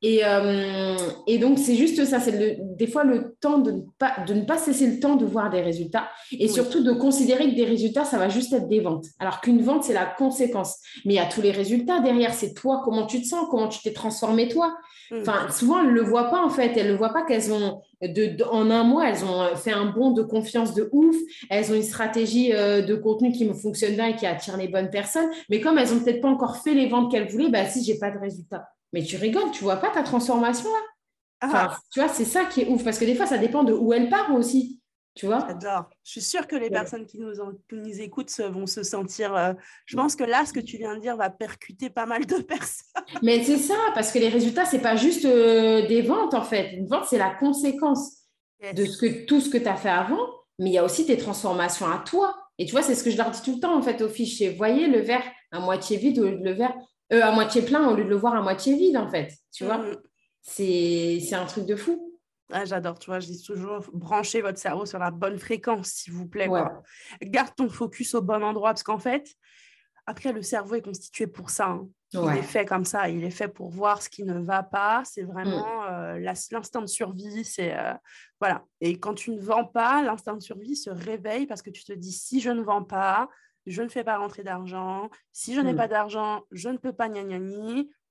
Et, 0.08 0.22
euh, 0.24 0.96
et, 1.26 1.40
donc, 1.40 1.58
c'est 1.58 1.74
juste 1.74 2.06
ça, 2.06 2.20
c'est 2.20 2.60
des 2.60 2.86
fois 2.86 3.04
le 3.04 3.36
temps 3.42 3.58
de 3.58 3.72
ne, 3.72 3.82
pas, 3.98 4.14
de 4.28 4.36
ne 4.36 4.42
pas 4.42 4.60
cesser 4.60 4.86
le 4.86 5.00
temps 5.00 5.16
de 5.16 5.26
voir 5.26 5.50
des 5.50 5.62
résultats 5.62 6.10
et 6.32 6.48
surtout 6.48 6.84
de 6.84 6.92
considérer 6.92 7.50
que 7.50 7.56
des 7.56 7.66
résultats, 7.66 8.06
ça 8.06 8.20
va 8.20 8.30
juste 8.30 8.54
être 8.54 8.68
des 8.68 8.82
ventes. 8.82 9.08
Alors 9.18 9.42
qu'une 9.42 9.64
vente, 9.64 9.84
c'est 9.84 9.96
la 9.96 10.06
conséquence. 10.06 10.78
Mais 11.06 11.16
il 11.16 11.18
y 11.18 11.20
a 11.20 11.26
tous 11.26 11.42
les 11.42 11.50
résultats 11.50 12.02
derrière, 12.02 12.36
c'est 12.36 12.54
toi, 12.54 12.84
comment 12.86 13.08
tu 13.08 13.20
te 13.20 13.26
sens, 13.26 13.48
comment 13.50 13.68
tu 13.68 13.80
t'es 13.80 13.94
transformé 13.94 14.48
toi. 14.48 14.76
Mm. 15.10 15.22
Enfin, 15.22 15.50
souvent, 15.50 15.80
elles 15.80 15.88
ne 15.88 15.94
le 15.94 16.04
voient 16.04 16.30
pas 16.30 16.46
en 16.46 16.52
fait, 16.52 16.78
elles 16.78 16.92
ne 16.92 16.96
voient 16.96 17.12
pas 17.12 17.24
qu'elles 17.24 17.52
ont, 17.52 17.82
de, 18.04 18.44
en 18.44 18.70
un 18.70 18.84
mois, 18.84 19.10
elles 19.10 19.26
ont 19.26 19.56
fait 19.56 19.74
un 19.74 19.86
bond 19.86 20.12
de 20.12 20.22
confiance 20.22 20.76
de 20.76 20.88
ouf, 20.92 21.16
elles 21.50 21.72
ont 21.72 21.76
une 21.76 21.82
stratégie 21.82 22.54
euh, 22.54 22.84
de 22.84 22.94
contenu 22.94 23.32
qui 23.32 23.46
me 23.46 23.56
fonctionne 23.56 23.96
bien 23.96 24.10
et 24.10 24.16
qui 24.16 24.28
attire 24.28 24.56
les 24.56 24.68
bonnes 24.68 24.92
personnes. 24.92 25.32
Mais 25.50 25.62
comme 25.62 25.80
elles 25.80 25.92
n'ont 25.92 26.02
peut-être 26.02 26.22
pas 26.22 26.30
encore 26.30 26.58
fait 26.58 26.76
les 26.76 26.90
ventes 26.90 27.10
qu'elles 27.10 27.28
voulaient, 27.28 27.50
bah 27.50 27.66
si, 27.66 27.84
j'ai 27.84 27.98
pas 27.98 28.12
de 28.12 28.20
résultats. 28.20 28.68
Mais 28.96 29.04
tu 29.04 29.18
rigoles, 29.18 29.52
tu 29.52 29.66
vois 29.66 29.76
pas 29.76 29.90
ta 29.90 30.04
transformation 30.04 30.70
là 30.70 31.48
enfin, 31.48 31.68
ah. 31.70 31.78
Tu 31.92 32.00
vois, 32.00 32.08
c'est 32.08 32.24
ça 32.24 32.46
qui 32.46 32.62
est 32.62 32.70
ouf, 32.70 32.82
parce 32.82 32.98
que 32.98 33.04
des 33.04 33.14
fois, 33.14 33.26
ça 33.26 33.38
dépend 33.38 33.66
de 33.66 33.74
où 33.74 33.92
elle 33.92 34.08
part 34.08 34.34
aussi. 34.34 34.82
Tu 35.16 35.26
vois 35.26 35.46
J'adore. 35.46 35.90
Je 36.06 36.12
suis 36.12 36.22
sûre 36.22 36.48
que 36.48 36.56
les 36.56 36.70
personnes 36.70 37.06
qui 37.06 37.20
nous, 37.20 37.34
nous 37.74 38.02
écoutent 38.02 38.32
vont 38.40 38.66
se 38.66 38.84
sentir. 38.84 39.36
Euh, 39.36 39.52
je 39.86 39.98
pense 39.98 40.16
que 40.16 40.24
là, 40.24 40.46
ce 40.46 40.54
que 40.54 40.62
tu 40.62 40.78
viens 40.78 40.96
de 40.96 41.02
dire 41.02 41.18
va 41.18 41.30
percuter 41.30 41.90
pas 41.90 42.06
mal 42.06 42.26
de 42.26 42.36
personnes. 42.42 43.04
Mais 43.22 43.44
c'est 43.44 43.58
ça, 43.58 43.76
parce 43.94 44.14
que 44.14 44.20
les 44.20 44.30
résultats, 44.30 44.64
c'est 44.64 44.82
pas 44.82 44.96
juste 44.96 45.26
euh, 45.26 45.86
des 45.88 46.02
ventes 46.02 46.34
en 46.34 46.44
fait. 46.44 46.72
Une 46.78 46.88
vente, 46.88 47.04
c'est 47.10 47.18
la 47.18 47.36
conséquence 47.36 48.14
de 48.74 48.86
ce 48.86 48.98
que, 48.98 49.26
tout 49.26 49.42
ce 49.42 49.50
que 49.50 49.58
tu 49.58 49.68
as 49.68 49.76
fait 49.76 49.90
avant, 49.90 50.26
mais 50.58 50.70
il 50.70 50.74
y 50.74 50.78
a 50.78 50.86
aussi 50.86 51.06
tes 51.06 51.18
transformations 51.18 51.86
à 51.86 51.98
toi. 52.00 52.34
Et 52.60 52.66
tu 52.66 52.72
vois, 52.72 52.82
c'est 52.82 52.96
ce 52.96 53.04
que 53.04 53.12
je 53.12 53.18
leur 53.18 53.30
dis 53.30 53.42
tout 53.42 53.56
le 53.56 53.60
temps 53.60 53.78
en 53.78 53.82
fait 53.82 54.02
aux 54.02 54.10
fichiers. 54.10 54.52
Voyez 54.52 54.88
le 54.88 55.02
verre 55.02 55.26
à 55.52 55.60
moitié 55.60 55.98
vide 55.98 56.20
ou 56.20 56.24
le 56.24 56.52
verre 56.52 56.74
euh, 57.14 57.22
à 57.22 57.32
moitié 57.32 57.62
plein 57.62 57.88
au 57.88 57.96
lieu 57.96 58.04
de 58.04 58.10
le 58.10 58.16
voir 58.16 58.36
à 58.36 58.42
moitié 58.42 58.76
vide, 58.76 58.98
en 58.98 59.10
fait. 59.10 59.34
Tu 59.52 59.66
vois 59.66 59.78
mm. 59.78 59.98
C'est 60.42 61.34
un 61.34 61.46
truc 61.46 61.66
de 61.66 61.76
fou. 61.76 62.20
Ah, 62.52 62.66
J'adore, 62.66 63.00
tu 63.00 63.08
vois, 63.10 63.20
je 63.20 63.28
dis 63.28 63.42
toujours, 63.42 63.84
branchez 63.92 64.42
votre 64.42 64.60
cerveau 64.60 64.86
sur 64.86 65.00
la 65.00 65.10
bonne 65.10 65.40
fréquence, 65.40 65.88
s'il 65.88 66.14
vous 66.14 66.28
plaît. 66.28 66.48
Garde 67.22 67.56
ton 67.56 67.70
focus 67.70 68.14
au 68.14 68.22
bon 68.22 68.44
endroit, 68.44 68.70
parce 68.70 68.84
qu'en 68.84 69.00
fait, 69.00 69.28
après, 70.08 70.32
le 70.32 70.44
cerveau 70.44 70.76
est 70.76 70.84
constitué 70.84 71.26
pour 71.26 71.50
ça. 71.50 71.68
Hein. 71.70 71.88
Il 72.14 72.38
est 72.38 72.44
fait 72.44 72.66
comme 72.66 72.86
ça, 72.86 73.10
il 73.10 73.24
est 73.24 73.32
fait 73.32 73.48
pour 73.48 73.70
voir 73.70 74.02
ce 74.02 74.10
qui 74.10 74.24
ne 74.24 74.40
va 74.40 74.64
pas. 74.64 75.04
C'est 75.04 75.24
vraiment 75.24 75.82
mm. 75.82 75.88
euh, 75.90 76.34
l'instinct 76.52 76.82
de 76.82 76.88
survie. 76.88 77.44
C'est 77.44 77.76
euh, 77.78 77.94
voilà. 78.40 78.64
Et 78.82 79.00
quand 79.00 79.16
tu 79.16 79.32
ne 79.32 79.40
vends 79.40 79.66
pas, 79.66 80.04
l'instinct 80.04 80.36
de 80.36 80.42
survie 80.42 80.76
se 80.76 80.90
réveille 80.90 81.48
parce 81.48 81.62
que 81.62 81.72
tu 81.72 81.84
te 81.84 81.94
dis 81.94 82.12
si 82.12 82.40
je 82.40 82.52
ne 82.52 82.62
vends 82.62 82.84
pas, 82.84 83.28
je 83.66 83.82
ne 83.82 83.90
fais 83.90 84.04
pas 84.04 84.18
rentrer 84.18 84.44
d'argent. 84.44 85.10
Si 85.32 85.54
je 85.54 85.62
n'ai 85.62 85.74
mmh. 85.74 85.78
pas 85.78 85.88
d'argent, 85.88 86.44
je 86.52 86.70
ne 86.70 86.78
peux 86.78 86.94
pas 86.94 87.10
gna 87.10 87.22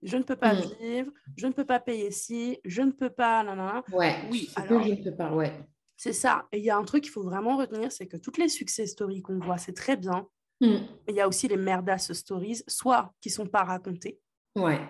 je 0.02 0.16
ne 0.16 0.22
peux 0.22 0.36
pas 0.36 0.54
mmh. 0.54 0.60
vivre, 0.80 1.12
je 1.36 1.46
ne 1.46 1.52
peux 1.52 1.64
pas 1.64 1.80
payer 1.80 2.10
ci, 2.10 2.58
je 2.64 2.82
ne 2.82 2.92
peux 2.92 3.10
pas. 3.10 3.42
Nanana. 3.42 3.82
Ouais, 3.92 4.16
oui, 4.30 4.50
alors, 4.56 4.82
je 4.82 4.90
ne 4.90 5.02
peux 5.02 5.16
pas, 5.16 5.32
ouais. 5.32 5.52
C'est 5.96 6.12
ça. 6.12 6.46
Et 6.52 6.58
il 6.58 6.64
y 6.64 6.70
a 6.70 6.76
un 6.76 6.84
truc 6.84 7.04
qu'il 7.04 7.12
faut 7.12 7.22
vraiment 7.22 7.56
retenir, 7.56 7.90
c'est 7.90 8.06
que 8.06 8.16
toutes 8.16 8.38
les 8.38 8.48
success 8.48 8.90
stories 8.90 9.22
qu'on 9.22 9.38
voit, 9.38 9.58
c'est 9.58 9.72
très 9.72 9.96
bien. 9.96 10.26
Mmh. 10.60 10.66
Mais 11.06 11.12
il 11.12 11.16
y 11.16 11.20
a 11.20 11.28
aussi 11.28 11.48
les 11.48 11.56
merdas 11.56 11.98
stories, 11.98 12.62
soit 12.66 13.12
qui 13.20 13.30
sont 13.30 13.46
pas 13.46 13.64
racontées, 13.64 14.20
ouais. 14.56 14.80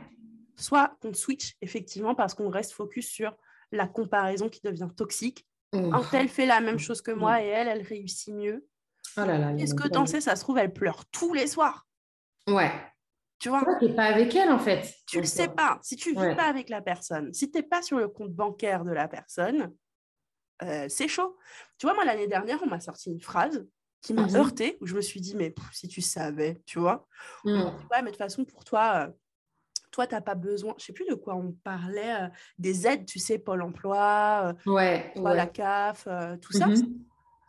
soit 0.57 0.97
qu'on 1.01 1.15
switch 1.15 1.57
effectivement 1.63 2.15
parce 2.15 2.35
qu'on 2.35 2.51
reste 2.51 2.73
focus 2.73 3.09
sur 3.09 3.35
la 3.73 3.87
comparaison 3.87 4.49
qui 4.49 4.61
devient 4.63 4.89
toxique. 4.97 5.47
Un 5.73 6.05
tel 6.05 6.29
fait 6.29 6.47
la 6.47 6.61
même 6.61 6.79
chose 6.79 7.03
que 7.03 7.11
moi 7.11 7.43
et 7.43 7.47
elle, 7.47 7.67
elle 7.67 7.83
réussit 7.83 8.33
mieux. 8.33 8.65
Oh 9.17 9.25
là 9.25 9.39
là, 9.39 9.55
Qu'est-ce 9.55 9.75
que 9.75 9.89
t'en 9.89 10.07
sais? 10.07 10.21
Ça 10.21 10.37
se 10.37 10.43
trouve, 10.43 10.59
elle 10.59 10.73
pleure 10.73 11.05
tous 11.07 11.35
les 11.35 11.47
soirs. 11.47 11.87
Ouais. 12.49 12.71
Tu 13.39 13.49
vois? 13.49 13.63
Tu 13.79 13.87
n'es 13.87 13.95
pas 13.95 14.05
avec 14.05 14.35
elle, 14.35 14.51
en 14.51 14.59
fait. 14.59 14.95
Tu 15.07 15.17
ne 15.17 15.23
le 15.23 15.27
sais 15.27 15.49
pas. 15.49 15.79
Si 15.83 15.97
tu 15.97 16.15
ne 16.15 16.29
vis 16.29 16.35
pas 16.35 16.47
avec 16.47 16.69
la 16.69 16.81
personne, 16.81 17.33
si 17.33 17.51
tu 17.51 17.59
n'es 17.59 17.63
pas 17.63 17.83
sur 17.83 17.99
le 17.99 18.09
compte 18.09 18.33
bancaire 18.33 18.85
de 18.85 18.93
la 18.93 19.09
personne, 19.09 19.73
euh, 20.63 20.87
c'est 20.89 21.09
chaud. 21.09 21.37
Tu 21.79 21.87
vois, 21.87 21.95
moi, 21.95 22.05
l'année 22.05 22.29
dernière, 22.29 22.61
on 22.63 22.67
m'a 22.67 22.81
sorti 22.81 23.11
une 23.11 23.21
phrase 23.21 23.67
qui 24.01 24.13
m'a 24.13 24.27
mmh 24.27 24.37
heurtée, 24.37 24.79
où 24.81 24.87
je 24.87 24.95
me 24.95 25.01
suis 25.01 25.21
dit, 25.21 25.35
mais 25.35 25.55
si 25.73 25.89
tu 25.89 26.01
savais, 26.01 26.63
tu 26.67 26.79
vois? 26.79 27.07
Mmh. 27.45 27.53
ouais, 27.53 28.03
mais 28.03 28.03
de 28.03 28.09
toute 28.11 28.19
façon, 28.19 28.45
pour 28.45 28.65
toi, 28.65 29.07
euh, 29.07 29.13
toi, 29.91 30.07
tu 30.07 30.15
n'as 30.15 30.21
pas 30.21 30.35
besoin, 30.35 30.75
je 30.79 30.85
sais 30.85 30.93
plus 30.93 31.07
de 31.07 31.15
quoi 31.15 31.35
on 31.35 31.53
parlait, 31.53 32.23
euh, 32.23 32.29
des 32.59 32.87
aides, 32.87 33.07
tu 33.07 33.19
sais, 33.19 33.39
Pôle 33.39 33.63
emploi, 33.63 34.55
ouais, 34.67 35.13
la 35.17 35.47
CAF, 35.47 36.07
tout 36.41 36.53
ça. 36.53 36.69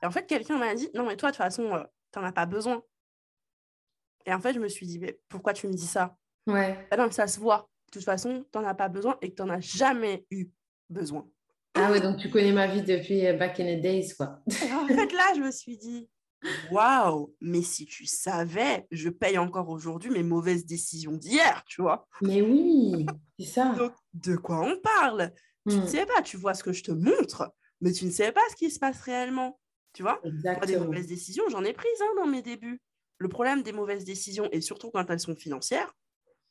Et 0.01 0.05
en 0.05 0.11
fait, 0.11 0.25
quelqu'un 0.25 0.57
m'a 0.57 0.73
dit, 0.75 0.89
non, 0.93 1.05
mais 1.05 1.15
toi, 1.15 1.29
de 1.31 1.35
toute 1.35 1.43
façon, 1.43 1.73
euh, 1.73 1.83
tu 2.11 2.19
n'en 2.19 2.25
as 2.25 2.31
pas 2.31 2.45
besoin. 2.45 2.83
Et 4.25 4.33
en 4.33 4.39
fait, 4.39 4.53
je 4.53 4.59
me 4.59 4.67
suis 4.67 4.85
dit, 4.85 4.99
mais 4.99 5.19
pourquoi 5.29 5.53
tu 5.53 5.67
me 5.67 5.73
dis 5.73 5.87
ça? 5.87 6.17
Ouais. 6.47 6.87
Ah 6.91 6.97
non, 6.97 7.11
ça 7.11 7.27
se 7.27 7.39
voit. 7.39 7.69
De 7.87 7.99
toute 7.99 8.03
façon, 8.03 8.45
tu 8.51 8.57
n'en 8.57 8.65
as 8.65 8.73
pas 8.73 8.89
besoin 8.89 9.17
et 9.21 9.29
que 9.29 9.35
tu 9.35 9.41
n'en 9.41 9.53
as 9.53 9.59
jamais 9.61 10.25
eu 10.31 10.49
besoin. 10.89 11.27
Ah 11.75 11.91
ouais, 11.91 11.99
donc 11.99 12.17
tu 12.17 12.29
connais 12.29 12.53
ma 12.53 12.67
vie 12.67 12.81
depuis 12.81 13.25
euh, 13.27 13.33
back 13.33 13.59
in 13.59 13.77
the 13.77 13.81
days, 13.81 14.13
quoi. 14.15 14.39
en 14.47 14.87
fait, 14.87 15.11
là, 15.11 15.33
je 15.35 15.41
me 15.41 15.51
suis 15.51 15.77
dit, 15.77 16.09
waouh, 16.71 17.33
mais 17.41 17.61
si 17.61 17.85
tu 17.85 18.05
savais, 18.05 18.87
je 18.91 19.09
paye 19.09 19.37
encore 19.37 19.69
aujourd'hui 19.69 20.09
mes 20.09 20.23
mauvaises 20.23 20.65
décisions 20.65 21.13
d'hier, 21.13 21.63
tu 21.67 21.81
vois. 21.81 22.07
Mais 22.21 22.41
oui, 22.41 23.05
c'est 23.37 23.45
ça. 23.45 23.73
Donc, 23.77 23.93
de 24.13 24.35
quoi 24.35 24.61
on 24.61 24.79
parle? 24.79 25.33
Tu 25.67 25.75
ne 25.75 25.81
hmm. 25.81 25.87
sais 25.87 26.05
pas, 26.05 26.21
tu 26.21 26.37
vois 26.37 26.53
ce 26.53 26.63
que 26.63 26.71
je 26.71 26.83
te 26.83 26.91
montre, 26.91 27.51
mais 27.81 27.91
tu 27.91 28.05
ne 28.05 28.11
sais 28.11 28.31
pas 28.31 28.41
ce 28.51 28.55
qui 28.55 28.69
se 28.69 28.79
passe 28.79 29.01
réellement. 29.01 29.59
Tu 29.95 30.03
vois 30.03 30.21
Des 30.67 30.77
mauvaises 30.77 31.07
décisions, 31.07 31.45
j'en 31.49 31.63
ai 31.63 31.71
prises 31.71 32.01
hein, 32.01 32.13
dans 32.17 32.27
mes 32.27 32.41
débuts. 32.41 32.81
le 33.17 33.29
problème 33.29 33.63
des 33.63 33.71
mauvaises 33.71 34.03
décisions, 34.03 34.49
et 34.51 34.59
surtout 34.59 34.91
quand 34.91 35.09
elles 35.09 35.21
sont 35.21 35.35
financières, 35.35 35.95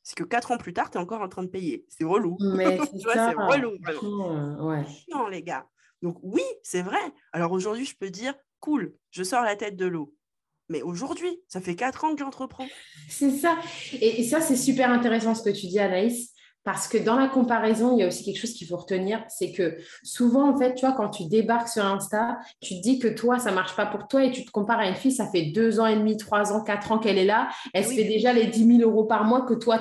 c'est 0.01 0.15
que 0.15 0.23
quatre 0.23 0.51
ans 0.51 0.57
plus 0.57 0.73
tard, 0.73 0.89
tu 0.89 0.97
es 0.97 1.01
encore 1.01 1.21
en 1.21 1.29
train 1.29 1.43
de 1.43 1.49
payer. 1.49 1.85
C'est 1.87 2.03
relou. 2.03 2.37
Mais 2.39 2.77
c'est 3.13 3.33
relou. 3.33 3.77
Non, 5.11 5.27
les 5.27 5.43
gars. 5.43 5.67
Donc 6.01 6.17
oui, 6.23 6.43
c'est 6.63 6.81
vrai. 6.81 6.99
Alors 7.33 7.51
aujourd'hui, 7.51 7.85
je 7.85 7.95
peux 7.95 8.09
dire, 8.09 8.33
cool, 8.59 8.95
je 9.11 9.23
sors 9.23 9.43
la 9.43 9.55
tête 9.55 9.75
de 9.75 9.85
l'eau. 9.85 10.15
Mais 10.69 10.81
aujourd'hui, 10.81 11.39
ça 11.47 11.61
fait 11.61 11.75
quatre 11.75 12.03
ans 12.03 12.13
que 12.13 12.19
j'entreprends. 12.19 12.67
C'est 13.07 13.31
ça. 13.31 13.59
Et, 13.93 14.23
ça, 14.23 14.41
c'est 14.41 14.55
super 14.55 14.89
intéressant 14.89 15.35
ce 15.35 15.43
que 15.43 15.55
tu 15.55 15.67
dis, 15.67 15.79
Anaïs. 15.79 16.33
Parce 16.65 16.87
que 16.87 16.97
dans 16.97 17.15
la 17.15 17.27
comparaison, 17.27 17.95
il 17.95 17.99
y 17.99 18.03
a 18.03 18.07
aussi 18.07 18.25
quelque 18.25 18.39
chose 18.39 18.53
qu'il 18.53 18.67
faut 18.67 18.77
retenir, 18.77 19.23
c'est 19.29 19.51
que 19.51 19.77
souvent, 20.01 20.49
en 20.49 20.57
fait, 20.57 20.73
tu 20.73 20.83
vois, 20.83 20.95
quand 20.95 21.09
tu 21.09 21.25
débarques 21.25 21.69
sur 21.69 21.85
Insta, 21.85 22.39
tu 22.59 22.77
te 22.77 22.81
dis 22.81 22.97
que 22.97 23.07
toi, 23.07 23.37
ça 23.37 23.51
marche 23.51 23.75
pas 23.75 23.85
pour 23.85 24.07
toi 24.07 24.23
et 24.23 24.31
tu 24.31 24.43
te 24.43 24.49
compares 24.49 24.79
à 24.79 24.87
une 24.87 24.95
fille, 24.95 25.11
ça 25.11 25.29
fait 25.29 25.43
deux 25.43 25.79
ans 25.79 25.85
et 25.85 25.95
demi, 25.95 26.17
trois 26.17 26.51
ans, 26.51 26.63
quatre 26.63 26.91
ans 26.91 26.97
qu'elle 26.97 27.19
est 27.19 27.25
là, 27.25 27.49
elle 27.71 27.85
se 27.85 27.93
fait 27.93 28.05
déjà 28.05 28.33
les 28.33 28.47
10 28.47 28.79
000 28.79 28.89
euros 28.89 29.03
par 29.03 29.25
mois 29.25 29.41
que 29.41 29.53
toi, 29.53 29.77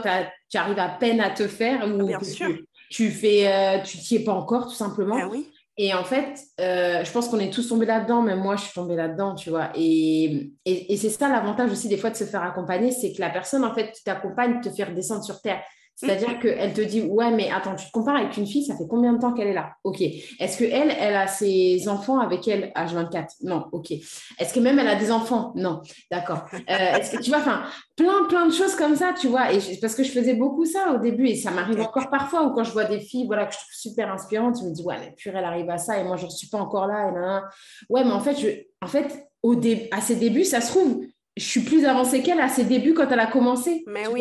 tu 0.50 0.58
arrives 0.58 0.78
à 0.78 0.90
peine 0.90 1.22
à 1.22 1.30
te 1.30 1.48
faire 1.48 1.88
ou 1.88 2.06
Bien 2.06 2.20
sûr. 2.20 2.54
Tu, 2.90 3.10
fais, 3.10 3.50
euh, 3.50 3.82
tu 3.82 3.96
t'y 3.96 4.16
es 4.16 4.20
pas 4.20 4.34
encore, 4.34 4.66
tout 4.66 4.74
simplement. 4.74 5.16
Oui. 5.30 5.50
Et 5.78 5.94
en 5.94 6.04
fait, 6.04 6.38
euh, 6.60 7.02
je 7.02 7.10
pense 7.10 7.28
qu'on 7.28 7.40
est 7.40 7.50
tous 7.50 7.66
tombés 7.68 7.86
là-dedans, 7.86 8.20
même 8.20 8.40
moi, 8.40 8.56
je 8.56 8.64
suis 8.64 8.74
tombée 8.74 8.94
là-dedans, 8.94 9.34
tu 9.34 9.48
vois. 9.48 9.70
Et, 9.74 10.52
et, 10.66 10.92
et 10.92 10.96
c'est 10.98 11.08
ça 11.08 11.28
l'avantage 11.28 11.72
aussi 11.72 11.88
des 11.88 11.96
fois 11.96 12.10
de 12.10 12.16
se 12.16 12.24
faire 12.24 12.42
accompagner, 12.42 12.92
c'est 12.92 13.12
que 13.12 13.20
la 13.20 13.30
personne, 13.30 13.64
en 13.64 13.74
fait, 13.74 13.90
qui 13.90 14.04
t'accompagne, 14.04 14.60
te 14.60 14.68
fait 14.68 14.84
redescendre 14.84 15.24
sur 15.24 15.40
terre. 15.40 15.62
C'est-à-dire 15.96 16.38
qu'elle 16.40 16.72
te 16.72 16.80
dit, 16.80 17.02
ouais, 17.02 17.30
mais 17.30 17.50
attends, 17.50 17.74
tu 17.74 17.86
te 17.86 17.92
compares 17.92 18.16
avec 18.16 18.36
une 18.36 18.46
fille, 18.46 18.64
ça 18.64 18.76
fait 18.76 18.86
combien 18.88 19.12
de 19.12 19.18
temps 19.18 19.32
qu'elle 19.32 19.48
est 19.48 19.54
là? 19.54 19.74
Ok. 19.84 20.00
Est-ce 20.00 20.58
qu'elle, 20.58 20.94
elle 20.98 21.16
a 21.16 21.26
ses 21.26 21.88
enfants 21.88 22.18
avec 22.18 22.46
elle 22.48 22.72
à 22.74 22.84
24 22.84 23.34
Non, 23.42 23.66
ok. 23.72 23.90
Est-ce 23.90 24.52
que 24.52 24.60
même 24.60 24.78
elle 24.78 24.88
a 24.88 24.96
des 24.96 25.10
enfants? 25.10 25.52
Non, 25.56 25.80
d'accord. 26.10 26.46
Euh, 26.52 26.58
est-ce 26.68 27.16
que 27.16 27.22
tu 27.22 27.30
vois, 27.30 27.40
enfin, 27.40 27.64
plein, 27.96 28.24
plein 28.28 28.46
de 28.46 28.52
choses 28.52 28.74
comme 28.74 28.96
ça, 28.96 29.12
tu 29.18 29.28
vois. 29.28 29.52
Et 29.52 29.58
parce 29.80 29.94
que 29.94 30.02
je 30.02 30.10
faisais 30.10 30.34
beaucoup 30.34 30.64
ça 30.64 30.92
au 30.92 30.98
début 30.98 31.28
et 31.28 31.36
ça 31.36 31.50
m'arrive 31.50 31.80
encore 31.80 32.10
parfois 32.10 32.44
ou 32.44 32.52
quand 32.52 32.64
je 32.64 32.72
vois 32.72 32.84
des 32.84 33.00
filles, 33.00 33.26
voilà, 33.26 33.46
que 33.46 33.52
je 33.54 33.58
trouve 33.58 33.74
super 33.74 34.12
inspirantes, 34.12 34.58
je 34.60 34.64
me 34.64 34.72
dis, 34.72 34.82
ouais, 34.82 34.96
mais 34.98 35.12
purée, 35.16 35.38
elle 35.38 35.44
arrive 35.44 35.70
à 35.70 35.78
ça 35.78 35.98
et 35.98 36.04
moi, 36.04 36.16
je 36.16 36.26
ne 36.26 36.30
suis 36.30 36.48
pas 36.48 36.58
encore 36.58 36.86
là. 36.86 37.08
Et 37.08 37.92
Ouais, 37.92 38.04
mais 38.04 38.12
en 38.12 38.20
fait, 38.20 38.36
je, 38.36 38.48
en 38.82 38.88
fait, 38.88 39.28
au 39.42 39.54
à 39.92 40.00
ses 40.00 40.16
débuts, 40.16 40.44
ça 40.44 40.60
se 40.60 40.68
trouve, 40.68 41.04
je 41.36 41.44
suis 41.44 41.60
plus 41.60 41.84
avancée 41.84 42.22
qu'elle 42.22 42.40
à 42.40 42.48
ses 42.48 42.64
débuts 42.64 42.94
quand 42.94 43.10
elle 43.10 43.20
a 43.20 43.26
commencé. 43.26 43.84
Mais 43.86 44.06
oui. 44.06 44.20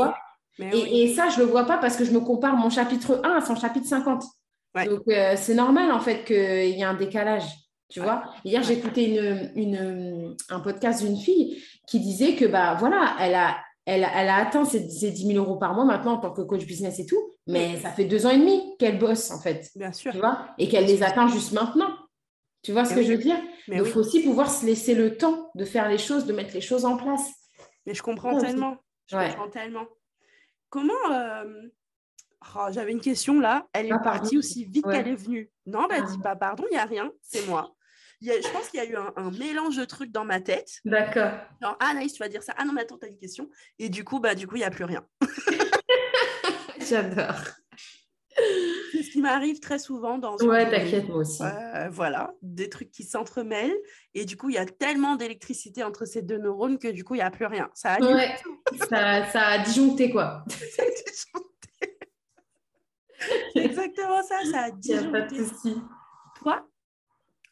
Et, 0.60 1.14
ça, 1.16 1.30
je 1.30 1.40
ne 1.40 1.46
le 1.46 1.52
vois 1.52 1.66
pas 1.66 1.78
parce 1.78 1.96
que 1.98 2.06
je 2.06 2.12
me 2.12 2.20
compare 2.20 2.56
mon 2.56 2.70
chapitre 2.70 3.22
1 3.24 3.30
à 3.38 3.42
son 3.42 3.56
chapitre 3.56 3.88
50. 3.88 4.24
Donc, 4.86 5.02
euh, 5.08 5.34
c'est 5.36 5.56
normal, 5.56 5.92
en 5.92 6.00
fait, 6.00 6.24
qu'il 6.26 6.36
y 6.36 6.82
ait 6.82 6.84
un 6.84 6.94
décalage. 6.94 7.44
Tu 7.90 8.00
vois 8.00 8.24
Hier, 8.44 8.64
j'écoutais 8.64 9.06
une, 9.06 9.52
une, 9.56 10.36
un 10.50 10.60
podcast 10.60 11.04
d'une 11.04 11.18
fille 11.18 11.64
qui 11.88 12.00
disait 12.00 12.36
que, 12.36 12.46
bah, 12.46 12.76
voilà, 12.80 13.16
elle 13.20 13.36
a, 13.36 13.58
elle, 13.86 14.08
elle 14.16 14.30
a 14.30 14.38
atteint 14.38 14.66
ses, 14.66 14.80
10 14.80 15.28
000 15.28 15.38
euros 15.38 15.58
par 15.58 15.74
mois 15.74 15.86
maintenant 15.86 16.14
en 16.14 16.18
tant 16.18 16.32
que 16.32 16.42
coach 16.42 16.66
business 16.66 17.00
et 17.00 17.06
tout, 17.06 17.22
mais 17.46 17.78
ça 17.80 17.90
fait 17.90 18.06
deux 18.06 18.26
ans 18.26 18.30
et 18.30 18.38
demi 18.38 18.78
qu'elle 18.80 18.98
bosse, 18.98 19.30
en 19.32 19.40
fait. 19.40 19.70
Bien 19.76 19.92
sûr. 19.92 20.12
Tu 20.12 20.20
vois 20.20 20.48
Et 20.58 20.68
qu'elle 20.70 20.86
les 20.86 21.04
atteint 21.04 21.28
juste 21.28 21.52
maintenant. 21.52 21.90
Tu 22.64 22.72
vois 22.72 22.86
ce 22.86 22.96
que 22.96 23.04
je 23.04 23.12
veux 23.12 23.18
dire? 23.18 23.38
Mais 23.68 23.78
Il 23.78 23.86
faut 23.86 24.00
aussi 24.00 24.24
pouvoir 24.24 24.50
se 24.50 24.66
laisser 24.66 24.96
le 24.96 25.18
temps 25.18 25.52
de 25.54 25.66
faire 25.66 25.90
les 25.90 25.98
choses, 25.98 26.26
de 26.26 26.34
mettre 26.34 26.54
les 26.54 26.62
choses 26.62 26.86
en 26.86 26.96
place. 26.96 27.30
Mais 27.86 27.94
je 27.94 28.02
comprends 28.02 28.40
tellement. 28.40 28.78
Je 29.08 29.18
comprends 29.18 29.50
tellement. 29.50 29.86
Comment. 30.74 31.12
Euh, 31.12 31.70
oh, 32.56 32.66
j'avais 32.72 32.94
une 32.94 33.00
question 33.00 33.40
là. 33.40 33.68
Elle 33.74 33.86
est 33.86 33.92
ah, 33.92 34.00
partie 34.00 34.40
aussi 34.40 34.66
vite 34.66 34.84
qu'elle 34.84 35.08
est 35.08 35.16
venue. 35.16 35.52
Non, 35.68 35.86
bah, 35.88 36.02
dis 36.02 36.16
ah. 36.22 36.24
pas 36.24 36.36
pardon, 36.36 36.64
il 36.72 36.74
n'y 36.74 36.80
a 36.80 36.86
rien, 36.86 37.12
c'est 37.22 37.46
moi. 37.46 37.76
je 38.20 38.52
pense 38.52 38.70
qu'il 38.70 38.80
y 38.80 38.84
a 38.84 38.90
eu 38.90 38.96
un, 38.96 39.30
mélange 39.38 39.78
de 39.78 39.86
trucs 39.86 40.12
dans 40.12 40.26
ma 40.26 40.42
tête. 40.42 40.80
D'accord. 40.84 41.30
Ah, 41.80 41.94
Naïs, 41.94 42.14
tu 42.14 42.24
vas 42.24 42.28
dire 42.28 42.42
ça. 42.42 42.56
Ah 42.58 42.66
non, 42.66 42.74
mais 42.74 42.82
attends, 42.82 42.98
tu 42.98 43.06
as 43.06 43.10
une 43.10 43.20
question. 43.20 43.52
Et 43.78 43.90
du 43.90 44.04
coup, 44.04 44.20
bah, 44.20 44.34
du 44.34 44.48
coup, 44.48 44.56
il 44.56 44.60
n'y 44.62 44.66
a 44.66 44.72
plus 44.72 44.86
rien. 44.86 45.06
J'adore 46.80 47.36
ce 49.04 49.12
qui 49.12 49.22
m'arrive 49.22 49.60
très 49.60 49.80
souvent 49.80 50.18
dans. 50.18 50.38
Ouais, 50.38 50.70
t'inquiète, 50.70 51.08
moi 51.08 51.18
aussi. 51.18 51.44
voilà, 51.92 52.34
des 52.42 52.70
trucs 52.70 52.92
qui 52.92 53.04
s'entremêlent. 53.04 53.76
Et 54.14 54.26
du 54.26 54.38
coup, 54.38 54.50
il 54.50 54.56
y 54.56 54.60
a 54.60 54.66
tellement 54.66 55.16
d'électricité 55.16 55.84
entre 55.84 56.06
ces 56.06 56.22
deux 56.22 56.38
neurones 56.38 56.78
que 56.78 56.88
du 56.88 57.04
coup, 57.04 57.16
il 57.16 57.20
n'y 57.20 57.24
a 57.24 57.32
plus 57.32 57.46
rien. 57.46 57.70
Ça 57.74 57.94
a, 57.94 58.02
ouais, 58.02 58.36
ça, 58.78 59.26
ça, 59.26 59.42
a 59.48 59.60
disjoncté, 59.60 60.10
quoi. 60.10 60.44
C'est 63.54 63.66
exactement 63.66 64.22
ça, 64.22 64.40
ça 64.52 64.64
a 64.64 64.72
disjoncté. 64.72 65.12
pas 65.12 65.22
de 65.22 65.36
souci. 65.36 65.76
Toi, 66.36 66.68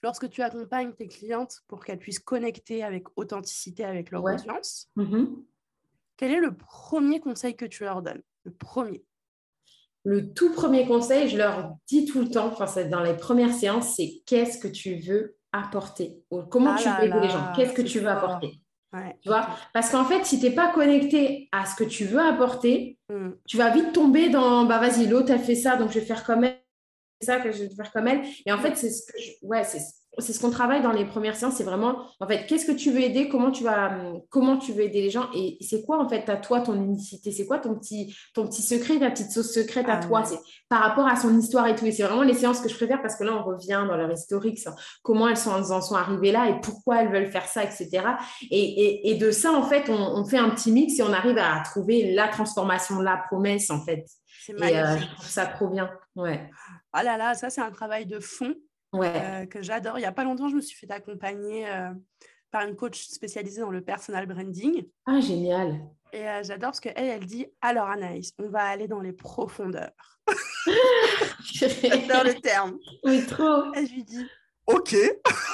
lorsque 0.04 0.30
tu 0.30 0.42
accompagnes 0.42 0.94
tes 0.94 1.08
clientes 1.08 1.62
pour 1.68 1.86
qu'elles 1.86 2.00
puissent 2.00 2.20
connecter 2.20 2.84
avec 2.84 3.06
authenticité 3.16 3.86
avec 3.86 4.12
leur 4.12 4.24
audience, 4.24 4.90
mm-hmm. 4.98 5.28
quel 6.18 6.32
est 6.32 6.42
le 6.42 6.56
premier 6.56 7.20
conseil 7.22 7.56
que 7.56 7.66
tu 7.66 7.84
leur 7.84 8.02
donnes? 8.02 8.22
Le 8.44 8.52
premier 8.52 9.06
le 10.04 10.34
tout 10.34 10.52
premier 10.52 10.88
conseil, 10.88 11.30
je 11.30 11.38
leur 11.38 11.76
dis 11.88 12.06
tout 12.06 12.22
le 12.22 12.30
temps, 12.30 12.48
enfin, 12.48 12.66
c'est 12.66 12.90
dans 12.90 13.04
les 13.04 13.16
premières 13.16 13.54
séances, 13.54 13.96
c'est 13.96 14.22
qu'est-ce 14.26 14.58
que 14.58 14.68
tu 14.68 14.96
veux 14.96 15.38
apporter? 15.52 16.24
Comment 16.50 16.76
ah 16.76 16.82
tu 16.82 16.90
veux 16.90 17.08
aider 17.08 17.20
les 17.20 17.30
gens? 17.30 17.52
Qu'est-ce 17.56 17.74
que 17.74 17.82
tu 17.82 18.00
veux 18.00 18.08
apporter? 18.08 18.61
Tu 19.22 19.30
vois 19.30 19.48
Parce 19.74 19.90
qu'en 19.90 20.06
fait, 20.06 20.26
si 20.26 20.40
tu 20.40 20.46
n'es 20.46 20.52
pas 20.52 20.72
connecté 20.72 21.50
à 21.52 21.66
ce 21.66 21.76
que 21.76 21.84
tu 21.84 22.06
veux 22.06 22.20
apporter, 22.20 22.98
hmm. 23.10 23.32
tu 23.48 23.58
vas 23.58 23.70
vite 23.70 23.94
tomber 23.94 24.30
dans 24.30 24.66
bah 24.66 24.80
vas-y, 24.80 25.08
l'autre 25.08 25.32
elle 25.32 25.40
fait 25.40 25.56
ça, 25.56 25.78
donc 25.78 25.92
je 25.92 26.00
vais 26.00 26.06
faire 26.06 26.24
comme 26.24 26.44
elle, 26.44 26.60
ça 27.22 27.40
que 27.40 27.52
je 27.52 27.64
vais 27.64 27.76
faire 27.76 27.92
comme 27.92 28.08
elle. 28.08 28.22
Et 28.46 28.52
en 28.52 28.58
fait, 28.58 28.76
c'est 28.76 28.90
ce 28.90 29.06
que 29.06 29.20
je... 29.20 29.46
ouais, 29.46 29.64
c'est 29.64 29.80
c'est 30.18 30.34
ce 30.34 30.40
qu'on 30.40 30.50
travaille 30.50 30.82
dans 30.82 30.92
les 30.92 31.06
premières 31.06 31.36
séances, 31.36 31.56
c'est 31.56 31.64
vraiment, 31.64 32.06
en 32.20 32.28
fait, 32.28 32.46
qu'est-ce 32.46 32.66
que 32.66 32.74
tu 32.74 32.92
veux 32.92 33.00
aider, 33.02 33.30
comment 33.30 33.50
tu 33.50 33.64
vas, 33.64 33.98
comment 34.30 34.58
tu 34.58 34.74
veux 34.74 34.84
aider 34.84 35.02
les 35.02 35.10
gens, 35.10 35.28
et 35.34 35.58
c'est 35.62 35.84
quoi 35.86 36.04
en 36.04 36.10
fait 36.10 36.28
à 36.28 36.36
toi 36.36 36.60
ton 36.60 36.76
unicité, 36.76 37.32
c'est 37.32 37.46
quoi 37.46 37.60
ton 37.60 37.76
petit, 37.76 38.14
ton 38.34 38.46
petit 38.46 38.62
secret, 38.62 39.00
ta 39.00 39.10
petite 39.10 39.32
sauce 39.32 39.54
secrète 39.54 39.88
à 39.88 40.00
ah 40.02 40.06
toi, 40.06 40.24
c'est 40.26 40.40
par 40.68 40.82
rapport 40.82 41.08
à 41.08 41.16
son 41.16 41.38
histoire 41.38 41.68
et 41.68 41.76
tout. 41.76 41.86
Et 41.86 41.92
c'est 41.92 42.04
vraiment 42.04 42.24
les 42.24 42.34
séances 42.34 42.60
que 42.60 42.68
je 42.68 42.76
préfère 42.76 43.02
parce 43.02 43.16
que 43.16 43.24
là 43.24 43.34
on 43.34 43.44
revient 43.44 43.86
dans 43.88 43.96
leur 43.96 44.12
historique, 44.12 44.60
comment 45.02 45.30
elles, 45.30 45.38
sont, 45.38 45.52
en 45.52 45.82
sont 45.82 45.96
arrivées 45.96 46.32
là 46.32 46.50
et 46.50 46.60
pourquoi 46.62 47.02
elles 47.02 47.12
veulent 47.12 47.32
faire 47.32 47.46
ça, 47.46 47.64
etc. 47.64 47.90
Et, 48.50 49.12
et, 49.12 49.16
de 49.16 49.32
ça 49.32 49.54
en 49.54 49.64
fait, 49.64 49.90
on, 49.90 50.26
fait 50.26 50.38
un 50.38 50.50
petit 50.50 50.72
mix 50.72 51.00
et 51.00 51.04
on 51.04 51.14
arrive 51.14 51.38
à 51.38 51.62
trouver 51.64 52.14
la 52.14 52.28
transformation, 52.28 53.00
la 53.00 53.18
promesse 53.18 53.70
en 53.70 53.84
fait. 53.84 54.06
C'est 54.46 54.54
magnifique. 54.54 54.76
Et, 54.76 54.82
euh, 54.82 54.98
je 54.98 55.16
trouve 55.16 55.28
ça 55.28 55.46
trop 55.46 55.70
bien. 55.70 55.90
Ouais. 56.16 56.50
Ah 56.92 57.04
là 57.04 57.18
là, 57.18 57.34
ça 57.34 57.50
c'est 57.50 57.62
un 57.62 57.72
travail 57.72 58.06
de 58.06 58.20
fond 58.20 58.54
ouais. 58.94 59.14
Euh, 59.16 59.46
que 59.46 59.62
j'adore. 59.62 59.98
Il 59.98 60.02
n'y 60.02 60.08
a 60.08 60.12
pas 60.12 60.24
longtemps, 60.24 60.50
je 60.50 60.56
me 60.56 60.62
suis 60.62 60.78
fait 60.78 60.92
accompagner 60.92 61.70
euh, 61.70 61.92
par 62.52 62.68
une 62.68 62.76
coach 62.76 63.08
spécialisée 63.08 63.62
dans 63.62 63.72
le 63.72 63.82
personal 63.82 64.26
branding. 64.26 64.86
Ah, 65.06 65.20
génial. 65.20 65.80
Et 66.14 66.28
euh, 66.28 66.44
j'adore 66.44 66.72
parce 66.72 66.80
qu'elle, 66.80 66.94
elle 66.98 67.26
dit 67.26 67.48
Alors, 67.62 67.88
Anaïs, 67.88 68.34
on 68.38 68.50
va 68.50 68.64
aller 68.64 68.88
dans 68.88 69.00
les 69.00 69.14
profondeurs. 69.14 69.92
j'adore 71.54 72.24
le 72.24 72.40
terme. 72.42 72.78
Oui, 73.04 73.26
trop. 73.26 73.74
Et 73.74 73.86
je 73.86 73.94
lui 73.94 74.04
dis 74.04 74.26
Ok. 74.68 74.96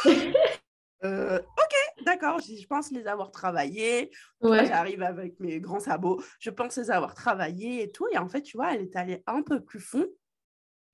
ok, 1.04 2.04
d'accord, 2.06 2.40
je 2.40 2.66
pense 2.66 2.92
les 2.92 3.06
avoir 3.08 3.32
travaillés. 3.32 4.12
Ouais. 4.42 4.66
J'arrive 4.66 5.04
avec 5.04 5.40
mes 5.40 5.60
grands 5.60 5.80
sabots, 5.80 6.22
je 6.40 6.50
pense 6.50 6.78
les 6.78 6.90
avoir 6.90 7.14
travaillés 7.14 7.84
et 7.84 7.92
tout. 7.92 8.08
Et 8.12 8.18
en 8.18 8.28
fait, 8.28 8.42
tu 8.42 8.58
vois, 8.58 8.74
elle 8.74 8.82
est 8.82 8.96
allée 8.96 9.24
un 9.28 9.44
peu 9.44 9.62
plus 9.62 9.80
fond 9.80 10.08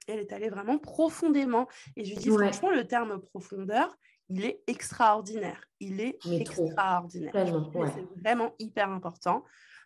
elle 0.08 0.20
est 0.20 0.34
allée 0.34 0.50
vraiment 0.50 0.78
profondément. 0.78 1.68
Et 1.96 2.06
je 2.06 2.12
lui 2.12 2.18
dis, 2.18 2.30
franchement, 2.30 2.72
le 2.72 2.86
terme 2.86 3.20
profondeur, 3.20 3.96
il 4.30 4.46
est 4.46 4.64
extraordinaire. 4.68 5.68
Il 5.80 6.02
est 6.02 6.18
extraordinaire. 6.40 7.34
C'est 7.34 8.22
vraiment 8.22 8.54
hyper 8.60 8.90
important 8.90 9.44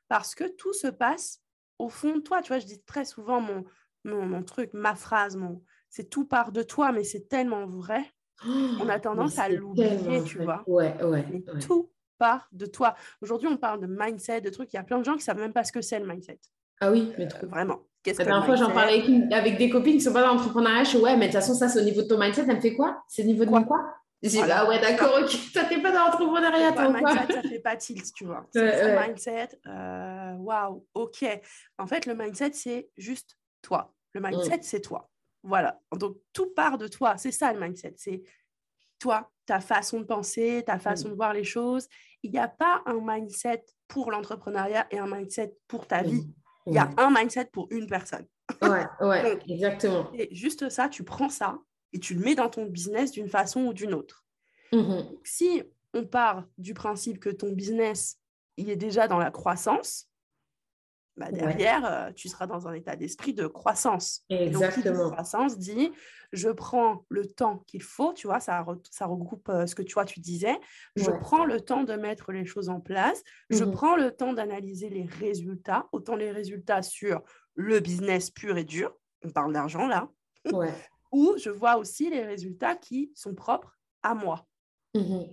parce 0.07 0.35
que 0.35 0.45
tout 0.55 0.73
se 0.73 0.87
passe 0.87 1.41
au 1.79 1.89
fond 1.89 2.15
de 2.15 2.21
toi. 2.21 2.41
Tu 2.41 2.49
vois, 2.49 2.59
je 2.59 2.65
dis 2.65 2.81
très 2.83 3.05
souvent 3.05 3.41
mon, 3.41 3.65
mon, 4.03 4.43
truc, 4.43 4.73
ma 4.73 4.95
phrase, 4.95 5.35
mon, 5.35 5.63
c'est 5.89 6.09
tout 6.09 6.25
part 6.25 6.51
de 6.51 6.63
toi, 6.63 6.91
mais 6.91 7.03
c'est 7.03 7.27
tellement 7.27 7.65
vrai. 7.67 8.03
on 8.45 8.87
a 8.87 8.99
tendance 8.99 9.39
à 9.39 9.49
l'oublier, 9.49 10.23
tu 10.23 10.43
vois. 10.43 10.63
Ouais, 10.67 11.03
ouais, 11.03 11.25
Tout 11.59 11.91
part 12.17 12.47
de 12.51 12.65
toi. 12.65 12.95
Aujourd'hui, 13.21 13.47
on 13.47 13.57
parle 13.57 13.79
de 13.81 13.87
mindset, 13.87 14.41
de 14.41 14.49
trucs. 14.49 14.73
Il 14.73 14.75
y 14.75 14.79
a 14.79 14.83
plein 14.83 14.99
de 14.99 15.05
gens 15.05 15.13
qui 15.13 15.19
ne 15.19 15.23
savent 15.23 15.39
même 15.39 15.53
pas 15.53 15.63
ce 15.63 15.71
que 15.71 15.81
c'est 15.81 15.99
le 15.99 16.07
mindset. 16.07 16.39
Ah 16.79 16.91
oui, 16.91 17.11
mais 17.17 17.27
trop. 17.27 17.47
vraiment. 17.47 17.81
La 18.07 18.25
dernière 18.25 18.45
fois, 18.45 18.55
j'en 18.55 18.71
parlais 18.71 19.03
avec, 19.31 19.57
des 19.57 19.69
copines 19.69 19.97
qui 19.97 20.01
sont 20.01 20.13
pas 20.13 20.21
dans 20.21 20.33
l'entrepreneuriat. 20.33 20.83
Je 20.83 20.89
suis 20.89 20.97
ouais, 20.97 21.15
mais 21.15 21.27
de 21.27 21.31
toute 21.31 21.41
façon, 21.41 21.53
ça, 21.53 21.67
c'est 21.67 21.79
au 21.79 21.83
niveau 21.83 22.01
de 22.01 22.07
ton 22.07 22.17
mindset. 22.17 22.45
Elle 22.47 22.55
me 22.55 22.61
fait 22.61 22.75
quoi? 22.75 23.03
C'est 23.07 23.23
au 23.23 23.25
niveau 23.25 23.45
de 23.45 23.49
quoi, 23.49 23.63
quoi? 23.63 23.79
Je 24.23 24.29
dis, 24.29 24.39
ah 24.41 24.67
ouais, 24.67 24.79
d'accord, 24.79 25.19
ok. 25.21 25.29
Toi, 25.53 25.63
t'es 25.65 25.81
pas 25.81 25.91
dans 25.91 26.05
l'entrepreneuriat, 26.05 26.71
toi. 26.71 26.89
mindset, 26.89 27.33
ça 27.33 27.41
fait 27.43 27.59
pas 27.59 27.75
tilt, 27.75 28.13
tu 28.13 28.25
vois. 28.25 28.47
le 28.55 29.07
mindset, 29.07 29.49
euh, 29.67 30.33
waouh, 30.37 30.85
ok. 30.95 31.25
En 31.77 31.85
fait, 31.85 32.05
le 32.07 32.15
mindset, 32.15 32.53
c'est 32.53 32.89
juste 32.97 33.37
toi. 33.61 33.93
Le 34.13 34.21
mindset, 34.21 34.57
mm. 34.57 34.63
c'est 34.63 34.81
toi. 34.81 35.09
Voilà. 35.43 35.79
Donc, 35.95 36.17
tout 36.33 36.47
part 36.55 36.79
de 36.79 36.87
toi. 36.87 37.17
C'est 37.17 37.31
ça, 37.31 37.53
le 37.53 37.59
mindset. 37.59 37.93
C'est 37.97 38.23
toi, 38.97 39.29
ta 39.45 39.59
façon 39.59 39.99
de 39.99 40.05
penser, 40.05 40.63
ta 40.65 40.79
façon 40.79 41.09
mm. 41.09 41.11
de 41.11 41.15
voir 41.15 41.33
les 41.33 41.43
choses. 41.43 41.87
Il 42.23 42.31
n'y 42.31 42.39
a 42.39 42.47
pas 42.47 42.81
un 42.87 42.99
mindset 42.99 43.65
pour 43.87 44.09
l'entrepreneuriat 44.09 44.87
et 44.89 44.97
un 44.97 45.07
mindset 45.07 45.55
pour 45.67 45.85
ta 45.85 46.01
mm. 46.01 46.07
vie. 46.07 46.27
Il 46.67 46.73
y 46.73 46.77
a 46.77 46.89
un 46.97 47.09
mindset 47.09 47.45
pour 47.45 47.67
une 47.71 47.87
personne. 47.87 48.25
Ouais, 48.61 48.85
ouais, 49.01 49.39
exactement. 49.47 50.11
Et 50.13 50.33
juste 50.35 50.69
ça, 50.69 50.89
tu 50.89 51.03
prends 51.03 51.29
ça 51.29 51.59
et 51.93 51.99
tu 51.99 52.13
le 52.13 52.19
mets 52.19 52.35
dans 52.35 52.49
ton 52.49 52.65
business 52.65 53.11
d'une 53.11 53.29
façon 53.29 53.65
ou 53.65 53.73
d'une 53.73 53.93
autre. 53.93 54.25
Mmh 54.73 54.99
si 55.23 55.63
on 55.93 56.05
part 56.05 56.45
du 56.57 56.73
principe 56.73 57.19
que 57.19 57.29
ton 57.29 57.53
business, 57.53 58.19
il 58.57 58.69
est 58.69 58.75
déjà 58.75 59.07
dans 59.07 59.17
la 59.17 59.31
croissance, 59.31 60.06
bah, 61.17 61.31
derrière, 61.31 61.83
euh, 61.85 62.11
tu 62.15 62.29
seras 62.29 62.45
dans 62.45 62.67
un 62.67 62.73
état 62.73 62.95
d'esprit 62.95 63.33
de 63.33 63.47
croissance. 63.47 64.23
Exactement. 64.29 65.05
donc, 65.05 65.13
croissance 65.13 65.57
dit, 65.57 65.91
je 66.31 66.49
prends 66.49 67.05
le 67.09 67.25
temps 67.25 67.63
qu'il 67.65 67.81
faut, 67.81 68.13
tu 68.13 68.27
vois, 68.27 68.39
ça, 68.39 68.63
ça 68.91 69.07
regroupe 69.07 69.49
euh, 69.49 69.65
ce 69.65 69.73
que 69.73 69.81
tu 69.81 69.95
vois, 69.95 70.05
tu 70.05 70.19
disais, 70.19 70.59
je 70.95 71.09
prends 71.09 71.43
le 71.43 71.59
temps 71.59 71.83
de 71.83 71.93
mettre 71.93 72.31
les 72.31 72.45
choses 72.45 72.69
en 72.69 72.79
place, 72.79 73.23
je 73.49 73.63
mmh 73.63 73.71
prends 73.71 73.95
le 73.95 74.11
temps 74.11 74.33
d'analyser 74.33 74.89
les 74.89 75.05
résultats, 75.05 75.87
autant 75.91 76.15
les 76.15 76.31
résultats 76.31 76.83
sur 76.83 77.23
le 77.55 77.79
business 77.79 78.29
pur 78.29 78.57
et 78.57 78.63
dur, 78.63 78.95
on 79.23 79.31
parle 79.31 79.53
d'argent 79.53 79.87
là, 79.87 80.09
ou 81.11 81.35
je 81.37 81.49
vois 81.49 81.77
aussi 81.77 82.09
les 82.11 82.23
résultats 82.23 82.75
qui 82.75 83.11
sont 83.15 83.33
propres 83.33 83.75
à 84.03 84.13
moi. 84.13 84.45
Mmh 84.93 85.23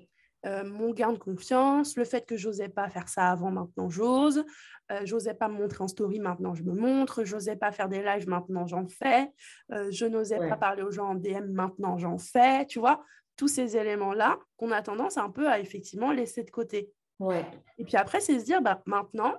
euh, 0.47 0.65
mon 0.65 0.93
gain 0.93 1.13
de 1.13 1.19
confiance, 1.19 1.97
le 1.97 2.05
fait 2.05 2.27
que 2.27 2.37
j'osais 2.37 2.69
pas 2.69 2.89
faire 2.91 3.09
ça 3.09 3.31
avant, 3.31 3.51
maintenant 3.51 3.89
j'ose, 3.89 4.45
euh, 4.93 5.01
j'osais 5.05 5.35
pas 5.35 5.49
me 5.49 5.55
montrer 5.55 5.83
en 5.83 5.89
story, 5.89 6.21
maintenant 6.21 6.55
je 6.55 6.63
me 6.63 6.73
montre, 6.73 7.25
j'osais 7.25 7.57
pas 7.57 7.73
faire 7.73 7.89
des 7.89 8.03
lives, 8.03 8.29
maintenant 8.29 8.67
j'en 8.67 8.87
fais, 8.87 9.31
euh, 9.73 9.91
je 9.91 10.05
n'osais 10.05 10.39
pas 10.39 10.57
parler 10.57 10.83
aux 10.83 10.91
gens 10.91 11.11
en 11.11 11.15
DM, 11.15 11.53
maintenant 11.53 11.97
j'en 11.97 12.19
fais, 12.19 12.67
tu 12.67 12.79
vois, 12.79 13.03
tous 13.37 13.49
ces 13.49 13.77
éléments-là 13.77 14.39
qu'on 14.57 14.71
a 14.71 14.83
tendance 14.83 15.17
un 15.17 15.31
peu 15.31 15.49
à 15.49 15.61
effectivement 15.61 16.13
laisser 16.13 16.43
de 16.45 16.51
côté. 16.51 16.93
Ouais. 17.19 17.45
Et 17.79 17.85
puis 17.85 17.97
après, 17.97 18.21
c'est 18.21 18.39
se 18.39 18.45
dire, 18.45 18.61
bah, 18.61 18.83
maintenant, 18.87 19.35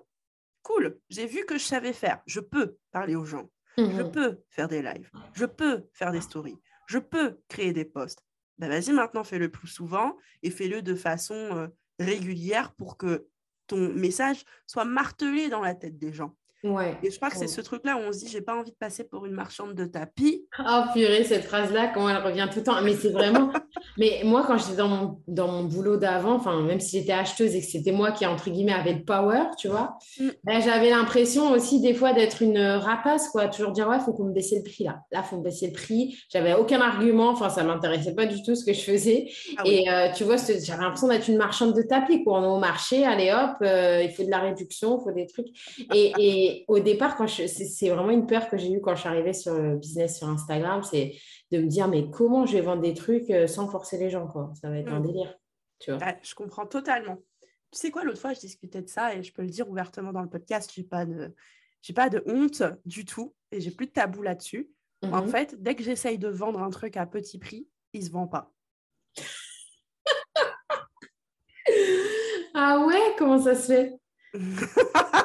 cool, 0.63 0.99
j'ai 1.09 1.27
vu 1.27 1.45
que 1.45 1.57
je 1.57 1.63
savais 1.63 1.93
faire, 1.93 2.21
je 2.25 2.39
peux 2.39 2.77
parler 2.91 3.15
aux 3.15 3.25
gens, 3.25 3.49
je 3.77 3.83
mmh 3.83 4.11
peux 4.11 4.41
faire 4.49 4.67
des 4.67 4.81
lives, 4.81 5.09
je 5.33 5.45
peux 5.45 5.85
faire 5.93 6.11
des 6.11 6.21
stories, 6.21 6.57
je 6.87 6.97
peux 6.97 7.39
créer 7.47 7.73
des 7.73 7.85
posts 7.85 8.25
bah, 8.57 8.67
vas-y 8.67 8.91
maintenant 8.91 9.23
fais-le 9.23 9.49
plus 9.49 9.67
souvent 9.67 10.15
et 10.43 10.49
fais-le 10.49 10.81
de 10.81 10.95
façon 10.95 11.35
euh, 11.35 11.67
régulière 11.99 12.73
pour 12.73 12.97
que 12.97 13.27
ton 13.67 13.93
message 13.93 14.45
soit 14.67 14.85
martelé 14.85 15.49
dans 15.49 15.61
la 15.61 15.75
tête 15.75 15.97
des 15.97 16.13
gens. 16.13 16.35
Ouais. 16.65 16.97
Et 17.03 17.11
je 17.11 17.15
crois 17.17 17.29
que 17.29 17.37
c'est 17.37 17.47
ce 17.47 17.61
truc-là 17.61 17.97
où 17.97 17.99
on 17.99 18.11
se 18.11 18.19
dit, 18.19 18.27
j'ai 18.27 18.41
pas 18.41 18.55
envie 18.55 18.71
de 18.71 18.75
passer 18.75 19.03
pour 19.03 19.25
une 19.25 19.33
marchande 19.33 19.73
de 19.73 19.85
tapis. 19.85 20.45
Oh 20.59 20.81
purée, 20.93 21.23
cette 21.23 21.45
phrase-là, 21.45 21.91
comment 21.93 22.09
elle 22.09 22.23
revient 22.23 22.47
tout 22.51 22.59
le 22.59 22.63
temps. 22.63 22.81
Mais 22.81 22.95
c'est 22.95 23.09
vraiment... 23.09 23.51
Mais 23.97 24.21
moi, 24.23 24.43
quand 24.45 24.57
j'étais 24.57 24.75
dans 24.75 24.87
mon, 24.87 25.19
dans 25.27 25.47
mon 25.47 25.63
boulot 25.63 25.97
d'avant, 25.97 26.33
enfin, 26.33 26.61
même 26.61 26.79
si 26.79 26.99
j'étais 26.99 27.13
acheteuse 27.13 27.55
et 27.55 27.61
que 27.61 27.65
c'était 27.65 27.91
moi 27.91 28.11
qui, 28.11 28.25
entre 28.25 28.49
guillemets, 28.49 28.73
avait 28.73 28.93
le 28.93 29.03
power, 29.03 29.43
tu 29.57 29.67
vois, 29.67 29.97
mm. 30.19 30.29
ben, 30.43 30.61
j'avais 30.61 30.89
l'impression 30.89 31.51
aussi 31.51 31.81
des 31.81 31.93
fois 31.93 32.13
d'être 32.13 32.41
une 32.41 32.59
rapace, 32.59 33.29
quoi. 33.29 33.47
Toujours 33.47 33.71
dire, 33.71 33.87
ouais, 33.87 33.97
il 33.97 34.03
faut 34.03 34.13
qu'on 34.13 34.25
me 34.25 34.33
baisse 34.33 34.53
le 34.53 34.63
prix, 34.63 34.83
là. 34.83 34.99
Là, 35.11 35.21
il 35.23 35.27
faut 35.29 35.37
me 35.37 35.43
baisser 35.43 35.67
le 35.67 35.73
prix. 35.73 36.17
J'avais 36.29 36.53
aucun 36.53 36.81
argument. 36.81 37.29
Enfin, 37.29 37.49
ça 37.49 37.63
m'intéressait 37.63 38.15
pas 38.15 38.25
du 38.25 38.41
tout 38.43 38.55
ce 38.55 38.65
que 38.65 38.73
je 38.73 38.81
faisais. 38.81 39.29
Ah 39.57 39.63
et 39.65 39.89
euh, 39.89 40.09
tu 40.13 40.23
vois, 40.23 40.37
j'avais 40.37 40.81
l'impression 40.81 41.07
d'être 41.07 41.29
une 41.29 41.37
marchande 41.37 41.73
de 41.73 41.81
tapis, 41.81 42.23
quoi. 42.23 42.39
On 42.39 42.43
est 42.43 42.47
au 42.47 42.59
marché, 42.59 43.05
allez 43.05 43.31
hop, 43.31 43.57
euh, 43.61 44.03
il 44.03 44.11
faut 44.11 44.23
de 44.23 44.31
la 44.31 44.39
réduction, 44.39 44.99
il 44.99 45.03
faut 45.03 45.11
des 45.11 45.27
trucs. 45.27 45.47
Et, 45.93 46.13
et 46.17 46.54
au 46.67 46.79
départ, 46.79 47.17
quand 47.17 47.27
c'est 47.27 47.89
vraiment 47.89 48.11
une 48.11 48.27
peur 48.27 48.49
que 48.49 48.57
j'ai 48.57 48.71
eue 48.71 48.81
quand 48.81 48.95
je 48.95 49.01
suis 49.01 49.09
arrivée 49.09 49.33
sur 49.33 49.53
le 49.53 49.75
business 49.75 50.19
sur 50.19 50.29
Instagram, 50.29 50.83
c'est 50.83 51.15
de 51.51 51.59
me 51.59 51.67
dire, 51.67 51.87
mais 51.87 52.09
comment 52.09 52.45
je 52.45 52.53
vais 52.53 52.61
vendre 52.61 52.81
des 52.81 52.93
trucs 52.93 53.29
euh, 53.29 53.47
sans 53.47 53.67
forcer 53.67 53.97
les 53.97 54.09
gens, 54.09 54.27
quoi. 54.27 54.51
Ça 54.61 54.69
va 54.69 54.77
être 54.77 54.91
un 54.91 54.99
mm. 54.99 55.07
délire. 55.07 55.35
Tu 55.79 55.91
vois. 55.91 55.99
je 56.21 56.35
comprends 56.35 56.65
totalement. 56.65 57.17
Tu 57.71 57.79
sais 57.79 57.91
quoi, 57.91 58.03
l'autre 58.03 58.21
fois, 58.21 58.33
je 58.33 58.39
discutais 58.39 58.81
de 58.81 58.87
ça 58.87 59.15
et 59.15 59.23
je 59.23 59.33
peux 59.33 59.41
le 59.41 59.49
dire 59.49 59.69
ouvertement 59.69 60.13
dans 60.13 60.21
le 60.21 60.29
podcast, 60.29 60.71
je 60.73 60.81
n'ai 60.81 60.87
pas, 60.87 61.05
de... 61.05 61.33
pas 61.93 62.09
de 62.09 62.23
honte 62.25 62.63
du 62.85 63.03
tout 63.03 63.35
et 63.51 63.59
j'ai 63.59 63.71
plus 63.71 63.87
de 63.87 63.91
tabou 63.91 64.21
là-dessus. 64.21 64.69
En 65.03 65.25
mm-hmm. 65.25 65.27
fait, 65.27 65.61
dès 65.61 65.75
que 65.75 65.83
j'essaye 65.83 66.17
de 66.17 66.29
vendre 66.29 66.61
un 66.61 66.69
truc 66.69 66.95
à 66.97 67.05
petit 67.05 67.37
prix, 67.37 67.67
il 67.93 68.01
ne 68.01 68.05
se 68.05 68.11
vend 68.11 68.27
pas. 68.27 68.51
ah 72.53 72.85
ouais, 72.85 73.15
comment 73.17 73.41
ça 73.41 73.55
se 73.55 73.67
fait? 73.67 73.93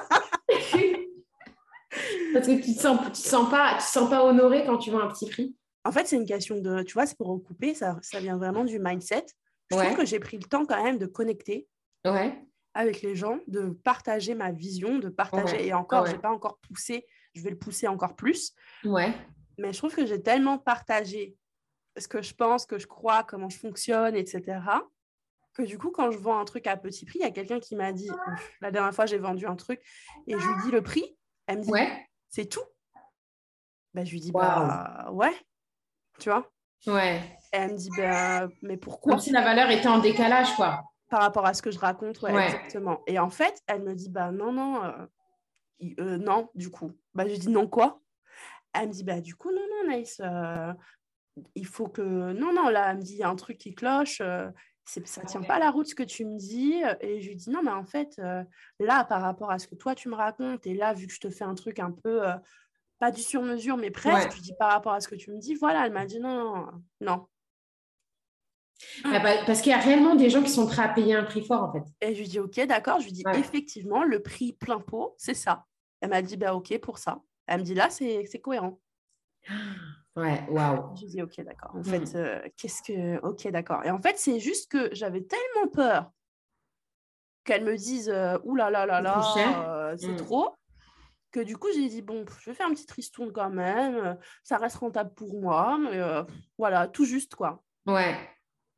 Parce 2.33 2.47
que 2.47 2.53
tu 2.53 2.71
ne 2.71 2.75
te, 2.75 2.81
sens, 2.81 2.99
tu 3.13 3.29
sens, 3.29 3.51
pas, 3.51 3.77
tu 3.79 3.87
sens 3.87 4.09
pas 4.09 4.25
honoré 4.25 4.65
quand 4.65 4.79
tu 4.79 4.91
vends 4.91 5.01
un 5.01 5.09
petit 5.09 5.29
prix 5.29 5.57
En 5.85 5.93
fait, 5.93 6.07
c'est 6.07 6.17
une 6.17 6.27
question 6.27 6.61
de, 6.61 6.83
tu 6.83 6.95
vois, 6.95 7.07
c'est 7.07 7.17
pour 7.17 7.29
recouper, 7.29 7.75
ça, 7.75 7.99
ça 8.03 8.21
vient 8.21 8.37
vraiment 8.37 8.65
du 8.65 8.79
mindset. 8.79 9.27
Je 9.71 9.77
trouve 9.77 9.97
que 9.97 10.05
j'ai 10.05 10.19
pris 10.19 10.37
le 10.37 10.45
temps 10.45 10.67
quand 10.67 10.83
même 10.83 10.99
de 10.99 11.07
connecter 11.07 11.69
ouais. 12.05 12.37
avec 12.75 13.03
les 13.03 13.15
gens, 13.15 13.39
de 13.47 13.69
partager 13.85 14.35
ma 14.35 14.51
vision, 14.51 14.99
de 14.99 15.09
partager. 15.09 15.65
Et 15.67 15.73
encore, 15.73 16.07
je 16.07 16.13
n'ai 16.13 16.19
pas 16.19 16.31
encore 16.31 16.59
poussé, 16.59 17.07
je 17.35 17.43
vais 17.43 17.51
le 17.51 17.59
pousser 17.59 17.87
encore 17.87 18.17
plus. 18.17 18.53
Ouais. 18.85 19.15
Mais 19.59 19.73
je 19.73 19.79
trouve 19.79 19.95
que 19.95 20.07
j'ai 20.07 20.21
tellement 20.21 20.59
partagé 20.59 21.37
ce 21.97 22.09
que 22.09 22.21
je 22.21 22.35
pense, 22.35 22.67
que 22.67 22.79
je 22.79 22.87
crois, 22.87 23.23
comment 23.23 23.49
je 23.49 23.59
fonctionne, 23.59 24.17
etc. 24.17 24.59
Que 25.55 25.63
du 25.63 25.79
coup, 25.79 25.91
quand 25.91 26.11
je 26.11 26.19
vends 26.19 26.41
un 26.41 26.45
truc 26.45 26.67
à 26.67 26.77
petit 26.77 27.05
prix, 27.05 27.21
il 27.21 27.23
y 27.23 27.29
a 27.29 27.31
quelqu'un 27.31 27.61
qui 27.61 27.77
m'a 27.77 27.93
dit, 27.93 28.11
la 28.61 28.73
dernière 28.73 28.95
fois, 28.95 29.07
j'ai 29.07 29.19
vendu 29.19 29.47
un 29.47 29.57
truc 29.57 29.81
et 30.27 30.33
je 30.33 30.47
lui 30.47 30.63
dis 30.65 30.71
le 30.73 30.83
prix. 30.83 31.17
Elle 31.47 31.59
me 31.59 31.63
dit, 31.63 31.71
ouais 31.71 32.10
c'est 32.31 32.47
tout? 32.47 32.65
Bah, 33.93 34.05
je 34.05 34.13
lui 34.13 34.21
dis, 34.21 34.33
bah 34.33 35.11
ouais, 35.13 35.35
tu 36.19 36.31
vois. 36.31 36.51
Ouais. 36.87 37.21
Et 37.53 37.57
elle 37.57 37.73
me 37.73 37.77
dit, 37.77 37.91
bah, 37.97 38.49
mais 38.63 38.77
pourquoi? 38.77 39.13
Comme 39.13 39.21
si 39.21 39.33
la 39.33 39.43
valeur 39.43 39.71
était 39.71 39.89
en 39.89 39.99
décalage, 39.99 40.55
quoi. 40.55 40.85
Par 41.09 41.21
rapport 41.21 41.45
à 41.45 41.55
ce 41.55 41.61
que 41.61 41.73
je 41.73 41.79
raconte, 41.79 42.23
ouais, 42.23 42.47
exactement. 42.47 43.03
Et 43.09 43.19
en 43.19 43.31
fait, 43.31 43.61
elle 43.67 43.83
me 43.83 43.95
dit, 43.95 44.09
bah 44.09 44.31
non, 44.31 44.53
non, 44.53 44.85
euh, 44.85 45.07
euh, 45.99 46.19
non, 46.19 46.51
du 46.55 46.71
coup. 46.71 46.93
Bah, 47.15 47.27
je 47.29 47.35
dis, 47.35 47.49
non, 47.49 47.67
quoi? 47.67 48.01
Elle 48.73 48.89
me 48.89 48.93
dit, 48.93 49.03
bah 49.03 49.21
du 49.21 49.35
coup, 49.35 49.51
non, 49.51 49.67
non, 49.69 49.97
Nice, 49.97 50.21
euh, 50.25 50.73
il 51.57 51.67
faut 51.67 51.89
que. 51.89 52.01
Non, 52.01 52.53
non, 52.53 52.69
là, 52.69 52.93
elle 52.93 52.99
me 52.99 53.03
dit, 53.03 53.15
il 53.15 53.19
y 53.19 53.25
a 53.25 53.29
un 53.29 53.35
truc 53.35 53.59
qui 53.59 53.75
cloche, 53.75 54.23
ça 55.05 55.23
tient 55.23 55.43
pas 55.43 55.59
la 55.59 55.71
route 55.71 55.87
ce 55.87 55.95
que 55.95 56.03
tu 56.03 56.25
me 56.25 56.39
dis. 56.39 56.83
Et 57.01 57.21
je 57.21 57.29
lui 57.29 57.37
dis 57.37 57.51
non, 57.51 57.63
mais 57.63 57.71
en 57.71 57.85
fait, 57.85 58.19
euh, 58.19 58.43
là, 58.79 59.05
par 59.05 59.23
rapport 59.23 59.51
à 59.51 59.59
ce 59.59 59.69
que 59.69 59.75
toi 59.75 59.95
tu 59.95 60.09
me 60.09 60.15
racontes, 60.15 60.67
et 60.67 60.75
là, 60.75 60.93
vu 60.93 61.07
que 61.07 61.13
je 61.13 61.21
te 61.21 61.31
fais 61.31 61.45
un 61.45 61.55
truc 61.55 61.79
un 61.79 61.93
peu, 61.93 62.27
euh, 62.27 62.35
pas 62.99 63.11
du 63.11 63.23
sur-mesure, 63.23 63.77
mais 63.77 63.91
presque, 63.91 64.37
je 64.37 64.43
dis 64.43 64.55
par 64.59 64.73
rapport 64.73 64.93
à 64.93 65.01
ce 65.01 65.09
que 65.09 65.15
tu 65.15 65.31
me 65.31 65.39
dis, 65.39 65.55
voilà, 65.55 65.87
elle 65.87 65.93
m'a 65.93 66.07
dit 66.07 66.21
non, 66.21 66.55
non, 66.55 66.67
non. 67.01 67.27
Ah, 69.05 69.19
bah, 69.21 69.45
parce 69.47 69.61
qu'il 69.61 69.73
y 69.73 69.75
a 69.75 69.79
réellement 69.79 70.15
des 70.15 70.31
gens 70.31 70.43
qui 70.43 70.51
sont 70.51 70.67
prêts 70.67 70.83
à 70.83 70.89
payer 70.89 71.15
un 71.15 71.25
prix 71.25 71.45
fort, 71.45 71.63
en 71.63 71.73
fait. 71.73 71.85
Et 72.01 72.15
je 72.15 72.21
lui 72.21 72.29
dis 72.29 72.41
ok, 72.41 72.61
d'accord. 72.67 73.01
Je 73.01 73.07
lui 73.07 73.13
dis 73.13 73.25
effectivement, 73.35 74.05
le 74.05 74.21
prix 74.23 74.53
plein 74.53 74.81
pot, 74.81 75.15
c'est 75.19 75.35
ça. 75.35 75.67
Elle 76.01 76.11
m'a 76.11 76.23
dit 76.23 76.37
bah 76.37 76.55
ok 76.55 76.79
pour 76.79 76.99
ça. 76.99 77.21
Elle 77.47 77.61
me 77.61 77.65
dit 77.65 77.75
là, 77.75 77.91
c'est 77.91 78.41
cohérent. 78.41 78.81
Ouais, 80.17 80.45
waouh. 80.49 80.97
Je 80.97 81.07
dis, 81.07 81.23
ok, 81.23 81.41
d'accord. 81.43 81.75
En 81.75 81.83
fait, 81.83 82.01
hmm. 82.01 82.17
euh, 82.17 82.49
qu'est-ce 82.57 82.83
que. 82.83 83.25
Ok, 83.25 83.47
d'accord. 83.49 83.85
Et 83.85 83.91
en 83.91 84.01
fait, 84.01 84.19
c'est 84.19 84.41
juste 84.41 84.71
que 84.71 84.93
j'avais 84.93 85.23
tellement 85.23 85.71
peur 85.73 86.11
qu'elle 87.45 87.65
me 87.65 87.77
dise, 87.77 88.11
euh, 88.11 88.39
ouh 88.45 88.55
là 88.55 88.71
là 88.71 88.87
là 88.87 89.01
là, 89.01 89.97
c'est 89.97 90.09
hmm. 90.09 90.17
trop, 90.17 90.57
que 91.31 91.41
du 91.41 91.57
coup, 91.57 91.69
j'ai 91.75 91.89
dit, 91.89 92.03
bon, 92.03 92.25
je 92.41 92.51
vais 92.51 92.55
faire 92.55 92.67
un 92.67 92.75
petit 92.75 92.87
tristourne 92.87 93.33
quand 93.33 93.51
même, 93.51 94.19
ça 94.43 94.59
reste 94.59 94.77
rentable 94.77 95.15
pour 95.15 95.41
moi, 95.41 95.79
mais 95.79 95.99
euh, 95.99 96.23
voilà, 96.59 96.87
tout 96.89 97.05
juste, 97.05 97.35
quoi. 97.35 97.63
Ouais. 97.87 98.15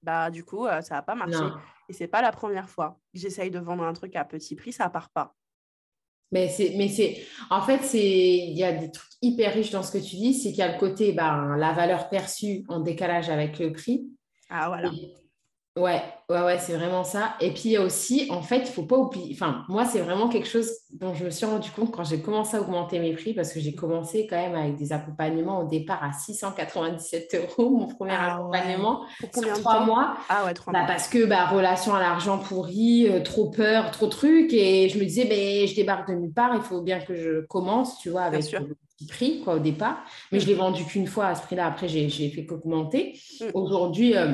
Bah, 0.03 0.31
du 0.31 0.45
coup, 0.45 0.67
ça 0.67 0.97
n'a 0.97 1.03
pas 1.03 1.15
marché. 1.15 1.45
Et 1.89 1.93
c'est 1.93 2.09
pas 2.09 2.23
la 2.23 2.33
première 2.33 2.69
fois 2.69 2.99
que 3.13 3.19
j'essaye 3.19 3.51
de 3.51 3.59
vendre 3.59 3.85
un 3.85 3.93
truc 3.93 4.17
à 4.17 4.25
petit 4.25 4.55
prix, 4.55 4.73
ça 4.73 4.89
part 4.89 5.11
pas. 5.11 5.35
Mais 6.33 6.49
c'est, 6.49 6.75
mais 6.77 6.89
c'est, 6.89 7.25
en 7.51 7.61
fait, 7.63 7.83
c'est, 7.83 8.01
il 8.01 8.57
y 8.57 8.65
a 8.65 8.73
des 8.73 8.91
trucs 8.91 9.11
hyper 9.21 9.53
riches 9.55 9.71
dans 9.71 9.83
ce 9.83 9.93
que 9.93 9.99
tu 9.99 10.17
dis, 10.17 10.35
c'est 10.35 10.51
qu'il 10.51 10.59
y 10.59 10.63
a 10.63 10.73
le 10.73 10.79
côté, 10.79 11.13
ben, 11.13 11.57
la 11.57 11.73
valeur 11.73 12.09
perçue 12.09 12.65
en 12.69 12.81
décalage 12.81 13.29
avec 13.29 13.59
le 13.59 13.73
prix. 13.73 14.07
Ah 14.49 14.69
voilà. 14.69 14.91
Ouais, 15.75 16.03
ouais, 16.29 16.43
ouais, 16.43 16.59
c'est 16.59 16.77
vraiment 16.77 17.03
ça. 17.03 17.35
Et 17.41 17.51
puis 17.51 17.63
il 17.65 17.71
y 17.73 17.77
a 17.79 17.83
aussi, 17.83 18.27
en 18.29 18.43
fait, 18.43 18.59
il 18.59 18.65
ne 18.65 18.67
faut 18.67 18.83
pas 18.83 18.97
oublier. 18.97 19.33
Enfin, 19.33 19.65
moi, 19.69 19.87
c'est 19.87 20.01
vraiment 20.01 20.29
quelque 20.29 20.47
chose 20.47 20.71
dont 20.93 21.15
je 21.15 21.25
me 21.25 21.31
suis 21.31 21.47
rendu 21.47 21.71
compte 21.71 21.91
quand 21.91 22.05
j'ai 22.05 22.21
commencé 22.21 22.59
à 22.59 22.61
augmenter 22.61 22.99
mes 22.99 23.15
prix, 23.15 23.33
parce 23.33 23.55
que 23.55 23.61
j'ai 23.61 23.75
commencé 23.75 24.27
quand 24.27 24.37
même 24.37 24.55
avec 24.55 24.77
des 24.77 24.93
accompagnements 24.93 25.61
au 25.61 25.67
départ 25.67 26.05
à 26.05 26.13
697 26.13 27.35
euros, 27.37 27.71
mon 27.71 27.87
premier 27.87 28.13
ah 28.13 28.35
accompagnement, 28.35 29.07
pour 29.19 29.43
sur 29.43 29.61
trois 29.61 29.87
mois. 29.87 30.19
Ah 30.29 30.45
ouais, 30.45 30.53
trois 30.53 30.75
bah, 30.75 30.81
mois. 30.81 30.89
Parce 30.89 31.09
que 31.09 31.25
bah, 31.25 31.47
relation 31.47 31.95
à 31.95 32.01
l'argent 32.01 32.39
pourri, 32.39 33.09
euh, 33.09 33.21
trop 33.21 33.49
peur, 33.49 33.91
trop 33.93 34.09
truc. 34.09 34.53
Et 34.53 34.91
je 34.91 34.99
me 34.99 35.05
disais, 35.05 35.25
ben, 35.25 35.67
je 35.67 35.75
débarque 35.75 36.07
de 36.11 36.15
nulle 36.15 36.35
part, 36.35 36.55
il 36.55 36.61
faut 36.61 36.83
bien 36.83 37.01
que 37.01 37.15
je 37.15 37.47
commence, 37.47 37.99
tu 37.99 38.11
vois, 38.11 38.23
avec 38.23 38.45
prix 39.09 39.41
quoi, 39.43 39.55
au 39.55 39.59
départ. 39.59 40.05
Mais 40.31 40.39
je 40.39 40.47
l'ai 40.47 40.55
vendu 40.55 40.85
qu'une 40.85 41.07
fois 41.07 41.29
à 41.29 41.35
ce 41.35 41.43
prix-là. 41.43 41.67
Après, 41.67 41.89
j'ai 41.89 42.29
fait 42.29 42.45
qu'augmenter. 42.45 43.19
Mm. 43.41 43.45
Aujourd'hui, 43.55 44.17
euh, 44.17 44.33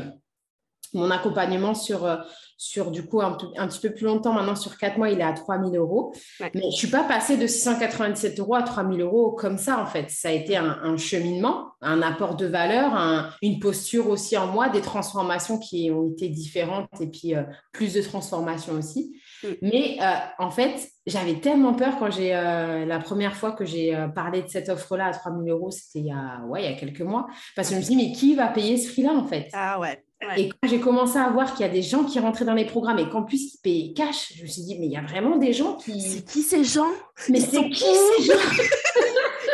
mon 0.94 1.10
accompagnement 1.10 1.74
sur, 1.74 2.04
euh, 2.04 2.16
sur 2.56 2.90
du 2.90 3.06
coup 3.06 3.20
un, 3.20 3.32
petit 3.32 3.80
peu 3.80 3.94
plus 3.94 4.04
longtemps, 4.04 4.32
maintenant 4.32 4.56
sur 4.56 4.76
quatre 4.78 4.98
mois, 4.98 5.10
il 5.10 5.20
est 5.20 5.24
à 5.24 5.32
3 5.32 5.58
000 5.58 5.74
euros. 5.74 6.12
Mais 6.40 6.50
je 6.54 6.66
ne 6.66 6.70
suis 6.70 6.88
pas 6.88 7.04
passée 7.04 7.36
de 7.36 7.46
697 7.46 8.38
euros 8.40 8.54
à 8.54 8.62
3 8.62 8.84
000 8.84 8.98
euros 8.98 9.32
comme 9.32 9.58
ça, 9.58 9.80
en 9.80 9.86
fait. 9.86 10.10
Ça 10.10 10.28
a 10.28 10.32
été 10.32 10.56
un, 10.56 10.96
cheminement, 10.96 11.72
un 11.80 12.02
apport 12.02 12.34
de 12.34 12.46
valeur, 12.46 13.32
une 13.42 13.60
posture 13.60 14.08
aussi 14.08 14.36
en 14.36 14.48
moi, 14.48 14.68
des 14.68 14.80
transformations 14.80 15.58
qui 15.58 15.90
ont 15.90 16.10
été 16.10 16.28
différentes 16.28 16.88
et 17.00 17.06
puis 17.06 17.34
euh, 17.34 17.42
plus 17.72 17.94
de 17.94 18.02
transformations 18.02 18.74
aussi. 18.74 19.20
Mm. 19.44 19.48
Mais 19.62 19.98
euh, 20.00 20.14
en 20.38 20.50
fait, 20.50 20.88
j'avais 21.06 21.34
tellement 21.34 21.74
peur 21.74 21.96
quand 21.98 22.10
j'ai 22.10 22.30
la 22.30 22.98
première 22.98 23.36
fois 23.36 23.52
que 23.52 23.64
j'ai 23.64 23.96
parlé 24.14 24.42
de 24.42 24.48
cette 24.48 24.68
offre-là 24.68 25.06
à 25.06 25.12
3 25.12 25.32
000 25.32 25.46
euros, 25.46 25.70
c'était 25.70 26.00
il, 26.00 26.06
y 26.06 26.12
a, 26.12 26.40
ouais, 26.46 26.64
il 26.64 26.70
y 26.70 26.74
a 26.74 26.76
quelques 26.76 27.00
mois, 27.02 27.26
parce 27.54 27.68
que 27.68 27.74
je 27.74 27.78
me 27.78 27.84
suis 27.84 27.96
dit, 27.96 28.08
mais 28.08 28.12
qui 28.12 28.34
va 28.34 28.48
payer 28.48 28.76
ce 28.76 28.90
prix-là 28.92 29.12
en 29.12 29.24
fait? 29.24 29.48
Ah 29.52 29.78
ouais. 29.80 30.02
Et 30.36 30.48
quand 30.48 30.68
j'ai 30.68 30.80
commencé 30.80 31.16
à 31.16 31.30
voir 31.30 31.54
qu'il 31.54 31.64
y 31.64 31.68
a 31.68 31.72
des 31.72 31.82
gens 31.82 32.04
qui 32.04 32.18
rentraient 32.18 32.44
dans 32.44 32.54
les 32.54 32.64
programmes 32.64 32.98
et 32.98 33.08
qu'en 33.08 33.22
plus 33.22 33.54
ils 33.54 33.58
payaient 33.62 33.92
cash, 33.92 34.32
je 34.36 34.42
me 34.42 34.48
suis 34.48 34.62
dit, 34.62 34.76
mais 34.78 34.86
il 34.86 34.92
y 34.92 34.96
a 34.96 35.02
vraiment 35.02 35.36
des 35.36 35.52
gens 35.52 35.76
qui. 35.76 36.00
C'est 36.00 36.24
qui 36.24 36.42
ces 36.42 36.64
gens? 36.64 36.90
Mais 37.28 37.40
c'est 37.40 37.68
qui 37.70 37.84
ces 37.84 38.24
gens? 38.24 38.32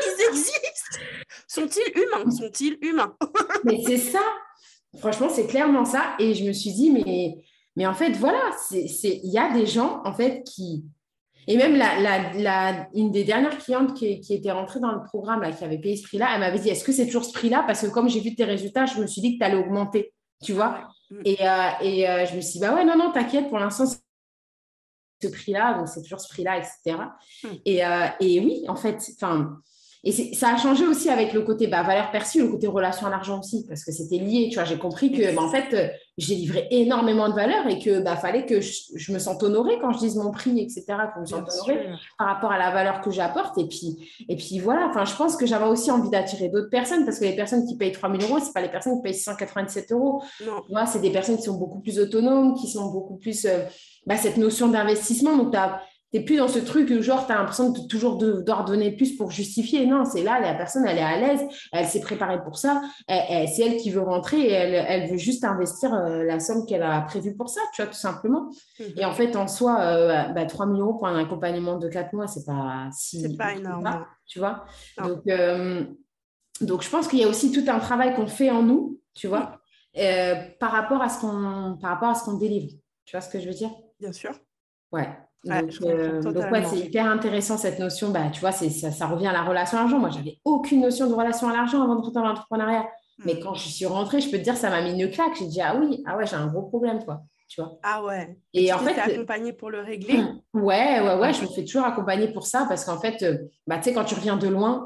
Ils 0.06 0.28
existent! 0.30 0.98
Sont-ils 1.46 2.02
humains? 2.02 2.30
Sont-ils 2.30 2.78
humains? 2.80 3.14
Mais 3.64 3.82
c'est 3.86 3.98
ça. 3.98 4.22
Franchement, 4.98 5.28
c'est 5.28 5.46
clairement 5.46 5.84
ça. 5.84 6.14
Et 6.18 6.34
je 6.34 6.44
me 6.44 6.52
suis 6.52 6.72
dit, 6.72 6.90
mais, 6.90 7.36
mais 7.76 7.86
en 7.86 7.94
fait, 7.94 8.12
voilà, 8.12 8.50
il 8.70 9.30
y 9.30 9.38
a 9.38 9.52
des 9.52 9.66
gens, 9.66 10.00
en 10.04 10.12
fait, 10.12 10.44
qui. 10.44 10.84
Et 11.46 11.58
même 11.58 11.76
la, 11.76 12.88
une 12.94 13.10
des 13.10 13.24
dernières 13.24 13.58
clientes 13.58 13.92
qui, 13.92 14.18
qui, 14.20 14.32
était 14.32 14.50
rentrée 14.50 14.80
dans 14.80 14.92
le 14.92 15.02
programme, 15.02 15.42
là, 15.42 15.52
qui 15.52 15.62
avait 15.62 15.78
payé 15.78 15.96
ce 15.96 16.04
prix-là, 16.04 16.30
elle 16.32 16.40
m'avait 16.40 16.58
dit 16.58 16.70
Est-ce 16.70 16.84
que 16.84 16.92
c'est 16.92 17.04
toujours 17.04 17.24
ce 17.24 17.32
prix-là? 17.32 17.64
Parce 17.66 17.82
que 17.82 17.88
comme 17.88 18.08
j'ai 18.08 18.20
vu 18.20 18.34
tes 18.34 18.44
résultats, 18.44 18.86
je 18.86 18.98
me 18.98 19.06
suis 19.06 19.20
dit 19.20 19.34
que 19.34 19.44
tu 19.44 19.44
allais 19.44 19.62
augmenter 19.62 20.13
tu 20.44 20.52
vois. 20.52 20.88
Mm. 21.10 21.20
Et, 21.24 21.48
euh, 21.48 21.70
et 21.80 22.08
euh, 22.08 22.26
je 22.26 22.36
me 22.36 22.40
suis 22.40 22.54
dit, 22.54 22.60
bah 22.60 22.74
ouais, 22.74 22.84
non, 22.84 22.96
non, 22.96 23.12
t'inquiète, 23.12 23.48
pour 23.48 23.58
l'instant, 23.58 23.84
ce 23.86 25.28
prix-là, 25.28 25.74
donc 25.74 25.88
c'est 25.88 26.02
toujours 26.02 26.20
ce 26.20 26.28
prix-là, 26.28 26.58
etc. 26.58 26.98
Mm. 27.42 27.48
Et, 27.64 27.84
euh, 27.84 28.06
et, 28.20 28.40
oui, 28.40 28.64
en 28.68 28.76
fait, 28.76 29.02
enfin, 29.14 29.58
et 30.04 30.34
ça 30.34 30.54
a 30.54 30.56
changé 30.58 30.86
aussi 30.86 31.08
avec 31.08 31.32
le 31.32 31.40
côté 31.40 31.66
bah, 31.66 31.82
valeur 31.82 32.10
perçue, 32.10 32.42
le 32.42 32.48
côté 32.48 32.66
relation 32.66 33.06
à 33.06 33.10
l'argent 33.10 33.40
aussi, 33.40 33.64
parce 33.66 33.84
que 33.84 33.90
c'était 33.90 34.18
lié. 34.18 34.48
Tu 34.50 34.56
vois, 34.56 34.64
j'ai 34.64 34.76
compris 34.76 35.10
que, 35.10 35.34
bah, 35.34 35.40
en 35.40 35.48
fait, 35.48 35.72
euh, 35.72 35.88
j'ai 36.18 36.34
livré 36.34 36.68
énormément 36.70 37.30
de 37.30 37.34
valeur 37.34 37.66
et 37.68 37.78
que 37.78 38.00
bah, 38.00 38.14
fallait 38.14 38.44
que 38.44 38.60
je, 38.60 39.12
me 39.12 39.18
sente 39.18 39.42
honorée 39.42 39.78
quand 39.80 39.92
je 39.92 40.00
dise 40.00 40.16
mon 40.16 40.30
prix, 40.30 40.60
etc. 40.60 40.84
Que 40.84 41.14
je 41.16 41.20
me 41.20 41.26
sente 41.26 41.48
honorée 41.50 41.88
par 42.18 42.28
rapport 42.28 42.52
à 42.52 42.58
la 42.58 42.70
valeur 42.70 43.00
que 43.00 43.10
j'apporte. 43.10 43.56
Et 43.56 43.66
puis, 43.66 43.96
et 44.28 44.36
puis 44.36 44.58
voilà. 44.58 44.88
Enfin, 44.90 45.06
je 45.06 45.16
pense 45.16 45.36
que 45.36 45.46
j'avais 45.46 45.66
aussi 45.66 45.90
envie 45.90 46.10
d'attirer 46.10 46.50
d'autres 46.50 46.70
personnes 46.70 47.06
parce 47.06 47.18
que 47.18 47.24
les 47.24 47.36
personnes 47.36 47.66
qui 47.66 47.76
payent 47.78 47.92
3 47.92 48.10
000 48.10 48.30
euros, 48.30 48.40
c'est 48.44 48.52
pas 48.52 48.60
les 48.60 48.70
personnes 48.70 48.96
qui 48.96 49.02
payent 49.02 49.14
197 49.14 49.90
euros. 49.92 50.22
Moi, 50.68 50.84
c'est 50.84 51.00
des 51.00 51.10
personnes 51.10 51.38
qui 51.38 51.44
sont 51.44 51.56
beaucoup 51.56 51.80
plus 51.80 51.98
autonomes, 51.98 52.54
qui 52.54 52.68
sont 52.68 52.90
beaucoup 52.90 53.16
plus 53.16 53.46
euh, 53.46 53.60
bah, 54.06 54.16
cette 54.16 54.36
notion 54.36 54.68
d'investissement. 54.68 55.34
Donc, 55.38 55.52
tu 55.52 55.56
as 55.56 55.80
t'es 56.14 56.20
plus 56.20 56.36
dans 56.36 56.46
ce 56.46 56.60
truc 56.60 56.90
où 56.90 57.02
genre 57.02 57.26
tu 57.26 57.32
as 57.32 57.34
l'impression 57.34 57.70
de 57.70 57.88
toujours 57.88 58.18
devoir 58.18 58.64
donner 58.64 58.92
plus 58.92 59.16
pour 59.16 59.32
justifier. 59.32 59.84
Non, 59.84 60.04
c'est 60.04 60.22
là, 60.22 60.38
la 60.38 60.54
personne, 60.54 60.86
elle 60.86 60.98
est 60.98 61.02
à 61.02 61.18
l'aise, 61.18 61.40
elle 61.72 61.86
s'est 61.86 61.98
préparée 62.00 62.40
pour 62.44 62.56
ça, 62.56 62.82
c'est 63.08 63.62
elle 63.62 63.78
qui 63.78 63.90
veut 63.90 64.00
rentrer 64.00 64.42
et 64.42 64.52
elle, 64.52 65.10
veut 65.10 65.16
juste 65.16 65.42
investir 65.42 65.92
euh, 65.92 66.22
la 66.22 66.38
somme 66.38 66.66
qu'elle 66.66 66.84
a 66.84 67.00
prévue 67.00 67.34
pour 67.34 67.48
ça, 67.48 67.60
tu 67.74 67.82
vois, 67.82 67.90
tout 67.90 67.98
simplement. 67.98 68.48
Mhm. 68.78 68.86
Et 68.96 69.04
en 69.04 69.12
fait, 69.12 69.34
en 69.34 69.48
soi, 69.48 69.80
euh, 69.80 70.28
bah, 70.28 70.46
3 70.46 70.66
000 70.66 70.78
euros 70.78 70.94
pour 70.94 71.08
un 71.08 71.18
accompagnement 71.18 71.78
de 71.78 71.88
4 71.88 72.12
mois, 72.12 72.28
c'est 72.28 72.44
pas 72.44 72.88
si. 72.92 73.20
C'est 73.20 73.36
pas 73.36 73.54
énorme. 73.54 74.06
tu 74.24 74.38
vois. 74.38 74.66
Donc, 75.02 75.26
euh, 75.26 75.82
donc, 76.60 76.82
je 76.84 76.90
pense 76.90 77.08
qu'il 77.08 77.18
y 77.18 77.24
a 77.24 77.28
aussi 77.28 77.50
tout 77.50 77.68
un 77.68 77.80
travail 77.80 78.14
qu'on 78.14 78.28
fait 78.28 78.52
en 78.52 78.62
nous, 78.62 79.00
tu 79.14 79.26
vois, 79.26 79.58
par 80.60 80.70
rapport 80.70 81.02
à 81.02 81.08
ce 81.08 82.24
qu'on 82.24 82.38
délivre. 82.38 82.72
Tu 83.04 83.16
vois 83.16 83.20
ce 83.20 83.28
que 83.28 83.40
je 83.40 83.48
veux 83.48 83.54
dire? 83.54 83.70
Bien 83.98 84.12
sûr. 84.12 84.30
Ouais. 84.92 85.08
Donc, 85.44 85.72
euh, 85.82 86.22
c'est 86.70 86.78
hyper 86.78 87.06
intéressant 87.06 87.58
cette 87.58 87.78
notion. 87.78 88.10
Bah, 88.10 88.30
tu 88.32 88.40
vois, 88.40 88.52
ça, 88.52 88.90
ça, 88.90 89.06
revient 89.06 89.26
à 89.26 89.32
la 89.32 89.42
relation 89.42 89.78
à 89.78 89.82
l'argent. 89.82 89.98
Moi, 89.98 90.10
j'avais 90.10 90.38
aucune 90.44 90.80
notion 90.80 91.08
de 91.08 91.14
relation 91.14 91.48
à 91.48 91.52
l'argent 91.52 91.82
avant 91.82 91.94
de 91.94 92.00
rentrer 92.00 92.12
dans 92.12 92.24
l'entrepreneuriat. 92.24 92.86
Mais 93.24 93.34
hmm. 93.34 93.40
quand 93.42 93.54
je 93.54 93.68
suis 93.68 93.86
rentrée, 93.86 94.20
je 94.20 94.30
peux 94.30 94.38
te 94.38 94.42
dire, 94.42 94.56
ça 94.56 94.70
m'a 94.70 94.82
mis 94.82 95.00
une 95.00 95.10
claque. 95.10 95.36
J'ai 95.38 95.46
dit, 95.46 95.60
ah 95.60 95.76
oui, 95.78 96.02
ah 96.06 96.16
ouais, 96.16 96.26
j'ai 96.26 96.36
un 96.36 96.46
gros 96.46 96.62
problème, 96.62 97.02
toi. 97.04 97.22
Tu 97.46 97.60
vois. 97.60 97.78
Ah 97.82 98.02
ouais. 98.02 98.38
Et, 98.54 98.72
en 98.72 98.78
fait, 98.78 98.98
accompagnée 98.98 99.52
pour 99.52 99.70
le 99.70 99.80
régler? 99.80 100.22
Hmm. 100.54 100.62
Ouais, 100.62 101.00
ouais, 101.00 101.18
ouais. 101.18 101.32
Je 101.32 101.42
me 101.42 101.48
fais 101.48 101.64
toujours 101.64 101.84
accompagner 101.84 102.28
pour 102.28 102.46
ça 102.46 102.64
parce 102.68 102.84
qu'en 102.84 103.00
fait, 103.00 103.22
euh, 103.22 103.38
bah, 103.66 103.78
tu 103.78 103.84
sais, 103.84 103.92
quand 103.92 104.04
tu 104.04 104.14
reviens 104.14 104.36
de 104.36 104.46
loin, 104.46 104.84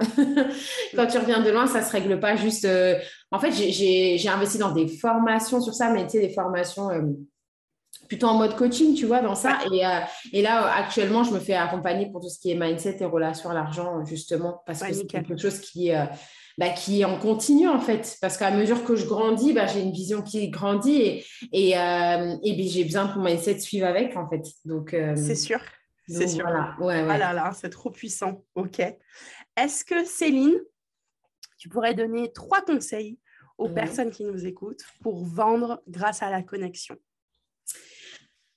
quand 0.96 1.06
tu 1.06 1.18
reviens 1.18 1.42
de 1.42 1.50
loin, 1.50 1.66
ça 1.66 1.82
se 1.82 1.92
règle 1.92 2.18
pas 2.18 2.36
juste. 2.36 2.64
Euh, 2.64 2.98
en 3.30 3.38
fait, 3.38 3.52
j'ai 3.52 4.28
investi 4.28 4.56
dans 4.56 4.72
des 4.72 4.88
formations 4.88 5.60
sur 5.60 5.74
ça, 5.74 5.90
mais 5.90 6.04
tu 6.04 6.12
sais, 6.12 6.20
des 6.20 6.32
formations 6.32 6.88
plutôt 8.08 8.26
en 8.26 8.34
mode 8.34 8.56
coaching, 8.56 8.94
tu 8.94 9.06
vois, 9.06 9.20
dans 9.20 9.34
ça. 9.34 9.58
Et, 9.72 9.86
euh, 9.86 10.00
et, 10.32 10.42
là, 10.42 10.74
actuellement, 10.74 11.22
je 11.22 11.32
me 11.32 11.38
fais 11.38 11.54
accompagner 11.54 12.10
pour 12.10 12.20
tout 12.20 12.28
ce 12.28 12.38
qui 12.38 12.50
est 12.50 12.54
mindset 12.54 12.96
et 13.00 13.04
relations 13.04 13.50
à 13.50 13.54
l'argent, 13.54 14.04
justement, 14.04 14.62
parce 14.66 14.82
que 14.82 14.92
c'est 14.92 15.06
quelque 15.06 15.36
chose 15.36 15.60
qui, 15.60 15.92
euh, 15.92 16.04
bah, 16.56 16.70
qui 16.70 17.02
est 17.02 17.04
en 17.04 17.18
continu, 17.18 17.68
en 17.68 17.80
fait. 17.80 18.16
Parce 18.20 18.36
qu'à 18.36 18.50
mesure 18.50 18.82
que 18.84 18.96
je 18.96 19.06
grandis, 19.06 19.52
bah, 19.52 19.66
j'ai 19.66 19.80
une 19.80 19.92
vision 19.92 20.22
qui 20.22 20.48
grandit 20.48 21.02
et, 21.02 21.24
et, 21.52 21.78
euh, 21.78 22.36
et 22.42 22.68
j'ai 22.68 22.84
besoin 22.84 23.08
que 23.08 23.18
mon 23.18 23.24
mindset 23.24 23.58
suive 23.60 23.84
avec, 23.84 24.16
en 24.16 24.28
fait. 24.28 24.42
Donc, 24.64 24.96
c'est 25.16 25.34
sûr. 25.34 25.60
C'est 26.08 26.26
sûr. 26.26 26.42
Voilà. 26.42 26.74
Ouais, 26.80 27.02
ouais. 27.02 27.08
Ah 27.10 27.18
là 27.18 27.32
là, 27.34 27.52
c'est 27.54 27.68
trop 27.68 27.90
puissant. 27.90 28.42
OK. 28.54 28.80
Est-ce 28.80 29.84
que 29.84 30.04
Céline, 30.06 30.58
tu 31.58 31.68
pourrais 31.68 31.92
donner 31.92 32.32
trois 32.32 32.62
conseils 32.62 33.18
aux 33.58 33.68
personnes 33.68 34.10
qui 34.10 34.24
nous 34.24 34.46
écoutent 34.46 34.84
pour 35.02 35.22
vendre 35.24 35.82
grâce 35.86 36.22
à 36.22 36.30
la 36.30 36.42
connexion? 36.42 36.96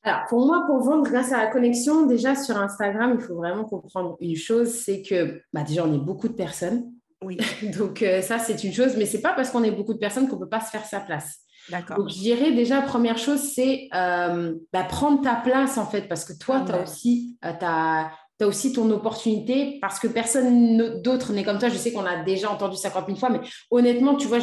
Alors, 0.03 0.21
pour 0.29 0.45
moi, 0.47 0.63
pour 0.65 0.79
vendre 0.79 1.03
grâce 1.03 1.31
à 1.31 1.37
la 1.37 1.47
connexion, 1.47 2.07
déjà 2.07 2.35
sur 2.35 2.57
Instagram, 2.57 3.17
il 3.19 3.23
faut 3.23 3.35
vraiment 3.35 3.65
comprendre 3.65 4.17
une 4.19 4.35
chose, 4.35 4.69
c'est 4.69 5.03
que 5.03 5.41
bah, 5.53 5.63
déjà, 5.63 5.85
on 5.85 5.93
est 5.93 6.03
beaucoup 6.03 6.27
de 6.27 6.33
personnes. 6.33 6.91
Oui. 7.23 7.37
Donc, 7.77 8.01
euh, 8.01 8.21
ça, 8.21 8.39
c'est 8.39 8.63
une 8.63 8.73
chose, 8.73 8.95
mais 8.97 9.05
ce 9.05 9.17
n'est 9.17 9.21
pas 9.21 9.33
parce 9.33 9.51
qu'on 9.51 9.63
est 9.63 9.71
beaucoup 9.71 9.93
de 9.93 9.99
personnes 9.99 10.27
qu'on 10.27 10.37
ne 10.37 10.41
peut 10.41 10.49
pas 10.49 10.61
se 10.61 10.71
faire 10.71 10.85
sa 10.85 11.01
place. 11.01 11.41
D'accord. 11.69 11.97
Donc, 11.97 12.09
je 12.09 12.15
dirais 12.15 12.51
déjà, 12.51 12.81
première 12.81 13.19
chose, 13.19 13.41
c'est 13.53 13.89
euh, 13.93 14.55
bah, 14.73 14.83
prendre 14.85 15.21
ta 15.21 15.35
place, 15.35 15.77
en 15.77 15.85
fait, 15.85 16.07
parce 16.07 16.25
que 16.25 16.33
toi, 16.33 16.63
tu 16.65 16.71
as 16.71 16.81
aussi, 16.81 17.37
euh, 17.45 18.47
aussi 18.47 18.73
ton 18.73 18.89
opportunité, 18.89 19.77
parce 19.81 19.99
que 19.99 20.07
personne 20.07 20.99
d'autre 21.03 21.31
n'est 21.31 21.43
comme 21.43 21.59
toi. 21.59 21.69
Je 21.69 21.77
sais 21.77 21.93
qu'on 21.93 22.07
a 22.07 22.23
déjà 22.23 22.49
entendu 22.49 22.75
50 22.75 23.05
000 23.05 23.19
fois, 23.19 23.29
mais 23.29 23.41
honnêtement, 23.69 24.15
tu 24.15 24.27
vois, 24.27 24.39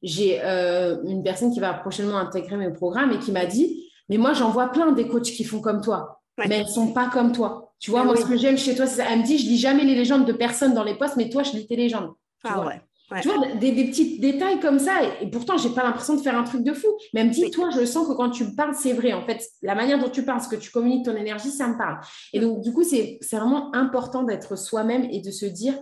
j'ai 0.00 0.40
une 0.40 1.24
personne 1.24 1.52
qui 1.52 1.58
va 1.58 1.74
prochainement 1.74 2.18
intégrer 2.18 2.56
mes 2.56 2.72
programmes 2.72 3.10
et 3.10 3.18
qui 3.18 3.32
m'a 3.32 3.46
dit, 3.46 3.91
mais 4.12 4.18
moi, 4.18 4.34
j'en 4.34 4.50
vois 4.50 4.68
plein 4.68 4.92
des 4.92 5.08
coachs 5.08 5.22
qui 5.22 5.42
font 5.42 5.62
comme 5.62 5.80
toi, 5.80 6.20
mais 6.36 6.56
elles 6.56 6.66
ne 6.66 6.70
sont 6.70 6.92
pas 6.92 7.08
comme 7.08 7.32
toi. 7.32 7.72
Tu 7.78 7.90
vois, 7.90 8.04
moi, 8.04 8.14
ce 8.14 8.26
que 8.26 8.36
j'aime 8.36 8.58
chez 8.58 8.74
toi, 8.74 8.86
c'est 8.86 8.96
ça. 8.96 9.06
Elle 9.08 9.20
me 9.20 9.24
dit, 9.24 9.38
je 9.38 9.46
lis 9.46 9.56
jamais 9.56 9.84
les 9.84 9.94
légendes 9.94 10.26
de 10.26 10.34
personnes 10.34 10.74
dans 10.74 10.84
les 10.84 10.96
posts, 10.96 11.16
mais 11.16 11.30
toi, 11.30 11.42
je 11.42 11.52
lis 11.52 11.66
tes 11.66 11.76
légendes. 11.76 12.10
Tu 12.44 12.50
ah 12.52 12.60
vois. 12.60 12.74
Tu 13.22 13.28
vois, 13.28 13.46
des, 13.54 13.72
petits 13.72 14.18
détails 14.18 14.60
comme 14.60 14.78
ça, 14.78 14.92
et, 15.22 15.30
pourtant, 15.30 15.56
je 15.56 15.66
n'ai 15.66 15.74
pas 15.74 15.82
l'impression 15.82 16.14
de 16.14 16.20
faire 16.20 16.36
un 16.36 16.44
truc 16.44 16.62
de 16.62 16.74
fou. 16.74 16.88
Mais 17.14 17.22
elle 17.22 17.28
me 17.28 17.32
dit, 17.32 17.50
toi, 17.50 17.70
je 17.70 17.86
sens 17.86 18.06
que 18.06 18.12
quand 18.12 18.28
tu 18.28 18.54
parles, 18.54 18.74
c'est 18.74 18.92
vrai. 18.92 19.14
En 19.14 19.24
fait, 19.24 19.42
la 19.62 19.74
manière 19.74 19.98
dont 19.98 20.10
tu 20.10 20.26
parles, 20.26 20.42
ce 20.42 20.48
que 20.48 20.56
tu 20.56 20.70
communiques, 20.70 21.06
ton 21.06 21.16
énergie, 21.16 21.50
ça 21.50 21.68
me 21.68 21.78
parle. 21.78 21.98
Et 22.34 22.40
donc, 22.40 22.60
du 22.60 22.70
coup, 22.70 22.82
c'est 22.82 23.18
vraiment 23.32 23.74
important 23.74 24.24
d'être 24.24 24.56
soi-même 24.56 25.04
et 25.10 25.22
de 25.22 25.30
se 25.30 25.46
dire, 25.46 25.74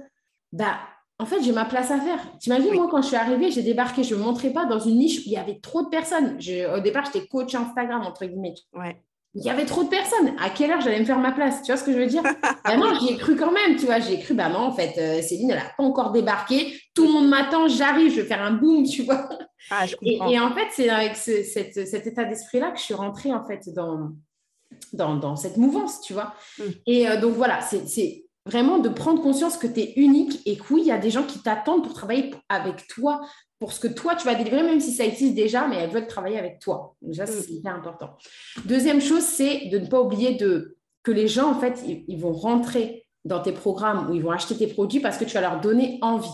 bah, 0.53 0.79
en 1.21 1.27
fait, 1.27 1.43
j'ai 1.43 1.53
ma 1.53 1.67
place 1.67 1.91
à 1.91 2.01
faire. 2.01 2.19
Tu 2.41 2.49
imagines, 2.49 2.73
moi, 2.75 2.89
quand 2.91 3.03
je 3.03 3.09
suis 3.09 3.17
arrivée, 3.17 3.51
j'ai 3.51 3.63
débarqué, 3.63 4.03
je 4.03 4.15
ne 4.15 4.21
me 4.21 4.25
montrais 4.25 4.51
pas 4.51 4.65
dans 4.65 4.81
une 4.81 4.97
niche 4.97 5.19
où 5.19 5.23
il 5.27 5.33
y 5.33 5.37
avait 5.37 5.61
trop 5.61 5.83
de 5.83 5.89
personnes. 5.89 6.39
au 6.75 6.81
départ, 6.81 7.05
j'étais 7.05 7.27
coach 7.27 7.55
Instagram, 7.55 8.03
entre 8.03 8.25
guillemets. 8.25 8.55
Ouais. 8.73 8.97
Il 9.35 9.45
y 9.45 9.51
avait 9.51 9.67
trop 9.67 9.85
de 9.85 9.89
personnes. 9.89 10.35
À 10.41 10.51
quelle 10.51 10.73
heure 10.73 10.81
j'allais 10.81 10.99
me 10.99 11.05
faire 11.05 11.19
ma 11.19 11.31
place? 11.31 11.63
Tu 11.63 11.71
vois 11.71 11.77
ce 11.77 11.85
que 11.85 11.93
je 11.93 11.99
veux 11.99 12.07
dire? 12.07 12.23
Non, 12.77 12.95
j'y 12.99 13.15
ai 13.15 13.17
cru 13.17 13.37
quand 13.37 13.53
même, 13.53 13.77
tu 13.77 13.87
vois. 13.87 14.01
J'ai 14.01 14.19
cru, 14.19 14.35
bah 14.35 14.49
non, 14.49 14.61
en 14.61 14.73
fait, 14.73 14.95
euh, 14.99 15.23
Céline, 15.23 15.51
elle 15.51 15.59
n'a 15.59 15.73
pas 15.77 15.83
encore 15.83 16.13
débarqué. 16.13 16.81
Tout 16.95 17.05
le 17.07 17.13
monde 17.13 17.29
m'attend, 17.29 17.69
j'arrive, 17.69 18.11
je 18.11 18.21
vais 18.21 18.27
faire 18.27 18.43
un 18.43 18.53
boom, 18.53 18.85
tu 18.85 19.03
vois. 19.03 19.29
Ah, 19.71 19.87
je 19.87 19.97
et, 20.03 20.41
en 20.41 20.55
fait, 20.55 20.69
c'est 20.71 20.89
avec 20.89 21.17
cet, 21.17 21.77
état 21.77 22.25
d'esprit-là 22.25 22.71
que 22.71 22.79
je 22.79 22.85
suis 22.85 22.95
rentrée, 22.95 23.33
en 23.33 23.45
fait, 23.45 23.69
dans, 23.75 24.13
dans, 24.93 25.37
cette 25.37 25.57
mouvance, 25.57 26.01
tu 26.01 26.13
vois. 26.13 26.35
Mm. 26.59 26.63
Et 26.87 27.09
euh, 27.09 27.21
donc, 27.21 27.35
voilà, 27.35 27.61
c'est 27.61 28.25
vraiment 28.51 28.79
de 28.79 28.89
prendre 28.89 29.23
conscience 29.23 29.57
que 29.57 29.67
tu 29.67 29.81
es 29.81 29.93
unique 29.97 30.41
et 30.45 30.57
que 30.57 30.75
oui, 30.75 30.83
il 30.83 30.87
y 30.89 30.93
a 30.93 30.99
des 30.99 31.11
gens 31.11 31.25
qui 31.25 31.39
t'attendent 31.39 31.85
pour 31.85 31.95
travailler 31.95 32.31
avec 32.49 32.87
toi, 32.89 33.21
pour 33.61 33.73
ce 33.73 33.81
que 33.81 33.89
toi, 33.89 34.17
tu 34.17 34.25
vas 34.25 34.35
délivrer, 34.35 34.63
même 34.63 34.81
si 34.81 34.93
ça 34.93 35.05
existe 35.05 35.35
déjà, 35.35 35.69
mais 35.69 35.77
elles 35.77 35.91
veulent 35.91 36.07
travailler 36.07 36.39
avec 36.39 36.59
toi. 36.61 36.97
Déjà, 37.01 37.27
c'est 37.27 37.51
mm. 37.51 37.57
hyper 37.57 37.75
important. 37.75 38.17
Deuxième 38.65 39.01
chose, 39.01 39.23
c'est 39.23 39.67
de 39.67 39.79
ne 39.79 39.87
pas 39.87 40.01
oublier 40.01 40.35
de, 40.35 40.77
que 41.03 41.11
les 41.11 41.29
gens, 41.29 41.51
en 41.51 41.61
fait, 41.61 41.83
ils, 41.87 42.19
vont 42.19 42.33
rentrer 42.33 43.07
dans 43.25 43.41
tes 43.41 43.53
programmes 43.53 44.11
ou 44.11 44.15
ils 44.15 44.23
vont 44.23 44.31
acheter 44.31 44.57
tes 44.57 44.67
produits 44.67 45.01
parce 45.01 45.19
que 45.19 45.25
tu 45.25 45.35
vas 45.35 45.43
leur 45.43 45.61
donner 45.61 45.99
envie. 46.03 46.29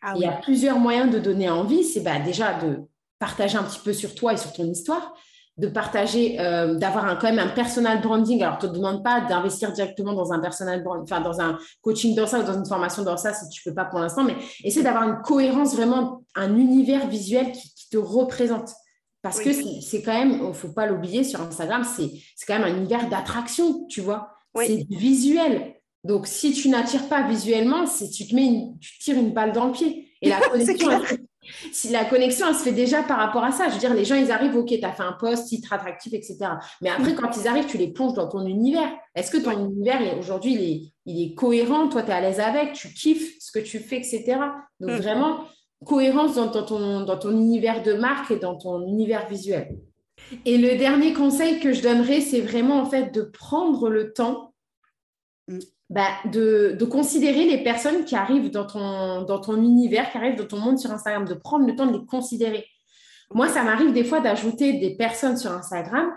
Ah 0.00 0.12
il 0.14 0.22
y 0.22 0.26
a 0.26 0.32
plusieurs 0.32 0.78
moyens 0.78 1.12
de 1.12 1.18
donner 1.18 1.48
envie. 1.48 1.84
C'est 1.84 2.00
bah, 2.00 2.18
déjà 2.18 2.54
de 2.54 2.80
partager 3.18 3.56
un 3.56 3.64
petit 3.64 3.80
peu 3.80 3.92
sur 3.92 4.14
toi 4.14 4.32
et 4.32 4.36
sur 4.36 4.52
ton 4.52 4.64
histoire, 4.64 5.14
de 5.58 5.66
partager, 5.66 6.38
euh, 6.40 6.76
d'avoir 6.76 7.04
un, 7.04 7.16
quand 7.16 7.28
même 7.28 7.40
un 7.40 7.48
personal 7.48 8.00
branding. 8.00 8.42
Alors, 8.42 8.56
ne 8.62 8.68
te 8.68 8.72
demande 8.72 9.02
pas 9.02 9.20
d'investir 9.20 9.72
directement 9.72 10.14
dans 10.14 10.32
un 10.32 10.38
personal 10.38 10.82
branding, 10.84 11.02
enfin, 11.02 11.20
dans 11.20 11.40
un 11.40 11.58
coaching 11.82 12.14
dans 12.14 12.26
ça 12.26 12.40
ou 12.40 12.44
dans 12.44 12.56
une 12.56 12.66
formation 12.66 13.02
dans 13.02 13.16
ça 13.16 13.34
si 13.34 13.48
tu 13.48 13.60
ne 13.66 13.70
peux 13.70 13.74
pas 13.74 13.84
pour 13.84 13.98
l'instant, 13.98 14.22
mais 14.22 14.36
essaie 14.62 14.82
d'avoir 14.82 15.02
une 15.02 15.20
cohérence, 15.20 15.74
vraiment 15.74 16.22
un 16.36 16.56
univers 16.56 17.08
visuel 17.08 17.52
qui, 17.52 17.72
te 17.90 17.96
représente. 17.96 18.74
Parce 19.22 19.40
que 19.40 19.50
c'est 19.50 20.02
quand 20.02 20.12
même, 20.12 20.32
il 20.42 20.48
ne 20.48 20.52
faut 20.52 20.68
pas 20.68 20.84
l'oublier, 20.84 21.24
sur 21.24 21.40
Instagram, 21.40 21.82
c'est 21.84 22.12
quand 22.46 22.58
même 22.58 22.70
un 22.70 22.76
univers 22.76 23.08
d'attraction, 23.08 23.86
tu 23.86 24.02
vois. 24.02 24.28
C'est 24.54 24.84
visuel. 24.90 25.74
Donc, 26.04 26.26
si 26.26 26.52
tu 26.52 26.68
n'attires 26.68 27.08
pas 27.08 27.26
visuellement, 27.26 27.86
tu 27.86 28.28
te 28.28 28.34
mets 28.34 28.68
tu 28.78 28.98
tires 28.98 29.16
une 29.16 29.32
balle 29.32 29.52
dans 29.52 29.68
le 29.68 29.72
pied. 29.72 30.12
Et 30.20 30.28
la 30.28 30.38
connexion, 30.50 30.90
si 31.72 31.88
la 31.88 32.04
connexion, 32.04 32.46
elle 32.48 32.54
se 32.54 32.62
fait 32.62 32.72
déjà 32.72 33.02
par 33.02 33.18
rapport 33.18 33.44
à 33.44 33.52
ça. 33.52 33.68
Je 33.68 33.74
veux 33.74 33.80
dire, 33.80 33.94
les 33.94 34.04
gens, 34.04 34.16
ils 34.16 34.30
arrivent, 34.30 34.56
OK, 34.56 34.68
tu 34.68 34.84
as 34.84 34.92
fait 34.92 35.02
un 35.02 35.12
post, 35.12 35.48
titre 35.48 35.72
attractif, 35.72 36.12
etc. 36.12 36.38
Mais 36.80 36.90
après, 36.90 37.14
quand 37.14 37.36
ils 37.36 37.48
arrivent, 37.48 37.66
tu 37.66 37.78
les 37.78 37.92
plonges 37.92 38.14
dans 38.14 38.28
ton 38.28 38.46
univers. 38.46 38.90
Est-ce 39.14 39.30
que 39.30 39.38
ton 39.38 39.66
univers, 39.66 40.00
aujourd'hui, 40.18 40.52
il 40.54 40.62
est, 40.62 40.82
il 41.06 41.22
est 41.22 41.34
cohérent? 41.34 41.88
Toi, 41.88 42.02
tu 42.02 42.10
es 42.10 42.12
à 42.12 42.20
l'aise 42.20 42.40
avec, 42.40 42.72
tu 42.72 42.88
kiffes 42.88 43.36
ce 43.40 43.52
que 43.52 43.58
tu 43.58 43.78
fais, 43.78 43.96
etc. 43.96 44.36
Donc, 44.80 44.90
mm. 44.90 44.96
vraiment, 44.96 45.44
cohérence 45.84 46.34
dans, 46.34 46.48
ton, 46.48 47.02
dans 47.02 47.18
ton 47.18 47.30
univers 47.30 47.82
de 47.82 47.92
marque 47.94 48.30
et 48.30 48.38
dans 48.38 48.56
ton 48.56 48.86
univers 48.86 49.28
visuel. 49.28 49.76
Et 50.44 50.58
le 50.58 50.76
dernier 50.76 51.12
conseil 51.12 51.60
que 51.60 51.72
je 51.72 51.82
donnerais, 51.82 52.20
c'est 52.20 52.40
vraiment 52.40 52.80
en 52.80 52.86
fait 52.86 53.14
de 53.14 53.22
prendre 53.22 53.88
le 53.88 54.12
temps. 54.12 54.47
Bah, 55.90 56.08
de, 56.26 56.76
de, 56.78 56.84
considérer 56.84 57.46
les 57.46 57.62
personnes 57.62 58.04
qui 58.04 58.14
arrivent 58.14 58.50
dans 58.50 58.66
ton, 58.66 59.22
dans 59.22 59.40
ton 59.40 59.56
univers, 59.62 60.10
qui 60.10 60.18
arrivent 60.18 60.36
dans 60.36 60.46
ton 60.46 60.58
monde 60.58 60.78
sur 60.78 60.90
Instagram, 60.90 61.24
de 61.24 61.34
prendre 61.34 61.66
le 61.66 61.74
temps 61.74 61.86
de 61.86 61.98
les 61.98 62.06
considérer. 62.06 62.66
Moi, 63.32 63.48
ça 63.48 63.62
m'arrive 63.62 63.92
des 63.92 64.04
fois 64.04 64.20
d'ajouter 64.20 64.74
des 64.74 64.96
personnes 64.96 65.36
sur 65.36 65.52
Instagram 65.52 66.10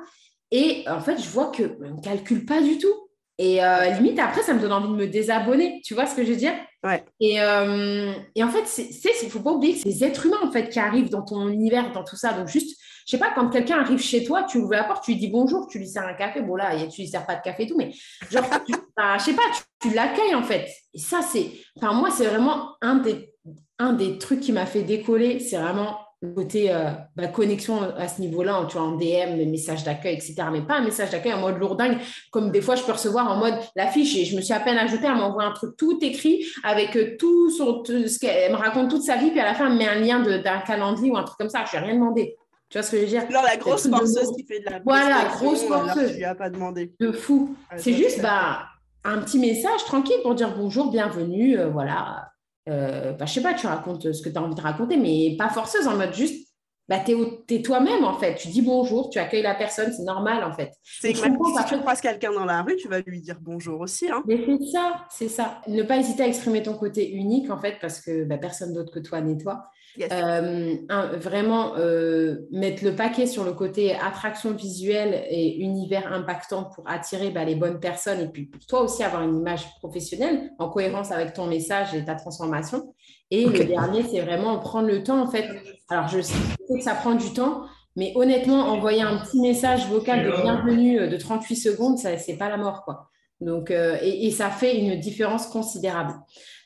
et 0.52 0.84
en 0.90 1.00
fait, 1.00 1.18
je 1.18 1.30
vois 1.30 1.48
que 1.48 1.64
ne 1.64 1.94
me 1.94 2.02
calcule 2.02 2.46
pas 2.46 2.62
du 2.62 2.78
tout. 2.78 2.94
Et 3.42 3.64
euh, 3.64 3.90
limite, 3.90 4.20
après, 4.20 4.44
ça 4.44 4.54
me 4.54 4.60
donne 4.60 4.72
envie 4.72 4.88
de 4.88 4.94
me 4.94 5.08
désabonner. 5.08 5.82
Tu 5.84 5.96
vois 5.96 6.06
ce 6.06 6.16
que 6.16 6.24
je 6.24 6.30
veux 6.30 6.38
dire? 6.38 6.54
Ouais. 6.84 7.04
et, 7.20 7.42
euh, 7.42 8.14
et, 8.36 8.44
en 8.44 8.50
fait, 8.50 8.66
il 8.78 9.26
ne 9.26 9.32
faut 9.32 9.40
pas 9.40 9.52
oublier 9.52 9.74
que 9.74 9.80
c'est 9.80 9.90
des 9.90 10.04
êtres 10.04 10.28
humains 10.28 10.42
en 10.44 10.52
fait, 10.52 10.70
qui 10.70 10.80
arrivent 10.80 11.10
dans 11.10 11.24
ton 11.24 11.50
univers, 11.50 11.92
dans 11.92 12.04
tout 12.04 12.16
ça. 12.16 12.34
Donc, 12.34 12.48
juste, 12.48 12.78
je 13.08 13.12
sais 13.12 13.18
pas, 13.18 13.32
quand 13.34 13.50
quelqu'un 13.50 13.80
arrive 13.80 14.00
chez 14.00 14.24
toi, 14.24 14.44
tu 14.44 14.60
ouvres 14.60 14.74
la 14.74 14.84
porte, 14.84 15.04
tu 15.04 15.12
lui 15.14 15.20
dis 15.20 15.28
bonjour, 15.28 15.68
tu 15.68 15.80
lui 15.80 15.88
sers 15.88 16.06
un 16.06 16.14
café. 16.14 16.42
Bon, 16.42 16.56
là, 16.56 16.76
tu 16.88 17.02
lui 17.02 17.08
sers 17.08 17.26
pas 17.26 17.36
de 17.36 17.42
café 17.42 17.64
et 17.64 17.68
tout, 17.68 17.78
mais 17.78 17.92
genre, 18.30 18.46
tu, 18.64 18.74
bah, 18.96 19.18
je 19.18 19.24
sais 19.24 19.34
pas, 19.34 19.42
tu, 19.56 19.90
tu 19.90 19.96
l'accueilles 19.96 20.36
en 20.36 20.44
fait. 20.44 20.68
Et 20.94 21.00
ça, 21.00 21.22
c'est, 21.24 21.48
enfin, 21.78 21.94
moi, 21.94 22.12
c'est 22.12 22.28
vraiment 22.28 22.76
un 22.82 22.98
des, 22.98 23.34
un 23.80 23.94
des 23.94 24.20
trucs 24.20 24.42
qui 24.42 24.52
m'a 24.52 24.68
fait 24.68 24.84
décoller. 24.84 25.40
C'est 25.40 25.58
vraiment 25.58 25.98
côté 26.36 26.72
euh, 26.72 26.92
bah, 27.16 27.28
connexion 27.28 27.82
à 27.82 28.08
ce 28.08 28.22
niveau-là, 28.22 28.66
tu 28.70 28.78
vois, 28.78 28.88
en 28.88 28.92
DM, 28.96 29.38
les 29.38 29.48
messages 29.48 29.84
d'accueil, 29.84 30.16
etc. 30.16 30.36
Mais 30.52 30.62
pas 30.62 30.76
un 30.76 30.84
message 30.84 31.10
d'accueil 31.10 31.34
en 31.34 31.40
mode 31.40 31.58
lourdingue, 31.58 31.98
comme 32.32 32.52
des 32.52 32.62
fois 32.62 32.76
je 32.76 32.84
peux 32.84 32.92
recevoir 32.92 33.30
en 33.30 33.38
mode 33.38 33.56
l'affiche 33.76 34.16
et 34.16 34.26
je 34.26 34.36
me 34.36 34.42
suis 34.42 34.54
à 34.54 34.60
peine 34.60 34.78
ajoutée, 34.78 35.08
elle 35.08 35.16
m'envoie 35.16 35.44
un 35.44 35.52
truc 35.52 35.76
tout 35.78 35.98
écrit 36.02 36.46
avec 36.64 36.96
euh, 36.96 37.18
tout 37.18 37.50
son, 37.50 37.84
ce 37.86 38.20
qu'elle 38.20 38.52
me 38.52 38.58
raconte 38.58 38.90
toute 38.90 39.02
sa 39.02 39.18
vie, 39.18 39.32
puis 39.32 39.40
à 39.40 39.46
la 39.46 39.56
fin 39.56 39.66
elle 39.66 39.74
me 39.74 39.78
met 39.80 39.88
un 39.88 40.00
lien 40.00 40.20
d'un 40.20 40.60
calendrier 40.60 41.12
ou 41.12 41.18
un 41.18 41.24
truc 41.24 41.38
comme 41.40 41.50
ça. 41.50 41.66
Je 41.72 41.78
n'ai 41.78 41.86
rien 41.86 41.96
demandé. 41.96 42.38
Tu 42.70 42.78
vois 42.78 42.84
ce 42.84 42.92
que 42.92 42.98
je 42.98 43.02
veux 43.02 43.08
dire? 43.08 43.24
Alors 43.28 43.44
la 43.44 43.58
grosse 43.58 43.90
forceuse 43.90 44.32
qui 44.38 44.46
fait 44.46 44.60
de 44.60 44.70
la 44.70 44.80
Voilà, 44.80 45.26
grosse 45.36 45.64
forceuse. 45.64 46.12
Tu 46.12 46.18
lui 46.18 46.24
as 46.24 46.36
pas 46.36 46.50
demandé. 46.50 46.94
De 47.00 47.12
fou. 47.12 47.56
c'est 47.78 47.94
juste 47.94 48.22
bah, 48.22 48.68
un 49.04 49.18
petit 49.18 49.40
message 49.40 49.84
tranquille 49.86 50.20
pour 50.22 50.36
dire 50.36 50.56
bonjour, 50.56 50.92
bienvenue, 50.92 51.58
euh, 51.58 51.68
voilà 51.68 52.31
euh, 52.70 53.14
bah, 53.14 53.26
je 53.26 53.34
sais 53.34 53.42
pas, 53.42 53.54
tu 53.54 53.68
racontes 53.68 54.12
ce 54.12 54.22
que 54.22 54.30
tu 54.30 54.38
as 54.38 54.42
envie 54.42 54.56
de 54.56 54.62
raconter, 54.62 54.98
mais 54.98 55.36
pas 55.38 55.50
forceuse, 55.50 55.88
en 55.88 55.98
mode 55.98 56.14
juste, 56.14 56.48
bah, 56.92 57.00
tu 57.00 57.16
es, 57.56 57.62
toi-même 57.62 58.04
en 58.04 58.20
fait. 58.20 58.36
Tu 58.36 58.50
dis 58.50 58.62
bonjour, 58.62 59.10
tu 59.10 59.18
accueilles 59.18 59.44
la 59.44 59.56
personne, 59.56 59.94
c'est 59.94 60.04
normal 60.04 60.44
en 60.44 60.52
fait. 60.52 60.72
C'est 60.84 61.10
exactement 61.10 61.58
si 61.58 61.66
tu 61.66 61.80
croises 61.80 62.02
quelqu'un 62.02 62.34
dans 62.34 62.44
la 62.44 62.64
rue, 62.64 62.76
tu 62.76 62.90
vas 62.90 63.00
lui 63.00 63.22
dire 63.22 63.38
bonjour 63.40 63.80
aussi. 63.80 64.10
Hein. 64.10 64.24
Mais 64.28 64.44
c'est 64.46 64.72
ça, 64.72 65.06
c'est 65.10 65.30
ça. 65.30 65.62
Ne 65.68 65.84
pas 65.84 65.98
hésiter 65.98 66.24
à 66.24 66.28
exprimer 66.28 66.62
ton 66.62 66.74
côté 66.74 67.10
unique 67.12 67.50
en 67.50 67.58
fait, 67.58 67.78
parce 67.80 68.02
que 68.02 68.26
bah, 68.26 68.38
personne 68.38 68.74
d'autre 68.74 68.92
que 68.92 69.00
toi 69.00 69.22
n'est 69.22 69.38
toi. 69.38 69.70
Euh, 70.00 70.78
vraiment 71.18 71.74
euh, 71.78 72.48
mettre 72.52 72.84
le 72.84 72.96
paquet 72.96 73.26
sur 73.26 73.44
le 73.44 73.52
côté 73.52 73.94
attraction 73.94 74.54
visuelle 74.54 75.26
et 75.30 75.58
univers 75.58 76.14
impactant 76.14 76.64
pour 76.64 76.90
attirer 76.90 77.30
bah, 77.30 77.44
les 77.44 77.56
bonnes 77.56 77.80
personnes 77.80 78.22
et 78.22 78.28
puis 78.28 78.50
toi 78.70 78.84
aussi 78.84 79.04
avoir 79.04 79.24
une 79.24 79.36
image 79.36 79.68
professionnelle 79.80 80.52
en 80.60 80.70
cohérence 80.70 81.12
avec 81.12 81.34
ton 81.34 81.48
message 81.48 81.94
et 81.94 82.06
ta 82.06 82.16
transformation. 82.16 82.94
Et 83.32 83.46
le 83.46 83.66
dernier, 83.66 84.04
c'est 84.04 84.22
vraiment 84.22 84.60
prendre 84.60 84.88
le 84.88 85.04
temps 85.04 85.22
en 85.22 85.28
fait. 85.28 85.48
Alors 85.90 86.08
je 86.08 86.22
sais 86.22 86.38
que 86.70 86.82
ça 86.82 86.96
prend 86.96 87.16
du 87.16 87.34
temps, 87.34 87.64
mais 87.98 88.14
honnêtement, 88.16 88.70
envoyer 88.70 89.02
un 89.02 89.18
petit 89.18 89.42
message 89.42 89.88
vocal 89.88 90.26
de 90.26 90.42
bienvenue 90.42 91.02
euh, 91.02 91.08
de 91.08 91.18
38 91.18 91.56
secondes, 91.56 91.98
ça 91.98 92.18
c'est 92.18 92.38
pas 92.38 92.50
la 92.50 92.58
mort 92.58 92.84
quoi. 92.86 93.10
Donc, 93.42 93.72
euh, 93.72 93.98
et, 94.04 94.30
ça 94.30 94.50
fait 94.50 94.78
une 94.78 95.00
différence 95.00 95.48
considérable. 95.48 96.14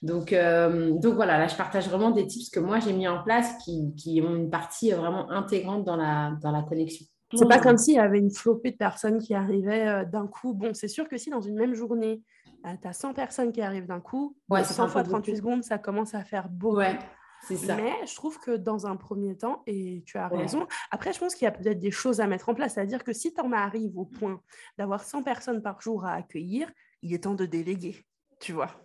Donc, 0.06 0.34
euh, 0.34 0.92
donc 0.92 1.16
voilà, 1.16 1.40
là, 1.40 1.48
je 1.48 1.56
partage 1.56 1.90
vraiment 1.90 2.12
des 2.12 2.28
tips 2.28 2.52
que 2.52 2.60
moi, 2.60 2.80
j'ai 2.80 2.94
mis 2.94 3.08
en 3.08 3.24
place 3.24 3.58
qui, 3.64 3.92
qui, 3.96 4.22
ont 4.22 4.36
une 4.36 4.52
partie 4.52 4.92
vraiment 4.92 5.32
intégrante 5.32 5.84
dans 5.84 5.96
la, 5.96 6.38
dans 6.44 6.52
la 6.52 6.62
connexion. 6.62 7.08
C'est 7.34 7.48
pas 7.48 7.60
comme 7.60 7.78
s'il 7.78 7.96
y 7.96 8.00
avait 8.00 8.20
une 8.20 8.30
flopée 8.30 8.72
de 8.72 8.78
personnes 8.78 9.18
qui 9.18 9.34
arrivaient 9.34 9.88
euh, 9.88 10.06
d'un 10.06 10.28
coup. 10.28 10.54
Bon, 10.54 10.76
c'est 10.76 10.88
sûr 10.88 11.10
que 11.10 11.18
si 11.18 11.32
dans 11.32 11.42
une 11.42 11.56
même 11.56 11.74
journée, 11.74 12.22
tu 12.64 12.88
as 12.88 12.94
100 12.94 13.14
personnes 13.14 13.52
qui 13.52 13.64
arrivent 13.64 13.88
d'un 13.88 14.00
coup, 14.00 14.38
ouais, 14.50 14.64
100 14.64 14.90
fois 14.90 15.02
38 15.02 15.38
secondes, 15.38 15.64
ça 15.64 15.80
commence 15.80 16.14
à 16.14 16.24
faire 16.24 16.50
beau. 16.50 16.78
Ouais. 16.78 17.00
Mais 17.50 17.94
je 18.08 18.16
trouve 18.16 18.40
que 18.40 18.56
dans 18.56 18.86
un 18.86 18.96
premier 18.96 19.36
temps, 19.36 19.64
et 19.66 20.04
tu 20.06 20.18
as 20.18 20.28
raison, 20.28 20.68
après, 20.92 21.14
je 21.14 21.20
pense 21.20 21.34
qu'il 21.34 21.46
y 21.46 21.48
a 21.48 21.52
peut-être 21.52 21.80
des 21.80 21.92
choses 21.92 22.20
à 22.20 22.28
mettre 22.28 22.50
en 22.50 22.54
place. 22.54 22.76
C'est-à-dire 22.76 23.04
que 23.04 23.14
si 23.14 23.34
tu 23.34 23.42
en 23.42 23.52
arrives 23.52 23.98
au 23.98 24.06
point 24.06 24.40
d'avoir 24.78 25.04
100 25.04 25.24
personnes 25.24 25.62
par 25.64 25.82
jour 25.82 26.06
à 26.06 26.14
accueillir, 26.14 26.72
il 27.02 27.14
est 27.14 27.24
temps 27.24 27.36
de 27.36 27.46
déléguer, 27.46 28.06
tu 28.40 28.54
vois. 28.54 28.85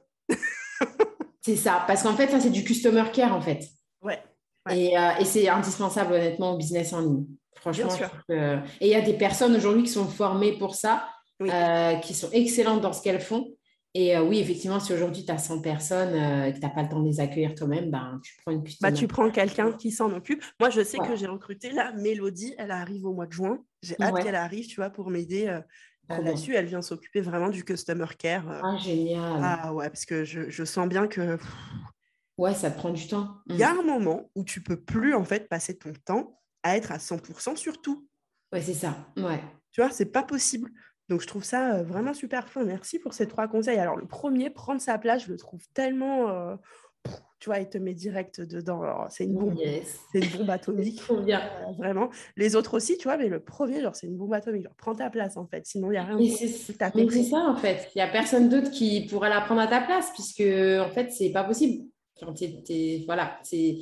C'est 1.41 1.57
ça, 1.57 1.85
parce 1.87 2.03
qu'en 2.03 2.15
fait, 2.15 2.29
ça, 2.29 2.41
c'est 2.41 2.51
du 2.51 2.65
customer 2.65 3.05
care, 3.13 3.35
en 3.35 3.41
fait. 3.41 3.67
Ouais. 4.03 4.23
Et, 4.71 4.97
euh, 4.97 5.11
et 5.19 5.25
c'est 5.25 5.49
indispensable, 5.49 6.13
honnêtement, 6.13 6.53
au 6.55 6.57
business 6.57 6.93
en 6.93 7.01
ligne. 7.01 7.25
Franchement. 7.57 7.91
Et 8.29 8.63
il 8.81 8.89
y 8.89 8.95
a 8.95 9.01
des 9.01 9.15
personnes 9.15 9.55
aujourd'hui 9.55 9.83
qui 9.83 9.91
sont 9.91 10.07
formées 10.07 10.57
pour 10.59 10.75
ça, 10.75 11.09
euh, 11.43 11.97
qui 11.97 12.15
sont 12.15 12.31
excellentes 12.33 12.81
dans 12.81 12.93
ce 12.93 13.03
qu'elles 13.03 13.21
font. 13.21 13.55
Et 13.93 14.17
euh, 14.17 14.23
oui, 14.23 14.39
effectivement, 14.39 14.79
si 14.79 14.93
aujourd'hui 14.93 15.25
tu 15.25 15.33
as 15.33 15.39
100 15.39 15.63
personnes 15.63 16.15
euh, 16.15 16.45
et 16.47 16.53
que 16.53 16.59
tu 16.59 16.63
n'as 16.63 16.71
pas 16.71 16.83
le 16.83 16.89
temps 16.89 17.01
de 17.01 17.09
les 17.09 17.19
accueillir 17.19 17.57
toi-même, 17.57 17.91
ben, 17.91 18.21
tu 18.23 18.37
prends 18.41 18.53
une 18.53 18.63
bah, 18.81 18.93
Tu 18.93 19.09
prends 19.09 19.31
quelqu'un 19.31 19.73
qui 19.73 19.91
s'en 19.91 20.13
occupe. 20.13 20.45
Moi, 20.61 20.71
je 20.71 20.83
sais 20.85 20.99
que 20.99 21.17
j'ai 21.17 21.27
recruté 21.27 21.73
la 21.73 21.93
Mélodie, 21.93 22.55
elle 22.57 22.71
arrive 22.71 23.05
au 23.05 23.13
mois 23.13 23.27
de 23.27 23.33
juin. 23.33 23.59
J'ai 23.83 23.97
hâte 24.01 24.23
qu'elle 24.23 24.37
arrive, 24.37 24.67
tu 24.69 24.77
vois, 24.77 24.91
pour 24.91 25.11
m'aider 25.11 25.49
euh, 25.49 25.61
là-dessus. 26.19 26.55
Elle 26.55 26.67
vient 26.67 26.83
s'occuper 26.83 27.21
vraiment 27.21 27.49
du 27.49 27.65
customer 27.65 28.07
care. 28.19 28.45
Ah, 28.63 28.77
génial. 28.77 29.41
Ah 29.43 29.73
ouais, 29.75 29.89
parce 29.89 30.05
que 30.05 30.25
je, 30.25 30.51
je 30.51 30.65
sens 30.65 30.89
bien 30.89 31.07
que. 31.07 31.39
Ouais, 32.39 32.55
ça 32.55 32.71
prend 32.71 32.91
du 32.91 33.07
temps. 33.07 33.37
Il 33.47 33.57
y 33.57 33.63
a 33.63 33.75
mmh. 33.75 33.79
un 33.79 33.83
moment 33.83 34.31
où 34.35 34.45
tu 34.45 34.63
peux 34.63 34.81
plus, 34.81 35.15
en 35.15 35.25
fait, 35.25 35.49
passer 35.49 35.77
ton 35.77 35.93
temps 36.05 36.41
à 36.63 36.77
être 36.77 36.93
à 36.93 36.97
100% 36.99 37.57
sur 37.57 37.81
tout. 37.81 38.09
Ouais, 38.53 38.63
c'est 38.63 38.75
ça. 38.75 38.97
Ouais. 39.17 39.43
Tu 39.73 39.81
vois, 39.81 39.91
c'est 39.91 40.07
pas 40.07 40.23
possible. 40.23 40.71
Donc, 41.09 41.21
je 41.21 41.27
trouve 41.27 41.45
ça 41.45 41.83
vraiment 41.83 42.15
super 42.15 42.49
fin. 42.49 42.65
Merci 42.65 42.99
pour 42.99 43.15
ces 43.15 43.27
trois 43.27 43.49
conseils. 43.49 43.79
Alors, 43.79 43.97
le 43.97 44.07
premier, 44.07 44.49
prendre 44.49 44.81
sa 44.81 44.97
place, 44.97 45.25
je 45.27 45.33
le 45.33 45.37
trouve 45.37 45.63
tellement. 45.75 46.57
Tu 47.39 47.49
vois, 47.49 47.59
il 47.59 47.69
te 47.69 47.79
met 47.79 47.95
direct 47.95 48.41
dedans. 48.43 48.83
C'est 49.09 49.25
une 49.25 49.35
bombe. 49.35 49.59
C'est 50.13 50.21
une 50.21 50.39
bombe 50.39 50.51
atomique. 50.51 51.01
bien. 51.25 51.41
vraiment. 51.79 52.11
Les 52.37 52.55
autres 52.55 52.77
aussi, 52.77 52.99
tu 52.99 53.05
vois, 53.05 53.17
mais 53.17 53.29
le 53.29 53.41
premier, 53.41 53.81
genre, 53.81 53.97
c'est 53.97 54.07
une 54.07 54.17
bombe 54.17 54.35
atomique. 54.35 54.65
Genre, 54.65 54.75
prends 54.77 54.95
ta 54.95 55.09
place, 55.09 55.37
en 55.39 55.47
fait. 55.47 55.65
Sinon, 55.67 55.89
il 55.89 55.93
n'y 55.93 55.99
a 55.99 56.05
rien. 56.05 56.19
Mais 56.19 56.29
c'est 56.29 57.23
ça, 57.23 57.39
en 57.39 57.57
fait. 57.57 57.91
Il 57.95 57.99
n'y 57.99 58.03
a 58.03 58.09
personne 58.09 58.51
d'autre 58.51 58.71
qui 58.71 59.07
pourra 59.07 59.31
la 59.31 59.41
prendre 59.41 59.63
à 59.63 59.67
ta 59.67 59.81
place, 59.81 60.11
puisque, 60.13 60.41
en 60.43 60.91
fait, 60.91 61.11
c'est 61.13 61.31
pas 61.31 61.45
possible. 61.45 61.85
voilà, 63.07 63.39
c'est 63.43 63.79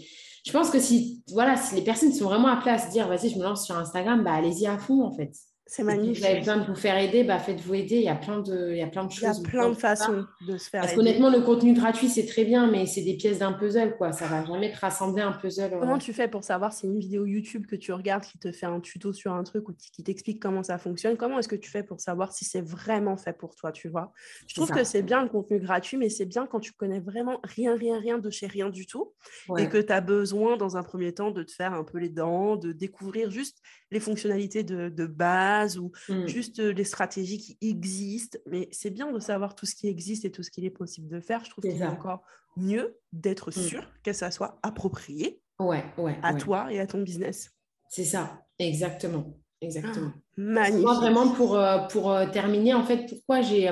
je 0.49 0.53
pense 0.53 0.71
que 0.71 0.81
si, 0.81 1.23
voilà, 1.31 1.57
si 1.57 1.75
les 1.75 1.83
personnes 1.83 2.13
sont 2.13 2.25
vraiment 2.25 2.49
à 2.49 2.57
place, 2.57 2.91
dire 2.91 3.07
vas-y, 3.07 3.29
je 3.29 3.39
me 3.39 3.43
lance 3.43 3.67
sur 3.67 3.77
Instagram, 3.77 4.25
bah, 4.25 4.33
allez-y 4.33 4.67
à 4.67 4.79
fond 4.79 5.03
en 5.03 5.11
fait. 5.11 5.31
C'est 5.71 5.83
magnifique. 5.83 6.17
Si 6.17 6.23
vous 6.23 6.27
avez 6.27 6.39
besoin 6.39 6.57
de 6.57 6.65
vous 6.65 6.75
faire 6.75 6.97
aider, 6.97 7.25
bah, 7.25 7.39
faites-vous 7.39 7.75
aider. 7.75 7.97
Il 7.97 8.03
y 8.03 8.09
a 8.09 8.15
plein 8.15 8.41
de, 8.41 8.71
il 8.71 8.79
y 8.79 8.83
a 8.83 8.87
plein 8.87 9.05
de 9.05 9.13
choses. 9.13 9.39
Il 9.39 9.43
y 9.43 9.47
a 9.47 9.51
plein 9.51 9.69
de 9.69 9.75
façons 9.75 10.25
de 10.47 10.57
se 10.57 10.71
faire 10.71 10.81
Parce 10.81 10.95
qu'honnêtement, 10.95 11.29
le 11.29 11.43
contenu 11.43 11.75
gratuit, 11.75 12.09
c'est 12.09 12.25
très 12.25 12.45
bien, 12.45 12.71
mais 12.71 12.87
c'est 12.87 13.03
des 13.03 13.15
pièces 13.15 13.41
d'un 13.41 13.53
puzzle. 13.53 13.95
Quoi. 13.99 14.13
Ça 14.13 14.27
va 14.27 14.45
jamais 14.47 14.73
te 14.73 14.81
rassembler 14.81 15.23
un 15.23 15.33
puzzle. 15.33 15.77
Comment 15.79 15.97
euh. 15.97 15.99
tu 15.99 16.15
fais 16.15 16.27
pour 16.27 16.43
savoir 16.43 16.73
si 16.73 16.87
une 16.87 16.99
vidéo 16.99 17.27
YouTube 17.27 17.67
que 17.67 17.77
tu 17.77 17.93
regardes 17.93 18.25
qui 18.25 18.39
te 18.39 18.51
fait 18.51 18.65
un 18.65 18.81
tuto 18.81 19.13
sur 19.13 19.35
un 19.35 19.45
truc 19.45 19.69
ou 19.69 19.75
qui 19.75 20.03
t'explique 20.03 20.41
comment 20.41 20.63
ça 20.63 20.79
fonctionne 20.79 21.19
Comment 21.19 21.39
est-ce 21.39 21.49
que 21.49 21.57
tu 21.57 21.71
fais 21.71 21.83
pour 21.83 22.01
savoir 22.01 22.33
si 22.33 22.47
c'est 22.47 22.63
vraiment 22.63 23.19
fait 23.19 23.35
pour 23.35 23.55
toi 23.55 23.71
tu 23.71 23.89
vois? 23.89 24.15
Je 24.47 24.55
trouve 24.55 24.71
que 24.71 24.85
c'est 24.85 25.03
bien 25.03 25.23
le 25.23 25.29
contenu 25.29 25.61
gratuit, 25.61 25.99
mais 25.99 26.09
c'est 26.09 26.25
bien 26.25 26.47
quand 26.47 26.61
tu 26.61 26.73
connais 26.73 27.01
vraiment 27.01 27.41
rien, 27.45 27.77
rien, 27.77 28.01
rien 28.01 28.19
de 28.19 28.31
chez 28.31 28.47
rien 28.47 28.71
du 28.71 28.87
tout 28.87 29.13
et 29.59 29.69
que 29.69 29.79
tu 29.79 29.93
as 29.93 30.01
besoin, 30.01 30.57
dans 30.57 30.77
un 30.79 30.83
premier 30.83 31.13
temps, 31.13 31.31
de 31.31 31.43
te 31.43 31.53
faire 31.53 31.75
un 31.75 31.85
peu 31.85 31.99
les 31.99 32.09
dents, 32.09 32.57
de 32.57 32.73
découvrir 32.73 33.31
juste 33.31 33.59
les 33.91 34.01
fonctionnalités 34.01 34.63
de, 34.63 34.89
de 34.89 35.07
base 35.07 35.79
ou 35.79 35.93
mmh. 36.09 36.27
juste 36.27 36.59
les 36.59 36.85
stratégies 36.85 37.39
qui 37.39 37.59
existent. 37.61 38.39
Mais 38.47 38.69
c'est 38.73 38.91
bien 38.91 39.11
de 39.11 39.19
savoir 39.19 39.55
tout 39.55 39.67
ce 39.67 39.75
qui 39.75 39.89
existe 39.89 40.25
et 40.25 40.31
tout 40.31 40.43
ce 40.43 40.51
qu'il 40.51 40.65
est 40.65 40.71
possible 40.71 41.09
de 41.09 41.21
faire. 41.21 41.45
Je 41.45 41.51
trouve 41.51 41.63
qu'il 41.63 41.81
est 41.81 41.87
encore 41.87 42.23
mieux 42.57 42.99
d'être 43.13 43.51
mmh. 43.51 43.63
sûr 43.63 43.91
que 44.03 44.13
ça 44.13 44.31
soit 44.31 44.59
approprié 44.63 45.41
ouais, 45.59 45.85
ouais, 45.97 46.19
à 46.23 46.35
toi 46.35 46.73
et 46.73 46.81
à 46.81 46.87
ton 46.87 47.01
business. 47.03 47.51
C'est 47.89 48.05
ça, 48.05 48.43
exactement. 48.59 49.39
Exactement. 49.61 50.13
Ah, 50.15 50.21
magnifique. 50.37 50.83
Moi, 50.85 50.95
vraiment, 50.95 51.29
pour, 51.31 51.61
pour 51.91 52.17
terminer, 52.31 52.75
en 52.75 52.85
fait, 52.85 53.07
pourquoi 53.09 53.41
j'ai 53.41 53.69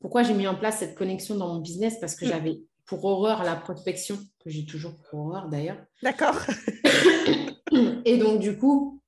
pourquoi 0.00 0.22
j'ai 0.22 0.32
mis 0.32 0.46
en 0.46 0.54
place 0.54 0.78
cette 0.78 0.94
connexion 0.94 1.36
dans 1.36 1.54
mon 1.54 1.60
business? 1.60 1.98
Parce 2.00 2.16
que 2.16 2.24
mmh. 2.24 2.28
j'avais 2.28 2.60
pour 2.86 3.04
horreur 3.04 3.44
la 3.44 3.54
prospection, 3.54 4.18
que 4.42 4.50
j'ai 4.50 4.64
toujours 4.64 4.96
pour 5.08 5.26
horreur 5.26 5.48
d'ailleurs. 5.48 5.76
D'accord. 6.02 6.36
et 8.04 8.18
donc, 8.18 8.40
du 8.40 8.58
coup, 8.58 8.99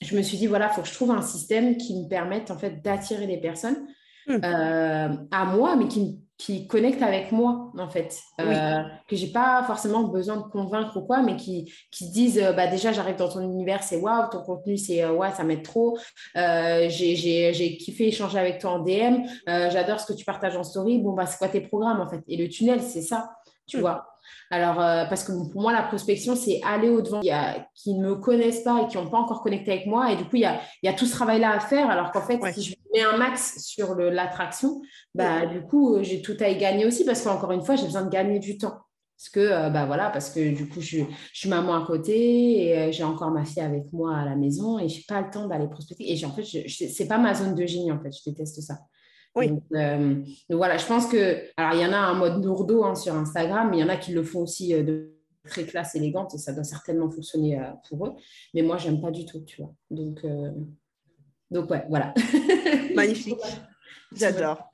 je 0.00 0.16
me 0.16 0.22
suis 0.22 0.38
dit, 0.38 0.46
voilà, 0.46 0.68
il 0.70 0.74
faut 0.74 0.82
que 0.82 0.88
je 0.88 0.94
trouve 0.94 1.10
un 1.10 1.22
système 1.22 1.76
qui 1.76 1.94
me 2.02 2.08
permette 2.08 2.50
en 2.50 2.58
fait 2.58 2.82
d'attirer 2.82 3.26
les 3.26 3.38
personnes 3.38 3.86
hmm. 4.26 4.38
euh, 4.44 5.08
à 5.30 5.44
moi, 5.44 5.76
mais 5.76 5.88
qui, 5.88 6.20
qui 6.38 6.66
connectent 6.66 7.02
avec 7.02 7.32
moi, 7.32 7.70
en 7.76 7.88
fait. 7.90 8.18
Euh, 8.40 8.82
que 9.06 9.14
je 9.14 9.26
n'ai 9.26 9.32
pas 9.32 9.62
forcément 9.64 10.04
besoin 10.04 10.38
de 10.38 10.42
convaincre 10.44 10.96
ou 10.96 11.02
quoi, 11.02 11.20
mais 11.22 11.36
qui, 11.36 11.70
qui 11.90 12.08
disent, 12.10 12.38
euh, 12.38 12.52
bah, 12.52 12.66
déjà, 12.66 12.92
j'arrive 12.92 13.16
dans 13.16 13.28
ton 13.28 13.42
univers, 13.42 13.82
c'est 13.82 13.98
waouh, 13.98 14.30
ton 14.30 14.42
contenu, 14.42 14.78
c'est 14.78 15.06
ouais, 15.06 15.32
ça 15.32 15.44
m'aide 15.44 15.62
trop. 15.62 15.98
j'ai 16.34 17.76
kiffé 17.78 18.08
échanger 18.08 18.38
avec 18.38 18.58
toi 18.58 18.72
en 18.72 18.78
DM. 18.78 19.22
J'adore 19.46 20.00
ce 20.00 20.06
que 20.10 20.16
tu 20.16 20.24
partages 20.24 20.56
en 20.56 20.64
story. 20.64 20.98
Bon, 20.98 21.12
bah, 21.12 21.26
c'est 21.26 21.36
quoi 21.36 21.48
tes 21.48 21.60
programmes, 21.60 22.00
en 22.00 22.08
fait? 22.08 22.22
Et 22.26 22.38
le 22.38 22.48
tunnel, 22.48 22.80
c'est 22.80 23.02
ça, 23.02 23.32
tu 23.66 23.76
hmm. 23.76 23.80
vois. 23.80 24.06
Alors, 24.50 24.80
euh, 24.80 25.04
parce 25.04 25.24
que 25.24 25.32
pour 25.50 25.62
moi, 25.62 25.72
la 25.72 25.82
prospection, 25.82 26.34
c'est 26.34 26.60
aller 26.64 26.88
au-devant 26.88 27.20
qui 27.74 27.94
ne 27.94 28.08
me 28.08 28.14
connaissent 28.16 28.62
pas 28.62 28.82
et 28.82 28.88
qui 28.88 28.96
n'ont 28.96 29.08
pas 29.08 29.18
encore 29.18 29.42
connecté 29.42 29.72
avec 29.72 29.86
moi. 29.86 30.12
Et 30.12 30.16
du 30.16 30.24
coup, 30.24 30.36
il 30.36 30.42
y 30.42 30.44
a, 30.44 30.60
y 30.82 30.88
a, 30.88 30.92
tout 30.92 31.06
ce 31.06 31.12
travail-là 31.12 31.52
à 31.52 31.60
faire. 31.60 31.88
Alors 31.88 32.10
qu'en 32.12 32.22
fait, 32.22 32.40
si 32.52 32.62
je 32.62 32.74
mets 32.92 33.02
un 33.02 33.16
max 33.16 33.62
sur 33.62 33.94
l'attraction, 33.94 34.82
bah, 35.14 35.46
du 35.46 35.62
coup, 35.62 35.98
j'ai 36.02 36.22
tout 36.22 36.36
à 36.40 36.48
y 36.48 36.56
gagner 36.56 36.86
aussi 36.86 37.04
parce 37.04 37.22
qu'encore 37.22 37.52
une 37.52 37.62
fois, 37.62 37.76
j'ai 37.76 37.84
besoin 37.84 38.02
de 38.02 38.10
gagner 38.10 38.38
du 38.38 38.58
temps. 38.58 38.78
Parce 39.20 39.28
que, 39.28 39.40
euh, 39.40 39.68
bah 39.68 39.84
voilà, 39.84 40.08
parce 40.08 40.30
que 40.30 40.54
du 40.54 40.66
coup, 40.66 40.80
je, 40.80 41.00
suis 41.34 41.48
maman 41.50 41.74
à 41.74 41.86
côté 41.86 42.68
et 42.68 42.78
euh, 42.78 42.90
j'ai 42.90 43.04
encore 43.04 43.30
ma 43.30 43.44
fille 43.44 43.62
avec 43.62 43.92
moi 43.92 44.16
à 44.16 44.24
la 44.24 44.34
maison 44.34 44.78
et 44.78 44.88
je 44.88 44.96
n'ai 44.96 45.04
pas 45.06 45.20
le 45.20 45.30
temps 45.30 45.46
d'aller 45.46 45.68
prospecter. 45.68 46.10
Et 46.10 46.24
en 46.24 46.30
fait, 46.30 46.42
ce 46.42 47.02
n'est 47.02 47.06
pas 47.06 47.18
ma 47.18 47.34
zone 47.34 47.54
de 47.54 47.66
génie, 47.66 47.92
en 47.92 48.00
fait, 48.00 48.10
je 48.12 48.30
déteste 48.30 48.62
ça. 48.62 48.78
Oui. 49.36 49.52
Euh, 49.74 50.14
donc, 50.48 50.56
voilà, 50.58 50.76
je 50.76 50.86
pense 50.86 51.06
que, 51.06 51.38
alors 51.56 51.74
il 51.74 51.80
y 51.80 51.86
en 51.86 51.92
a 51.92 51.98
un 51.98 52.14
mode 52.14 52.42
nourdo 52.42 52.84
hein, 52.84 52.94
sur 52.94 53.14
Instagram, 53.14 53.68
mais 53.70 53.78
il 53.78 53.80
y 53.80 53.84
en 53.84 53.88
a 53.88 53.96
qui 53.96 54.12
le 54.12 54.24
font 54.24 54.40
aussi 54.40 54.72
de 54.72 55.12
très 55.48 55.64
classe 55.64 55.94
élégante 55.94 56.34
et 56.34 56.38
ça 56.38 56.52
doit 56.52 56.64
certainement 56.64 57.08
fonctionner 57.10 57.60
pour 57.88 58.06
eux. 58.06 58.12
Mais 58.54 58.62
moi, 58.62 58.76
j'aime 58.76 59.00
pas 59.00 59.10
du 59.10 59.24
tout, 59.24 59.40
tu 59.44 59.62
vois. 59.62 59.72
Donc, 59.90 60.24
donc 61.50 61.70
ouais, 61.70 61.84
voilà. 61.88 62.12
Magnifique. 62.94 63.38
J'adore. 64.12 64.70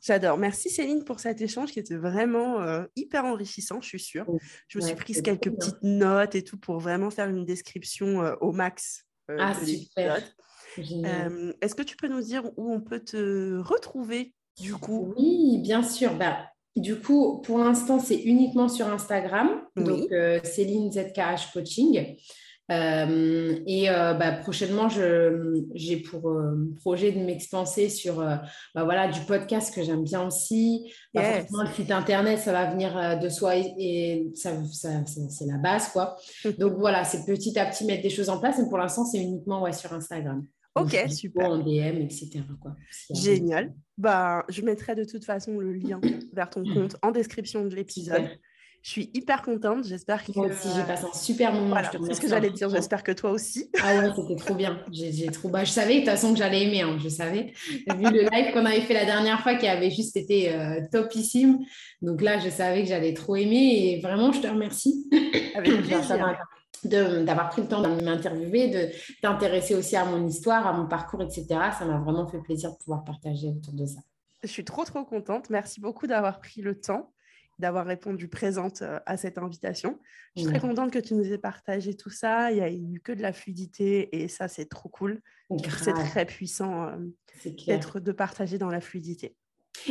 J'adore. 0.00 0.38
Merci 0.38 0.70
Céline 0.70 1.04
pour 1.04 1.20
cet 1.20 1.40
échange 1.40 1.72
qui 1.72 1.78
était 1.78 1.96
vraiment 1.96 2.60
euh, 2.60 2.84
hyper 2.96 3.24
enrichissant, 3.24 3.80
je 3.80 3.88
suis 3.88 4.00
sûre. 4.00 4.26
Je 4.68 4.78
me 4.78 4.82
suis 4.82 4.94
prise 4.94 5.22
quelques 5.22 5.50
petites 5.50 5.82
notes 5.82 6.34
et 6.34 6.42
tout 6.42 6.58
pour 6.58 6.78
vraiment 6.78 7.10
faire 7.10 7.28
une 7.28 7.44
description 7.44 8.22
euh, 8.22 8.34
au 8.40 8.52
max 8.52 9.04
euh, 9.30 9.36
ah, 9.38 9.54
super. 9.54 10.20
Est-ce 10.78 11.74
que 11.74 11.82
tu 11.82 11.96
peux 11.96 12.08
nous 12.08 12.22
dire 12.22 12.44
où 12.56 12.72
on 12.72 12.80
peut 12.80 13.00
te 13.00 13.58
retrouver 13.60 14.34
du 14.60 14.74
coup? 14.74 15.14
Oui, 15.16 15.58
bien 15.62 15.82
sûr. 15.82 16.14
Bah, 16.14 16.38
du 16.76 16.96
coup, 16.98 17.40
pour 17.42 17.58
l'instant, 17.58 17.98
c'est 17.98 18.20
uniquement 18.20 18.68
sur 18.68 18.86
Instagram. 18.86 19.62
Donc, 19.76 20.08
Céline 20.44 20.90
ZKH 20.90 21.52
Coaching. 21.52 22.16
Euh, 22.70 23.58
et 23.66 23.90
euh, 23.90 24.14
bah, 24.14 24.32
prochainement, 24.32 24.88
j'ai 24.88 25.96
pour 25.98 26.30
euh, 26.30 26.54
projet 26.80 27.12
de 27.12 27.18
m'expanser 27.18 27.88
sur 27.88 28.16
bah, 28.16 28.84
voilà, 28.84 29.08
du 29.08 29.20
podcast 29.20 29.74
que 29.74 29.82
j'aime 29.82 30.04
bien 30.04 30.26
aussi. 30.26 30.92
Yes. 31.14 31.46
le 31.50 31.72
site 31.74 31.90
internet, 31.90 32.38
ça 32.38 32.52
va 32.52 32.70
venir 32.70 33.18
de 33.20 33.28
soi 33.28 33.56
et, 33.56 34.30
ça, 34.34 34.52
c'est 34.72 35.46
la 35.46 35.58
base. 35.58 35.88
quoi. 35.88 36.16
Donc 36.58 36.74
voilà, 36.78 37.04
c'est 37.04 37.24
petit 37.24 37.58
à 37.58 37.66
petit 37.66 37.84
mettre 37.84 38.02
des 38.02 38.10
choses 38.10 38.28
en 38.28 38.38
place. 38.38 38.56
Mais 38.58 38.68
pour 38.68 38.78
l'instant, 38.78 39.04
c'est 39.04 39.18
uniquement 39.18 39.62
ouais, 39.62 39.72
sur 39.72 39.92
Instagram. 39.92 40.46
Ok, 40.74 40.96
super. 41.10 41.50
En 41.50 41.58
DM, 41.58 42.00
etc. 42.00 42.40
Quoi, 42.60 42.76
Génial. 43.10 43.74
Bah, 43.98 44.44
je 44.48 44.62
mettrai 44.62 44.94
de 44.94 45.04
toute 45.04 45.24
façon 45.24 45.58
le 45.58 45.72
lien 45.72 46.00
vers 46.32 46.50
ton 46.50 46.64
compte 46.64 46.96
en 47.02 47.10
description 47.10 47.64
de 47.66 47.74
l'épisode. 47.74 48.30
Je 48.82 48.90
suis 48.90 49.10
hyper 49.14 49.42
contente. 49.42 49.84
J'espère 49.86 50.24
que. 50.24 50.32
Moi 50.34 50.46
aussi, 50.46 50.68
j'ai 50.74 50.82
passé 50.82 51.04
un 51.04 51.16
super 51.16 51.52
moment. 51.52 51.76
c'est 52.04 52.14
ce 52.14 52.20
que 52.20 52.28
j'allais 52.28 52.50
dire. 52.50 52.68
J'espère 52.68 53.04
que 53.04 53.12
toi 53.12 53.30
aussi. 53.30 53.70
Ah 53.80 53.96
ouais, 53.96 54.10
c'était 54.16 54.34
trop 54.34 54.54
bien. 54.54 54.80
J'ai, 54.90 55.26
trop... 55.26 55.48
Bah, 55.50 55.62
je 55.62 55.70
savais 55.70 55.94
de 55.94 55.98
toute 56.00 56.08
façon 56.08 56.32
que 56.32 56.38
j'allais 56.38 56.64
aimer. 56.64 56.80
Hein, 56.80 56.98
je 57.00 57.08
savais. 57.08 57.52
Vu 57.68 58.10
le 58.10 58.28
live 58.28 58.52
qu'on 58.52 58.66
avait 58.66 58.80
fait 58.80 58.94
la 58.94 59.04
dernière 59.04 59.40
fois 59.40 59.54
qui 59.54 59.68
avait 59.68 59.90
juste 59.90 60.16
été 60.16 60.52
euh, 60.52 60.80
topissime. 60.90 61.60
Donc 62.00 62.22
là, 62.22 62.40
je 62.40 62.48
savais 62.48 62.82
que 62.82 62.88
j'allais 62.88 63.14
trop 63.14 63.36
aimer. 63.36 63.92
Et 63.92 64.00
vraiment, 64.00 64.32
je 64.32 64.40
te 64.40 64.48
remercie. 64.48 65.08
Avec 65.54 65.70
plaisir. 65.82 66.36
D'avoir 66.84 67.50
pris 67.50 67.62
le 67.62 67.68
temps 67.68 67.82
de 67.82 68.02
m'interviewer, 68.02 68.68
de 68.68 68.88
t'intéresser 69.20 69.74
aussi 69.74 69.96
à 69.96 70.04
mon 70.04 70.26
histoire, 70.26 70.66
à 70.66 70.72
mon 70.72 70.86
parcours, 70.86 71.22
etc. 71.22 71.46
Ça 71.78 71.84
m'a 71.84 71.98
vraiment 71.98 72.26
fait 72.26 72.40
plaisir 72.40 72.72
de 72.72 72.76
pouvoir 72.76 73.04
partager 73.04 73.48
autour 73.48 73.74
de 73.74 73.86
ça. 73.86 74.00
Je 74.42 74.48
suis 74.48 74.64
trop, 74.64 74.84
trop 74.84 75.04
contente. 75.04 75.50
Merci 75.50 75.80
beaucoup 75.80 76.06
d'avoir 76.06 76.40
pris 76.40 76.62
le 76.62 76.80
temps 76.80 77.12
d'avoir 77.58 77.86
répondu 77.86 78.28
présente 78.28 78.82
euh, 78.82 78.98
à 79.06 79.16
cette 79.16 79.38
invitation. 79.38 79.98
Je 80.36 80.42
suis 80.42 80.50
très 80.50 80.60
contente 80.60 80.90
que 80.90 80.98
tu 80.98 81.14
nous 81.14 81.32
aies 81.32 81.38
partagé 81.38 81.94
tout 81.94 82.10
ça. 82.10 82.50
Il 82.50 82.56
n'y 82.56 82.60
a 82.60 82.70
eu 82.70 83.00
que 83.00 83.12
de 83.12 83.22
la 83.22 83.32
fluidité 83.32 84.22
et 84.22 84.28
ça, 84.28 84.48
c'est 84.48 84.66
trop 84.66 84.88
cool. 84.88 85.20
C'est 85.78 85.92
très 85.92 86.24
puissant 86.26 86.88
euh, 86.88 86.96
d'être 87.66 88.00
de 88.00 88.12
partager 88.12 88.58
dans 88.58 88.70
la 88.70 88.80
fluidité. 88.80 89.36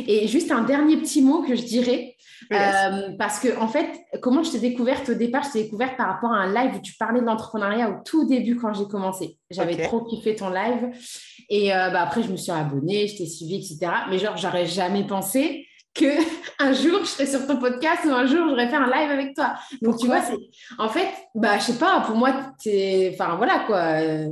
Et 0.06 0.26
juste 0.26 0.50
un 0.50 0.62
dernier 0.62 0.96
petit 0.96 1.22
mot 1.22 1.42
que 1.42 1.54
je 1.54 1.62
dirais, 1.62 2.16
euh, 2.52 3.10
parce 3.18 3.38
que 3.38 3.58
en 3.58 3.68
fait, 3.68 3.88
comment 4.20 4.42
je 4.42 4.52
t'ai 4.52 4.58
découverte 4.58 5.08
au 5.10 5.14
départ, 5.14 5.44
je 5.44 5.52
t'ai 5.52 5.64
découverte 5.64 5.96
par 5.96 6.08
rapport 6.08 6.32
à 6.32 6.38
un 6.38 6.52
live 6.52 6.76
où 6.76 6.80
tu 6.80 6.94
parlais 6.94 7.20
de 7.20 7.26
l'entrepreneuriat 7.26 7.90
au 7.90 8.02
tout 8.04 8.26
début 8.26 8.56
quand 8.56 8.72
j'ai 8.72 8.86
commencé. 8.86 9.38
J'avais 9.50 9.76
trop 9.82 10.02
kiffé 10.02 10.34
ton 10.34 10.50
live. 10.50 10.90
Et 11.50 11.68
bah, 11.68 12.02
après, 12.02 12.22
je 12.22 12.30
me 12.30 12.36
suis 12.36 12.52
abonnée, 12.52 13.06
je 13.06 13.18
t'ai 13.18 13.26
suivi, 13.26 13.56
etc. 13.56 13.92
Mais 14.08 14.18
genre, 14.18 14.36
j'aurais 14.36 14.66
jamais 14.66 15.06
pensé 15.06 15.66
que 15.94 16.06
un 16.58 16.72
jour 16.72 17.00
je 17.00 17.10
serai 17.10 17.26
sur 17.26 17.46
ton 17.46 17.56
podcast 17.56 18.02
ou 18.04 18.10
un 18.10 18.26
jour 18.26 18.48
j'aurais 18.48 18.68
fait 18.68 18.76
un 18.76 18.86
live 18.86 19.10
avec 19.10 19.34
toi. 19.34 19.54
Donc 19.80 19.98
tu 19.98 20.06
vois, 20.06 20.22
c'est 20.22 20.36
en 20.78 20.88
fait, 20.88 21.08
bah 21.34 21.58
je 21.58 21.64
sais 21.64 21.78
pas, 21.78 22.00
pour 22.00 22.16
moi 22.16 22.52
c'est 22.58 23.10
enfin 23.14 23.36
voilà 23.36 23.60
quoi, 23.66 24.00
euh, 24.00 24.28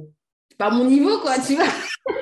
pas 0.58 0.70
mon 0.70 0.84
niveau 0.84 1.18
quoi, 1.18 1.38
tu 1.38 1.54
vois. 1.54 1.64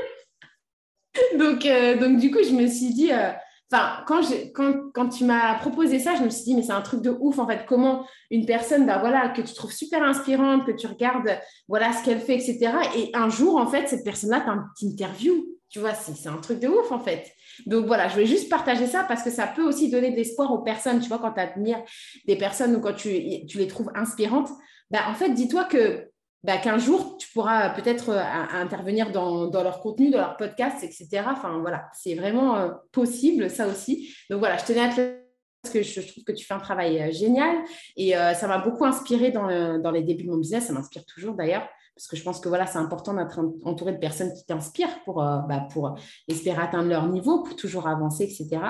donc 1.39 1.65
euh, 1.65 1.97
donc 1.97 2.19
du 2.19 2.31
coup, 2.31 2.43
je 2.43 2.53
me 2.53 2.67
suis 2.67 2.93
dit 2.93 3.13
euh, 3.13 3.31
Enfin, 3.71 4.03
quand, 4.07 5.09
tu 5.11 5.25
m'as 5.25 5.59
proposé 5.59 5.99
ça, 5.99 6.15
je 6.15 6.23
me 6.23 6.31
suis 6.31 6.45
dit, 6.45 6.55
mais 6.55 6.63
c'est 6.63 6.73
un 6.73 6.81
truc 6.81 7.03
de 7.03 7.15
ouf, 7.21 7.39
en 7.39 7.47
fait, 7.47 7.67
comment 7.67 8.07
une 8.31 8.47
personne, 8.47 8.87
bah, 8.87 8.97
voilà, 8.99 9.29
que 9.29 9.43
tu 9.43 9.53
trouves 9.53 9.73
super 9.73 10.03
inspirante, 10.03 10.65
que 10.65 10.73
tu 10.73 10.87
regardes, 10.87 11.39
voilà, 11.69 11.93
ce 11.93 12.03
qu'elle 12.03 12.21
fait, 12.21 12.37
etc. 12.37 12.73
Et 12.97 13.11
un 13.13 13.29
jour, 13.29 13.57
en 13.57 13.67
fait, 13.67 13.87
cette 13.87 14.05
personne-là 14.05 14.45
t'interview. 14.81 15.47
Tu 15.69 15.81
vois, 15.81 15.93
c'est 15.93 16.31
un 16.31 16.39
truc 16.39 16.61
de 16.61 16.69
ouf, 16.69 16.91
en 16.93 16.99
fait. 16.99 17.31
Donc 17.67 17.85
voilà, 17.85 18.09
je 18.09 18.15
voulais 18.15 18.27
juste 18.27 18.49
partager 18.49 18.87
ça 18.87 19.05
parce 19.05 19.23
que 19.23 19.31
ça 19.31 19.47
peut 19.47 19.63
aussi 19.63 19.91
donner 19.91 20.13
de 20.13 20.17
l'espoir 20.17 20.51
aux 20.51 20.63
personnes. 20.63 21.01
Tu 21.01 21.09
vois, 21.09 21.19
quand 21.19 21.33
tu 21.33 21.41
admires 21.41 21.83
des 22.27 22.37
personnes 22.37 22.75
ou 22.75 22.81
quand 22.81 22.95
tu, 22.95 23.11
les 23.11 23.69
trouves 23.69 23.91
inspirantes, 23.95 24.49
bah, 24.91 25.01
en 25.11 25.15
fait, 25.15 25.29
dis-toi 25.35 25.65
que 25.65 26.09
bah, 26.45 26.59
qu'un 26.59 26.79
jour, 26.79 27.17
tu 27.19 27.29
pourras 27.33 27.71
peut-être 27.71 28.11
euh, 28.11 28.23
intervenir 28.53 29.11
dans, 29.11 29.51
leur 29.51 29.81
contenu, 29.81 30.11
dans 30.11 30.19
leur 30.19 30.37
podcast, 30.37 30.83
etc. 30.83 31.23
Enfin, 31.27 31.59
voilà, 31.61 31.89
c'est 31.93 32.15
vraiment 32.15 32.57
euh, 32.57 32.71
possible, 32.93 33.51
ça 33.51 33.67
aussi. 33.67 34.15
Donc 34.31 34.41
voilà, 34.41 34.57
je 34.57 34.65
tenais 34.65 34.81
à 34.81 34.89
te 34.89 35.19
parce 35.63 35.75
que 35.75 35.83
je, 35.83 36.01
trouve 36.01 36.23
que 36.23 36.31
tu 36.31 36.47
fais 36.47 36.55
un 36.55 36.61
travail 36.61 37.03
euh, 37.03 37.11
génial 37.11 37.57
et 37.97 38.13
ça 38.13 38.47
m'a 38.47 38.59
beaucoup 38.59 38.85
inspiré 38.85 39.33
dans, 39.33 39.79
dans 39.81 39.91
les 39.91 40.03
débuts 40.03 40.23
de 40.23 40.31
mon 40.31 40.37
business, 40.37 40.67
ça 40.67 40.73
m'inspire 40.73 41.05
toujours 41.05 41.35
d'ailleurs 41.35 41.69
parce 41.99 42.07
que 42.07 42.17
je 42.17 42.23
pense 42.23 42.39
que 42.39 42.49
voilà, 42.49 42.65
c'est 42.67 42.79
important 42.79 43.13
d'être 43.13 43.41
entouré 43.65 43.91
de 43.93 43.99
personnes 43.99 44.33
qui 44.33 44.47
t'inspirent 44.47 45.03
pour, 45.05 45.21
euh, 45.21 45.39
bah, 45.49 45.67
pour 45.73 45.99
espérer 46.29 46.63
atteindre 46.63 46.89
leur 46.89 47.09
niveau, 47.09 47.43
pour 47.43 47.57
toujours 47.57 47.89
avancer, 47.89 48.23
etc. 48.23 48.63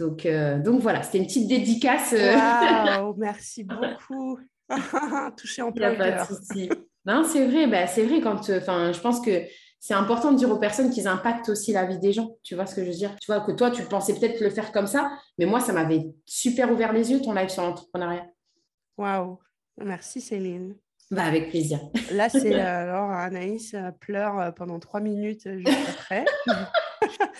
Donc, 0.00 0.26
euh, 0.26 0.58
donc 0.58 0.80
voilà, 0.80 1.04
c'était 1.04 1.18
une 1.18 1.26
petite 1.26 1.48
dédicace. 1.48 2.12
Wow, 2.12 3.14
merci 3.18 3.62
beaucoup. 3.62 4.40
Touché 5.36 5.62
en 5.62 5.70
plein 5.70 5.94
cœur. 5.94 6.28
Non, 7.04 7.24
c'est 7.24 7.46
vrai, 7.46 7.66
bah, 7.66 7.86
c'est 7.86 8.04
vrai 8.04 8.20
quand, 8.20 8.50
enfin, 8.50 8.92
je 8.92 9.00
pense 9.00 9.20
que 9.20 9.42
c'est 9.80 9.94
important 9.94 10.30
de 10.30 10.38
dire 10.38 10.50
aux 10.50 10.58
personnes 10.58 10.90
qu'ils 10.90 11.08
impactent 11.08 11.48
aussi 11.48 11.72
la 11.72 11.84
vie 11.84 11.98
des 11.98 12.12
gens. 12.12 12.36
Tu 12.44 12.54
vois 12.54 12.66
ce 12.66 12.76
que 12.76 12.84
je 12.84 12.90
veux 12.90 12.96
dire? 12.96 13.16
Tu 13.20 13.26
vois 13.26 13.40
que 13.40 13.50
toi, 13.50 13.70
tu 13.70 13.82
pensais 13.82 14.14
peut-être 14.14 14.40
le 14.40 14.50
faire 14.50 14.70
comme 14.70 14.86
ça, 14.86 15.10
mais 15.38 15.46
moi, 15.46 15.58
ça 15.58 15.72
m'avait 15.72 16.04
super 16.24 16.70
ouvert 16.70 16.92
les 16.92 17.10
yeux 17.10 17.20
ton 17.20 17.32
live 17.32 17.48
sur 17.48 17.62
l'entrepreneuriat. 17.62 18.26
Waouh, 18.96 19.38
merci 19.78 20.20
Céline. 20.20 20.76
Bah, 21.10 21.24
avec 21.24 21.50
plaisir. 21.50 21.80
Là, 22.12 22.28
c'est 22.28 22.54
euh, 22.54 22.64
alors 22.64 23.10
Anaïs 23.10 23.74
euh, 23.74 23.90
pleure 23.90 24.38
euh, 24.38 24.50
pendant 24.50 24.78
trois 24.78 25.00
minutes 25.00 25.46
juste 25.46 25.88
après. 25.88 26.24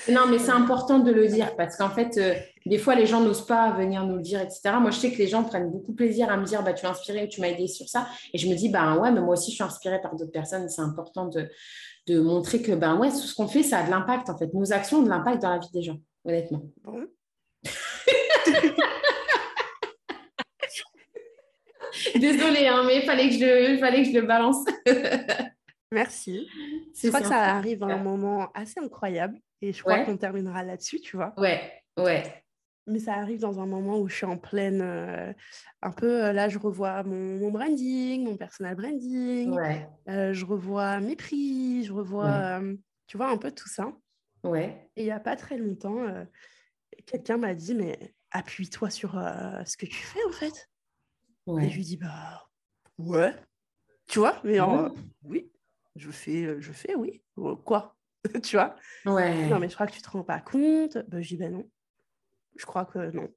non, 0.09 0.27
mais 0.29 0.39
c'est 0.39 0.51
important 0.51 0.99
de 0.99 1.11
le 1.11 1.29
dire 1.29 1.57
parce 1.57 1.77
qu'en 1.77 1.91
fait, 1.91 2.19
des 2.67 2.79
fois, 2.79 2.95
les 2.95 3.07
gens 3.07 3.21
n'osent 3.21 3.47
pas 3.47 3.73
venir 3.73 4.05
nous 4.07 4.17
le 4.17 4.23
dire, 4.23 4.41
etc. 4.41 4.75
Moi, 4.81 4.91
je 4.91 4.99
sais 4.99 5.13
que 5.13 5.19
les 5.19 5.27
gens 5.27 5.43
prennent 5.43 5.71
beaucoup 5.71 5.93
plaisir 5.93 6.31
à 6.31 6.37
me 6.37 6.45
dire 6.45 6.63
bah, 6.63 6.73
Tu 6.73 6.87
m'as 6.87 6.93
inspiré, 6.93 7.29
tu 7.29 7.41
m'as 7.41 7.49
aidé 7.49 7.67
sur 7.67 7.89
ça. 7.89 8.07
Et 8.33 8.39
je 8.39 8.49
me 8.49 8.55
dis 8.55 8.69
bah, 8.69 8.97
Ouais, 8.97 9.11
mais 9.11 9.21
moi 9.21 9.35
aussi, 9.35 9.51
je 9.51 9.57
suis 9.57 9.65
inspirée 9.65 10.01
par 10.01 10.15
d'autres 10.15 10.33
personnes. 10.33 10.69
C'est 10.69 10.83
important 10.83 11.27
de, 11.27 11.49
de, 12.07 12.21
montrer 12.21 12.63
que 12.63 12.73
ben, 12.73 12.97
ouais, 12.99 13.11
tout 13.11 13.17
ce 13.17 13.35
qu'on 13.35 13.49
fait, 13.49 13.63
ça 13.63 13.79
a 13.79 13.85
de 13.85 13.91
l'impact. 13.91 14.31
En 14.31 14.39
fait, 14.39 14.53
nos 14.55 14.73
actions 14.73 14.99
ont 14.99 15.03
de 15.03 15.09
l'impact 15.09 15.43
dans 15.43 15.51
la 15.51 15.59
vie 15.59 15.71
des 15.73 15.83
gens, 15.83 15.99
honnêtement. 16.25 16.63
Bon. 16.83 17.07
Désolée, 22.15 22.67
hein, 22.69 22.85
mais 22.87 22.99
il 22.99 23.03
fallait, 23.03 23.29
que 23.29 23.35
je, 23.35 23.77
fallait 23.79 24.03
que 24.03 24.09
je 24.11 24.15
le 24.19 24.27
balance. 24.27 24.65
Merci. 25.93 26.49
Je 27.01 27.09
crois 27.09 27.21
que 27.21 27.29
ça 27.29 27.57
arrive 27.57 27.83
à 27.83 27.87
un 27.87 27.99
moment 27.99 28.51
assez 28.55 28.81
incroyable 28.81 29.39
et 29.63 29.73
je 29.73 29.81
crois 29.81 30.05
qu'on 30.05 30.17
terminera 30.17 30.65
là-dessus, 30.65 31.01
tu 31.01 31.17
vois. 31.17 31.33
Ouais, 31.39 31.73
ouais. 31.97 32.45
Mais 32.89 32.99
ça 32.99 33.15
arrive 33.15 33.39
dans 33.39 33.61
un 33.61 33.67
moment 33.67 34.01
où 34.01 34.09
je 34.09 34.17
suis 34.17 34.27
en 34.27 34.37
pleine. 34.37 34.81
Euh, 34.83 35.33
un 35.83 35.93
peu, 35.93 36.25
euh, 36.25 36.33
là, 36.33 36.49
je 36.49 36.59
revois 36.59 37.05
mon, 37.05 37.51
branding, 37.51 38.25
mon 38.25 38.37
personal 38.37 38.75
branding. 38.75 39.57
Euh, 40.09 40.33
je 40.33 40.45
revois 40.45 40.99
mes 40.99 41.15
prix, 41.15 41.85
je 41.85 41.93
revois, 41.93 42.61
tu 43.07 43.17
vois, 43.17 43.31
un 43.31 43.37
peu 43.37 43.53
tout 43.53 43.69
ça. 43.69 43.93
Ouais. 44.43 44.91
Et 44.97 45.03
il 45.03 45.05
n'y 45.05 45.13
a 45.13 45.21
pas 45.21 45.37
très 45.37 45.57
longtemps, 45.57 46.05
quelqu'un 47.07 47.37
m'a 47.37 47.55
dit 47.55 47.77
Mais 47.77 48.15
appuie-toi 48.33 48.91
sur 48.91 49.13
ce 49.13 49.77
que 49.77 49.87
tu 49.87 50.03
fais, 50.03 50.25
en 50.29 50.33
fait. 50.33 50.69
Et 51.61 51.71
je 51.71 51.77
lui 51.77 51.85
dis, 51.85 51.97
bah 51.97 52.49
ouais, 52.99 53.35
tu 54.09 54.19
vois, 54.19 54.41
mais 54.43 54.59
oui, 55.23 55.53
je 55.95 56.11
fais, 56.11 56.61
je 56.61 56.73
fais, 56.73 56.97
oui, 56.97 57.23
quoi, 57.65 57.97
tu 58.43 58.57
vois? 58.57 58.77
Ouais. 59.07 59.47
Non, 59.49 59.59
mais 59.59 59.69
je 59.69 59.75
crois 59.75 59.87
que 59.87 59.93
tu 59.93 60.03
te 60.03 60.11
rends 60.11 60.23
pas 60.23 60.41
compte. 60.41 60.99
Bah, 61.09 61.21
je 61.21 61.29
dis, 61.29 61.37
ben 61.37 61.53
non, 61.53 61.69
je 62.57 62.65
crois 62.67 62.85
que 62.85 63.11
non. 63.11 63.29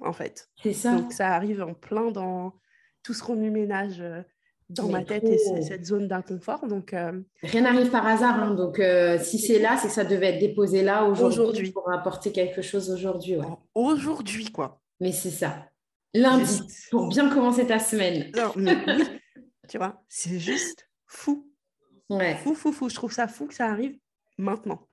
en 0.00 0.12
fait. 0.12 0.48
C'est 0.62 0.72
ça. 0.72 0.94
Donc 0.94 1.12
ça 1.12 1.34
arrive 1.34 1.62
en 1.62 1.74
plein 1.74 2.10
dans 2.10 2.54
tout 3.02 3.14
ce 3.14 3.24
remue-ménage 3.24 4.00
euh, 4.00 4.22
dans 4.68 4.88
ma 4.88 5.04
tête 5.04 5.24
et 5.24 5.38
cette 5.62 5.84
zone 5.84 6.08
d'inconfort. 6.08 6.66
Donc 6.66 6.94
euh, 6.94 7.20
rien 7.42 7.62
n'arrive 7.62 7.90
par 7.90 8.06
hasard. 8.06 8.42
Hein. 8.42 8.54
Donc 8.54 8.80
si 9.22 9.38
c'est 9.38 9.58
là, 9.58 9.76
c'est 9.76 9.88
que 9.88 9.94
ça 9.94 10.04
devait 10.04 10.34
être 10.34 10.40
déposé 10.40 10.82
là 10.82 11.04
aujourd'hui 11.04 11.72
pour 11.72 11.90
apporter 11.92 12.32
quelque 12.32 12.62
chose 12.62 12.90
aujourd'hui. 12.90 13.36
Aujourd'hui, 13.74 14.50
quoi. 14.50 14.80
Mais 15.00 15.12
c'est 15.12 15.30
ça. 15.30 15.68
Lundi, 16.14 16.60
pour 16.90 17.08
bien 17.08 17.30
commencer 17.30 17.66
ta 17.66 17.78
semaine. 17.78 18.30
Non, 18.36 18.52
mais 18.56 18.76
oui, 18.86 19.04
tu 19.68 19.78
vois, 19.78 20.02
c'est 20.08 20.38
juste 20.38 20.88
fou. 21.06 21.50
Ouais. 22.10 22.36
Fou, 22.36 22.54
fou, 22.54 22.70
fou. 22.72 22.88
Je 22.88 22.94
trouve 22.94 23.12
ça 23.12 23.26
fou 23.28 23.46
que 23.46 23.54
ça 23.54 23.66
arrive 23.66 23.98
maintenant. 24.38 24.86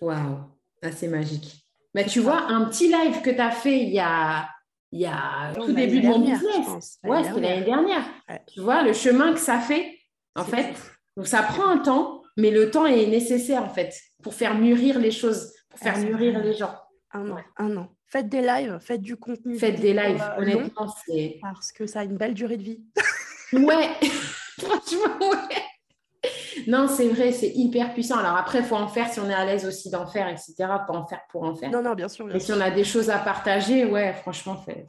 Waouh, 0.00 0.38
ah, 0.82 0.92
c'est 0.92 1.08
magique. 1.08 1.64
Mais 1.94 2.04
tu 2.06 2.20
vois, 2.20 2.42
un 2.42 2.66
petit 2.66 2.88
live 2.88 3.22
que 3.22 3.30
tu 3.30 3.40
as 3.40 3.50
fait 3.50 3.80
il 3.80 3.90
y 3.90 3.98
a, 3.98 4.48
il 4.92 5.00
y 5.00 5.06
a 5.06 5.52
tout 5.54 5.72
début 5.72 6.00
de 6.00 6.06
mon 6.06 6.20
business. 6.20 6.98
Ouais, 7.04 7.24
c'était 7.24 7.40
l'année 7.40 7.64
dernière. 7.64 8.04
Tu 8.46 8.60
vois, 8.60 8.82
le 8.82 8.92
chemin 8.92 9.32
que 9.32 9.40
ça 9.40 9.58
fait, 9.58 9.98
en 10.36 10.44
fait. 10.44 10.74
Donc, 11.16 11.26
ça 11.26 11.42
prend 11.42 11.66
un 11.66 11.78
temps, 11.78 12.22
mais 12.36 12.50
le 12.50 12.70
temps 12.70 12.86
est 12.86 13.06
nécessaire, 13.06 13.64
en 13.64 13.68
fait, 13.68 13.94
pour 14.22 14.34
faire 14.34 14.54
mûrir 14.54 14.98
les 14.98 15.10
choses, 15.10 15.52
pour 15.68 15.80
faire 15.80 15.98
mûrir 15.98 16.38
les 16.38 16.54
gens. 16.54 16.74
Un 17.12 17.30
an, 17.30 17.38
un 17.56 17.76
an. 17.76 17.88
Faites 18.06 18.28
des 18.28 18.40
lives, 18.40 18.78
faites 18.80 19.02
du 19.02 19.16
contenu. 19.16 19.58
Faites 19.58 19.80
des 19.80 19.92
lives, 19.92 20.22
euh, 20.22 20.40
honnêtement, 20.40 20.94
c'est... 21.04 21.38
Parce 21.42 21.72
que 21.72 21.86
ça 21.86 22.00
a 22.00 22.04
une 22.04 22.16
belle 22.16 22.34
durée 22.34 22.56
de 22.56 22.62
vie. 22.62 22.82
ouais, 23.52 23.90
franchement, 24.58 25.18
ouais. 25.20 25.62
Non, 26.68 26.86
c'est 26.86 27.08
vrai, 27.08 27.32
c'est 27.32 27.48
hyper 27.48 27.94
puissant. 27.94 28.18
Alors 28.18 28.36
après, 28.36 28.58
il 28.58 28.64
faut 28.64 28.76
en 28.76 28.88
faire 28.88 29.08
si 29.10 29.18
on 29.20 29.30
est 29.30 29.34
à 29.34 29.46
l'aise 29.46 29.64
aussi 29.64 29.88
d'en 29.88 30.06
faire, 30.06 30.28
etc. 30.28 30.54
Pas 30.58 30.84
en 30.90 31.06
faire 31.06 31.22
pour 31.30 31.44
en 31.44 31.54
faire. 31.54 31.70
Non, 31.70 31.80
non, 31.80 31.94
bien 31.94 32.08
sûr. 32.08 32.32
Et 32.34 32.40
si 32.40 32.52
on 32.52 32.60
a 32.60 32.70
des 32.70 32.84
choses 32.84 33.08
à 33.08 33.18
partager, 33.18 33.86
ouais, 33.86 34.12
franchement, 34.12 34.54
fait, 34.56 34.86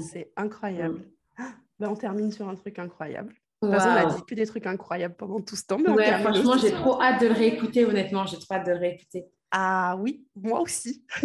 c'est 0.00 0.30
incroyable. 0.36 0.98
Mm. 1.38 1.44
Ben, 1.78 1.88
on 1.88 1.96
termine 1.96 2.30
sur 2.30 2.46
un 2.46 2.56
truc 2.56 2.78
incroyable. 2.78 3.34
on 3.62 3.72
a 3.72 4.04
dit 4.04 4.22
que 4.28 4.34
des 4.34 4.44
trucs 4.44 4.66
incroyables 4.66 5.14
pendant 5.16 5.40
tout 5.40 5.56
ce 5.56 5.64
temps. 5.64 5.78
ouais, 5.78 6.20
franchement, 6.20 6.58
j'ai 6.58 6.72
trop 6.72 7.00
hâte 7.00 7.22
de 7.22 7.28
le 7.28 7.34
réécouter, 7.34 7.86
honnêtement. 7.86 8.26
J'ai 8.26 8.38
trop 8.38 8.54
hâte 8.54 8.66
de 8.66 8.72
le 8.72 8.78
réécouter. 8.78 9.24
Ah 9.50 9.96
oui, 9.98 10.26
moi 10.36 10.60
aussi. 10.60 11.06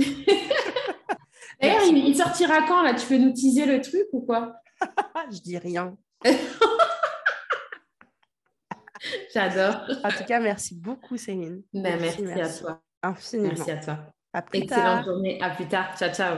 D'ailleurs, 1.62 1.84
il 1.88 2.16
sortira 2.16 2.62
quand 2.66 2.84
là? 2.84 2.94
Tu 2.94 3.06
peux 3.06 3.18
nous 3.18 3.34
teaser 3.34 3.66
le 3.66 3.82
truc 3.82 4.08
ou 4.14 4.22
quoi? 4.22 4.54
Je 5.30 5.42
dis 5.42 5.58
rien. 5.58 5.98
J'adore. 9.34 9.82
En 10.04 10.10
tout 10.10 10.24
cas, 10.26 10.40
merci 10.40 10.76
beaucoup, 10.76 11.18
Céline. 11.18 11.64
Ben, 11.74 12.00
merci, 12.00 12.26
à 12.26 12.50
toi. 12.50 12.82
Infiniment. 13.02 13.50
Merci 13.50 13.72
à 13.72 13.78
toi. 13.78 14.00
À 14.32 14.42
plus 14.42 14.60
Excellente 14.60 15.06
journée. 15.06 15.42
À 15.42 15.50
plus 15.50 15.68
tard. 15.68 15.98
Ciao, 15.98 16.14
ciao. 16.14 16.38